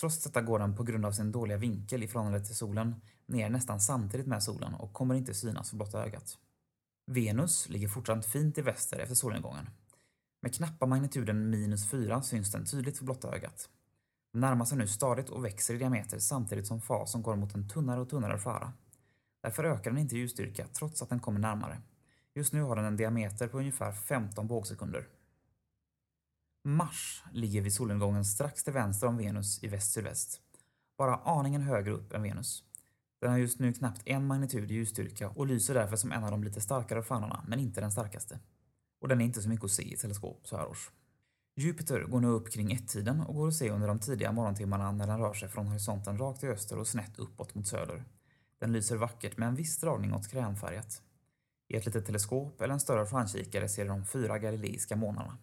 Trots 0.00 0.22
detta 0.22 0.42
går 0.42 0.58
den 0.58 0.76
på 0.76 0.82
grund 0.82 1.06
av 1.06 1.12
sin 1.12 1.32
dåliga 1.32 1.58
vinkel 1.58 2.02
i 2.02 2.08
förhållande 2.08 2.46
till 2.46 2.56
solen 2.56 2.94
ner 3.26 3.50
nästan 3.50 3.80
samtidigt 3.80 4.26
med 4.26 4.42
solen 4.42 4.74
och 4.74 4.92
kommer 4.92 5.14
inte 5.14 5.34
synas 5.34 5.70
för 5.70 5.76
blotta 5.76 6.04
ögat. 6.04 6.38
Venus 7.06 7.68
ligger 7.68 7.88
fortsatt 7.88 8.26
fint 8.26 8.58
i 8.58 8.62
väster 8.62 8.98
efter 8.98 9.14
solnedgången. 9.14 9.70
Med 10.42 10.54
knappa 10.54 10.86
magnituden 10.86 11.50
minus 11.50 11.90
4 11.90 12.22
syns 12.22 12.52
den 12.52 12.66
tydligt 12.66 12.98
för 12.98 13.04
blotta 13.04 13.34
ögat. 13.34 13.68
Den 14.32 14.40
närmar 14.40 14.64
sig 14.64 14.78
nu 14.78 14.86
stadigt 14.86 15.30
och 15.30 15.44
växer 15.44 15.74
i 15.74 15.78
diameter 15.78 16.18
samtidigt 16.18 16.66
som 16.66 16.80
fasen 16.80 17.22
går 17.22 17.36
mot 17.36 17.54
en 17.54 17.68
tunnare 17.68 18.00
och 18.00 18.08
tunnare 18.08 18.38
skära. 18.38 18.72
Därför 19.42 19.64
ökar 19.64 19.90
den 19.90 19.98
inte 19.98 20.16
i 20.16 20.18
ljusstyrka 20.18 20.66
trots 20.66 21.02
att 21.02 21.08
den 21.08 21.20
kommer 21.20 21.40
närmare. 21.40 21.82
Just 22.34 22.52
nu 22.52 22.62
har 22.62 22.76
den 22.76 22.84
en 22.84 22.96
diameter 22.96 23.48
på 23.48 23.58
ungefär 23.58 23.92
15 23.92 24.46
bågsekunder. 24.46 25.08
Mars 26.64 27.24
ligger 27.32 27.62
vid 27.62 27.74
solnedgången 27.74 28.24
strax 28.24 28.64
till 28.64 28.72
vänster 28.72 29.06
om 29.06 29.16
Venus 29.16 29.64
i 29.64 29.68
väst-sydväst. 29.68 30.40
Bara 30.98 31.16
aningen 31.16 31.62
högre 31.62 31.90
upp 31.90 32.12
än 32.12 32.22
Venus. 32.22 32.64
Den 33.20 33.30
har 33.30 33.38
just 33.38 33.58
nu 33.58 33.72
knappt 33.72 34.02
en 34.04 34.26
magnitud 34.26 34.70
i 34.70 34.74
ljusstyrka 34.74 35.28
och 35.28 35.46
lyser 35.46 35.74
därför 35.74 35.96
som 35.96 36.12
en 36.12 36.24
av 36.24 36.30
de 36.30 36.44
lite 36.44 36.60
starkare 36.60 37.02
stjärnorna, 37.02 37.44
men 37.48 37.60
inte 37.60 37.80
den 37.80 37.92
starkaste. 37.92 38.38
Och 39.00 39.08
den 39.08 39.20
är 39.20 39.24
inte 39.24 39.42
så 39.42 39.48
mycket 39.48 39.64
att 39.64 39.70
se 39.70 39.92
i 39.92 39.96
teleskop 39.96 40.48
så 40.48 40.56
här 40.56 40.68
års. 40.68 40.90
Jupiter 41.60 42.04
går 42.04 42.20
nu 42.20 42.28
upp 42.28 42.50
kring 42.50 42.72
ett-tiden 42.72 43.20
och 43.20 43.34
går 43.34 43.48
att 43.48 43.54
se 43.54 43.70
under 43.70 43.88
de 43.88 43.98
tidiga 43.98 44.32
morgontimmarna 44.32 44.92
när 44.92 45.06
den 45.06 45.18
rör 45.18 45.34
sig 45.34 45.48
från 45.48 45.66
horisonten 45.66 46.18
rakt 46.18 46.40
till 46.40 46.48
öster 46.48 46.78
och 46.78 46.86
snett 46.86 47.18
uppåt 47.18 47.54
mot 47.54 47.66
söder. 47.66 48.04
Den 48.60 48.72
lyser 48.72 48.96
vackert 48.96 49.36
med 49.36 49.48
en 49.48 49.54
viss 49.54 49.78
dragning 49.78 50.14
åt 50.14 50.28
krämfärgat. 50.28 51.02
I 51.68 51.76
ett 51.76 51.86
litet 51.86 52.06
teleskop 52.06 52.60
eller 52.60 52.74
en 52.74 52.80
större 52.80 53.06
stjärnkikare 53.06 53.68
ser 53.68 53.88
de 53.88 54.06
fyra 54.06 54.38
galileiska 54.38 54.96
månarna. 54.96 55.38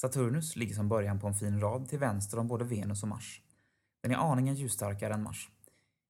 Saturnus 0.00 0.56
ligger 0.56 0.74
som 0.74 0.88
början 0.88 1.20
på 1.20 1.26
en 1.26 1.34
fin 1.34 1.60
rad 1.60 1.88
till 1.88 1.98
vänster 1.98 2.38
om 2.38 2.48
både 2.48 2.64
Venus 2.64 3.02
och 3.02 3.08
Mars. 3.08 3.42
Den 4.02 4.12
är 4.12 4.16
aningen 4.16 4.54
ljusstarkare 4.54 5.14
än 5.14 5.22
Mars. 5.22 5.50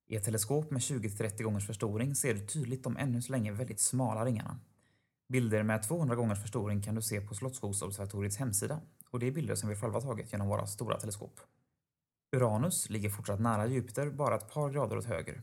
I 0.09 0.16
ett 0.16 0.24
teleskop 0.24 0.70
med 0.70 0.80
20-30 0.80 1.42
gångers 1.42 1.66
förstoring 1.66 2.14
ser 2.14 2.35
du 2.35 2.46
tydligt 2.46 2.85
de 2.85 2.96
ännu 2.96 3.22
så 3.22 3.32
länge 3.32 3.52
väldigt 3.52 3.80
smala 3.80 4.24
ringarna. 4.24 4.61
Bilder 5.29 5.62
med 5.62 5.83
200 5.83 6.17
gångers 6.17 6.41
förstoring 6.43 6.83
kan 6.83 6.95
du 6.95 7.03
se 7.03 7.21
på 7.21 7.35
Slottsskogsobservatoriets 7.35 8.37
hemsida 8.37 8.81
och 9.11 9.19
det 9.19 9.27
är 9.27 9.33
bilder 9.33 9.55
som 9.55 9.69
vi 9.69 9.77
själva 9.77 10.01
tagit 10.01 10.33
genom 10.33 10.49
våra 10.49 10.67
stora 10.67 11.01
teleskop. 11.01 11.41
Uranus 12.37 12.91
ligger 12.91 13.11
fortsatt 13.11 13.41
nära 13.41 13.67
Jupiter, 13.67 14.11
bara 14.11 14.37
ett 14.37 14.53
par 14.53 14.71
grader 14.71 14.97
åt 14.97 15.05
höger. 15.05 15.43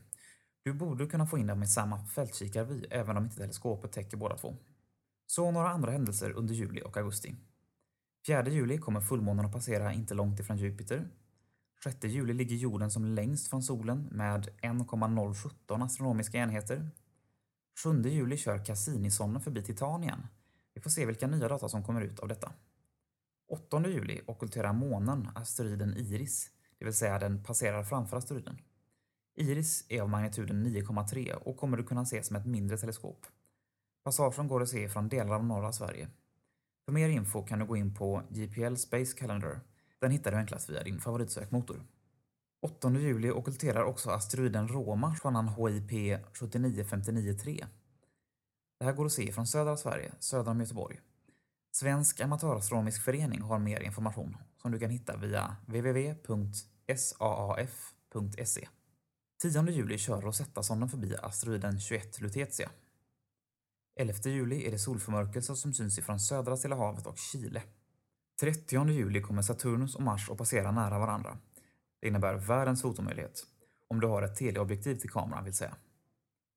Du 0.62 0.72
borde 0.72 1.06
kunna 1.06 1.26
få 1.26 1.38
in 1.38 1.46
dem 1.46 1.62
i 1.62 1.66
samma 1.66 2.06
fältkikarvy 2.06 2.84
även 2.90 3.16
om 3.16 3.24
inte 3.24 3.36
teleskopet 3.36 3.92
täcker 3.92 4.16
båda 4.16 4.36
två. 4.36 4.56
Så 5.26 5.50
några 5.50 5.68
andra 5.68 5.90
händelser 5.90 6.30
under 6.30 6.54
juli 6.54 6.82
och 6.82 6.96
augusti. 6.96 7.36
4 8.26 8.48
juli 8.48 8.78
kommer 8.78 9.00
fullmånen 9.00 9.46
att 9.46 9.52
passera 9.52 9.92
inte 9.92 10.14
långt 10.14 10.40
ifrån 10.40 10.56
Jupiter. 10.56 11.08
6 11.84 12.04
juli 12.04 12.32
ligger 12.32 12.56
jorden 12.56 12.90
som 12.90 13.04
längst 13.04 13.48
från 13.48 13.62
solen 13.62 14.08
med 14.10 14.48
1,017 14.62 15.82
astronomiska 15.82 16.38
enheter. 16.38 16.90
7 17.82 18.02
juli 18.02 18.36
kör 18.36 18.64
Cassini-sonden 18.64 19.42
förbi 19.42 19.62
Titan 19.62 20.02
igen. 20.02 20.26
Vi 20.74 20.80
får 20.80 20.90
se 20.90 21.06
vilka 21.06 21.26
nya 21.26 21.48
data 21.48 21.68
som 21.68 21.84
kommer 21.84 22.00
ut 22.00 22.20
av 22.20 22.28
detta. 22.28 22.52
8 23.48 23.88
juli 23.88 24.20
ockulterar 24.26 24.72
månen 24.72 25.28
asteroiden 25.34 25.96
Iris, 25.96 26.50
det 26.78 26.84
vill 26.84 26.94
säga 26.94 27.18
den 27.18 27.44
passerar 27.44 27.84
framför 27.84 28.16
asteroiden. 28.16 28.58
Iris 29.36 29.86
är 29.88 30.02
av 30.02 30.08
magnituden 30.08 30.66
9,3 30.66 31.32
och 31.32 31.56
kommer 31.56 31.76
du 31.76 31.84
kunna 31.84 32.06
se 32.06 32.22
som 32.22 32.36
ett 32.36 32.46
mindre 32.46 32.78
teleskop. 32.78 33.26
Passagen 34.04 34.48
går 34.48 34.62
att 34.62 34.68
se 34.68 34.88
från 34.88 35.08
delar 35.08 35.34
av 35.34 35.44
norra 35.44 35.72
Sverige. 35.72 36.08
För 36.84 36.92
mer 36.92 37.08
info 37.08 37.42
kan 37.42 37.58
du 37.58 37.64
gå 37.64 37.76
in 37.76 37.94
på 37.94 38.22
JPL 38.30 38.74
Space 38.74 39.16
Calendar. 39.16 39.60
Den 39.98 40.10
hittar 40.10 40.30
du 40.30 40.36
enklast 40.36 40.70
via 40.70 40.82
din 40.82 41.00
favoritsökmotor. 41.00 41.80
8 42.64 42.90
juli 42.90 43.30
ockulterar 43.30 43.84
också 43.84 44.10
asteroiden 44.10 44.68
Roma 44.68 45.16
stjärnan 45.16 45.48
HIP 45.48 45.90
79593. 46.32 47.66
Det 48.78 48.84
här 48.84 48.92
går 48.92 49.06
att 49.06 49.12
se 49.12 49.32
från 49.32 49.46
södra 49.46 49.76
Sverige, 49.76 50.12
söder 50.18 50.50
om 50.50 50.60
Göteborg. 50.60 51.00
Svensk 51.72 52.20
amatörastronomisk 52.20 53.02
förening 53.02 53.40
har 53.40 53.58
mer 53.58 53.80
information 53.80 54.36
som 54.62 54.70
du 54.72 54.78
kan 54.78 54.90
hitta 54.90 55.16
via 55.16 55.56
www.saaf.se. 55.66 56.18
10 59.42 59.70
juli 59.70 59.98
kör 59.98 60.20
Rosetta-sonden 60.20 60.88
förbi 60.88 61.16
asteroiden 61.22 61.80
21 61.80 62.20
Lutetia. 62.20 62.70
11 64.00 64.14
juli 64.24 64.66
är 64.66 64.70
det 64.70 64.78
solförmörkelse 64.78 65.56
som 65.56 65.72
syns 65.72 65.98
ifrån 65.98 66.20
södra 66.20 66.56
Stilla 66.56 66.76
havet 66.76 67.06
och 67.06 67.18
Chile. 67.18 67.62
30 68.40 68.90
juli 68.90 69.22
kommer 69.22 69.42
Saturnus 69.42 69.94
och 69.94 70.02
Mars 70.02 70.30
att 70.30 70.38
passera 70.38 70.70
nära 70.70 70.98
varandra. 70.98 71.38
Det 72.04 72.08
innebär 72.08 72.34
världens 72.34 72.82
fotomöjlighet. 72.82 73.46
Om 73.88 74.00
du 74.00 74.06
har 74.06 74.22
ett 74.22 74.36
teleobjektiv 74.36 74.96
till 74.96 75.10
kameran 75.10 75.44
vill 75.44 75.54
säga. 75.54 75.76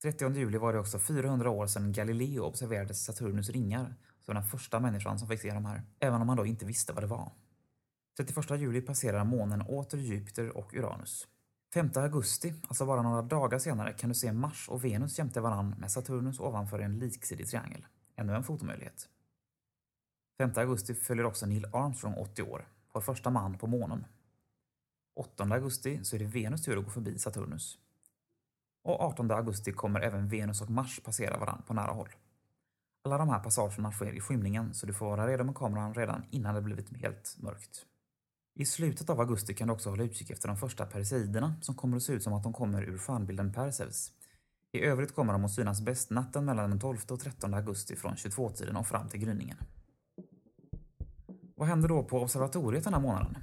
30 0.02 0.34
juli 0.36 0.58
var 0.58 0.74
det 0.74 0.80
också 0.80 1.00
400 1.00 1.50
år 1.50 1.68
sedan 1.68 1.92
Galileo 1.92 2.44
observerade 2.44 2.94
Saturnus 2.94 3.50
ringar, 3.50 3.96
som 4.22 4.36
den 4.36 4.44
första 4.44 4.80
människan 4.80 5.20
som 5.20 5.28
fick 5.28 5.42
se 5.42 5.54
de 5.54 5.66
här, 5.66 5.84
även 6.00 6.22
om 6.22 6.30
han 6.30 6.38
då 6.38 6.46
inte 6.46 6.66
visste 6.66 6.94
vad 6.94 7.04
det 7.04 7.08
var. 7.08 7.32
31 8.18 8.60
juli 8.60 8.82
passerar 8.82 9.24
månen 9.24 9.62
åter 9.62 10.00
Jupiter 10.00 10.58
och 10.58 10.74
Uranus. 10.74 11.28
5 11.74 11.92
augusti, 11.96 12.54
alltså 12.68 12.86
bara 12.86 13.02
några 13.02 13.22
dagar 13.22 13.60
senare, 13.60 13.94
kan 13.94 14.10
du 14.10 14.16
se 14.16 14.32
Mars 14.32 14.70
och 14.70 14.86
Venus 14.86 15.20
jämte 15.20 15.42
varann 15.42 15.76
med 15.78 15.92
Saturnus 15.92 16.40
ovanför 16.40 16.80
en 16.80 17.00
liksidig 17.00 17.48
triangel. 17.48 17.86
Ännu 18.16 18.36
en 18.36 18.44
fotomöjlighet. 18.44 19.10
5 20.38 20.52
augusti 20.56 20.96
följer 20.96 21.26
också 21.26 21.46
Neil 21.46 21.66
Armstrong 21.74 22.14
80 22.14 22.42
år, 22.42 22.68
vår 22.94 23.02
första 23.02 23.30
man 23.30 23.58
på 23.58 23.68
månen. 23.68 24.06
8 25.20 25.44
augusti 25.44 26.04
så 26.04 26.16
är 26.16 26.20
det 26.20 26.26
Venus 26.26 26.64
tur 26.64 26.78
att 26.78 26.86
gå 26.86 26.90
förbi 26.90 27.20
Saturnus. 27.20 27.78
Och 28.84 29.02
18 29.02 29.32
augusti 29.32 29.72
kommer 29.72 30.00
även 30.00 30.28
Venus 30.28 30.62
och 30.62 30.70
Mars 30.70 31.00
passera 31.04 31.38
varandra 31.38 31.64
på 31.68 31.74
nära 31.74 31.92
håll. 31.92 32.10
Alla 33.04 33.18
de 33.18 33.30
här 33.30 33.40
passagerna 33.40 33.92
sker 33.92 34.14
i 34.14 34.20
skymningen 34.20 34.74
så 34.74 34.86
du 34.86 34.94
får 34.94 35.06
vara 35.06 35.28
redo 35.28 35.44
med 35.44 35.56
kameran 35.56 35.94
redan 35.94 36.26
innan 36.32 36.56
det 36.56 36.62
blivit 36.62 36.98
helt 36.98 37.36
mörkt. 37.40 37.86
I 38.56 38.66
slutet 38.66 39.10
av 39.10 39.20
augusti 39.20 39.54
kan 39.54 39.68
du 39.68 39.74
också 39.74 39.90
hålla 39.90 40.04
utkik 40.04 40.30
efter 40.30 40.48
de 40.48 40.58
första 40.58 40.86
perseiderna 40.86 41.56
som 41.62 41.76
kommer 41.76 41.98
att 41.98 42.04
se 42.04 42.14
ut 42.14 42.24
som 42.24 42.34
att 42.34 42.44
de 42.44 42.54
kommer 42.54 42.84
ur 42.84 42.98
stjärnbilden 42.98 43.54
Perseus. 43.54 44.12
I 44.72 44.82
övrigt 44.82 45.16
kommer 45.16 45.34
de 45.34 45.46
att 45.46 45.52
synas 45.52 45.82
bäst 45.82 46.10
natten 46.10 46.46
mellan 46.46 46.70
den 46.70 46.80
12 46.80 46.98
och 47.10 47.20
13 47.20 47.54
augusti 47.54 47.96
från 47.96 48.16
22-tiden 48.16 48.76
och 48.76 48.88
fram 48.88 49.10
till 49.10 49.20
gryningen. 49.20 49.58
Vad 51.56 51.68
händer 51.68 51.90
då 51.90 52.04
på 52.04 52.22
observatoriet 52.22 52.84
den 52.84 52.94
här 52.94 53.02
månaden? 53.02 53.38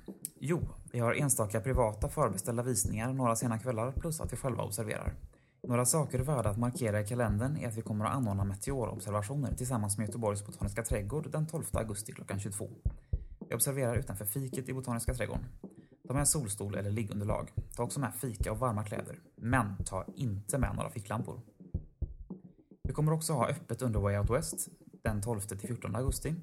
Jo, 0.47 0.61
vi 0.93 0.99
har 0.99 1.15
enstaka 1.15 1.61
privata 1.61 2.09
förbeställda 2.09 2.63
visningar 2.63 3.13
några 3.13 3.37
sena 3.37 3.59
kvällar 3.59 3.93
plus 3.93 4.21
att 4.21 4.33
vi 4.33 4.37
själva 4.37 4.63
observerar. 4.63 5.15
Några 5.63 5.85
saker 5.85 6.19
värda 6.19 6.51
att 6.51 6.59
markera 6.59 7.01
i 7.01 7.07
kalendern 7.07 7.57
är 7.57 7.69
att 7.69 7.77
vi 7.77 7.83
kommer 7.83 8.05
att 8.05 8.15
anordna 8.15 8.45
meteorobservationer 8.45 9.55
tillsammans 9.55 9.99
med 9.99 10.07
Göteborgs 10.07 10.47
Botaniska 10.47 10.83
trädgård 10.83 11.31
den 11.31 11.47
12 11.47 11.65
augusti 11.73 12.13
klockan 12.13 12.41
22. 12.41 12.69
Vi 13.49 13.55
observerar 13.55 13.97
utanför 13.97 14.25
fiket 14.25 14.69
i 14.69 14.73
Botaniska 14.73 15.15
trädgården. 15.15 15.45
Ta 16.09 16.15
med 16.15 16.29
solstol 16.29 16.75
eller 16.75 16.91
liggunderlag. 16.91 17.53
Ta 17.77 17.83
också 17.83 18.01
med 18.01 18.15
fika 18.15 18.53
och 18.53 18.59
varma 18.59 18.85
kläder. 18.85 19.19
Men 19.37 19.85
ta 19.85 20.05
inte 20.17 20.59
med 20.59 20.77
några 20.77 20.91
ficklampor. 20.91 21.41
Vi 22.83 22.93
kommer 22.93 23.13
också 23.13 23.33
ha 23.33 23.49
öppet 23.49 23.83
under 23.83 24.01
Way 24.01 24.19
Out 24.19 24.31
West 24.31 24.69
den 25.03 25.23
12-14 25.23 25.97
augusti. 25.97 26.35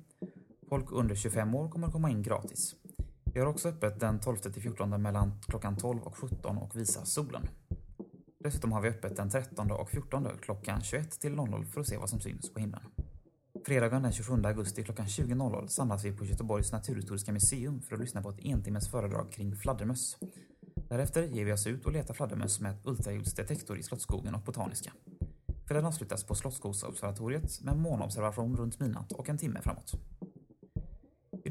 Folk 0.70 0.92
under 0.92 1.16
25 1.16 1.56
år 1.56 1.70
kommer 1.70 1.88
att 1.88 1.94
komma 1.94 2.10
in 2.10 2.24
gratis. 2.24 2.76
Vi 3.34 3.40
har 3.40 3.48
också 3.48 3.70
öppet 3.70 4.00
den 4.00 4.20
12-14 4.20 4.98
mellan 4.98 5.42
klockan 5.48 5.78
12 5.78 6.02
och 6.02 6.18
17 6.18 6.58
och 6.58 6.76
visar 6.76 7.06
solen. 7.06 7.48
Dessutom 8.44 8.72
har 8.72 8.82
vi 8.82 8.90
öppet 8.90 9.16
den 9.16 9.30
13 9.30 9.72
och 9.72 9.90
14 9.90 10.28
klockan 10.42 10.82
21 10.82 11.20
till 11.20 11.36
00 11.36 11.66
för 11.66 11.82
att 11.82 11.88
se 11.88 11.98
vad 11.98 12.10
som 12.10 12.20
syns 12.20 12.54
på 12.54 12.60
himlen. 12.60 12.82
Fredagen 13.66 14.02
den 14.02 14.12
27 14.12 14.42
augusti 14.44 14.84
klockan 14.84 15.06
20.00 15.06 15.68
samlas 15.68 16.06
vi 16.06 16.12
på 16.12 16.26
Göteborgs 16.26 16.72
naturhistoriska 16.72 17.32
museum 17.32 17.82
för 17.82 17.96
att 17.96 18.02
lyssna 18.02 18.22
på 18.22 18.30
ett 18.30 18.46
entimmes 18.46 18.92
föredrag 18.92 19.32
kring 19.32 19.56
fladdermöss. 19.56 20.18
Därefter 20.90 21.24
ger 21.24 21.46
vi 21.46 21.54
oss 21.54 21.68
ut 21.68 21.86
och 21.86 21.92
letar 21.92 22.14
fladdermöss 22.14 22.60
med 22.60 22.76
ultraljudsdetektor 22.84 23.78
i 23.78 23.84
Slottsskogen 23.84 24.36
och 24.36 24.42
Botaniska. 24.42 24.92
Kvällen 25.68 25.86
avslutas 25.86 26.24
på 26.24 26.36
Slottsskogsobservatoriet 26.36 27.62
med 27.62 27.78
månobservation 27.78 28.58
runt 28.58 28.80
midnatt 28.80 29.12
och 29.12 29.30
en 29.30 29.38
timme 29.38 29.62
framåt. 29.62 29.94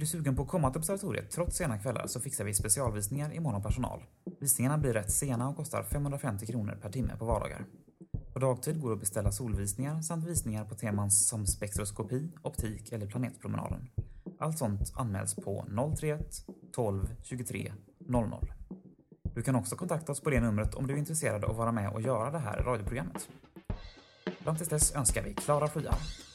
Är 0.00 0.02
du 0.02 0.06
sugen 0.06 0.36
på 0.36 0.42
att 0.42 0.48
komma 0.48 0.70
till 0.70 0.78
observatoriet 0.78 1.30
trots 1.30 1.56
sena 1.56 1.78
kvällar 1.78 2.06
så 2.06 2.20
fixar 2.20 2.44
vi 2.44 2.54
specialvisningar 2.54 3.32
i 3.32 3.38
av 3.38 3.62
personal. 3.62 4.02
Visningarna 4.40 4.78
blir 4.78 4.92
rätt 4.92 5.10
sena 5.10 5.48
och 5.48 5.56
kostar 5.56 5.82
550 5.82 6.46
kronor 6.46 6.78
per 6.82 6.90
timme 6.90 7.16
på 7.18 7.24
vardagar. 7.24 7.64
På 8.32 8.38
dagtid 8.38 8.80
går 8.80 8.88
det 8.88 8.94
att 8.94 9.00
beställa 9.00 9.32
solvisningar 9.32 10.02
samt 10.02 10.26
visningar 10.26 10.64
på 10.64 10.74
teman 10.74 11.10
som 11.10 11.46
spektroskopi, 11.46 12.32
optik 12.42 12.92
eller 12.92 13.06
planetpromenaden. 13.06 13.90
Allt 14.38 14.58
sånt 14.58 14.92
anmäls 14.94 15.34
på 15.34 15.66
031 16.00 16.20
12 16.72 17.06
23 17.22 17.72
00. 17.98 18.52
Du 19.34 19.42
kan 19.42 19.54
också 19.54 19.76
kontakta 19.76 20.12
oss 20.12 20.20
på 20.20 20.30
det 20.30 20.40
numret 20.40 20.74
om 20.74 20.86
du 20.86 20.94
är 20.94 20.98
intresserad 20.98 21.44
av 21.44 21.50
att 21.50 21.56
vara 21.56 21.72
med 21.72 21.90
och 21.92 22.00
göra 22.00 22.30
det 22.30 22.38
här 22.38 22.62
radioprogrammet. 22.62 23.28
Fram 24.38 24.56
tills 24.56 24.68
dess 24.68 24.94
önskar 24.94 25.22
vi 25.22 25.34
klara 25.34 25.68
skyar. 25.68 26.29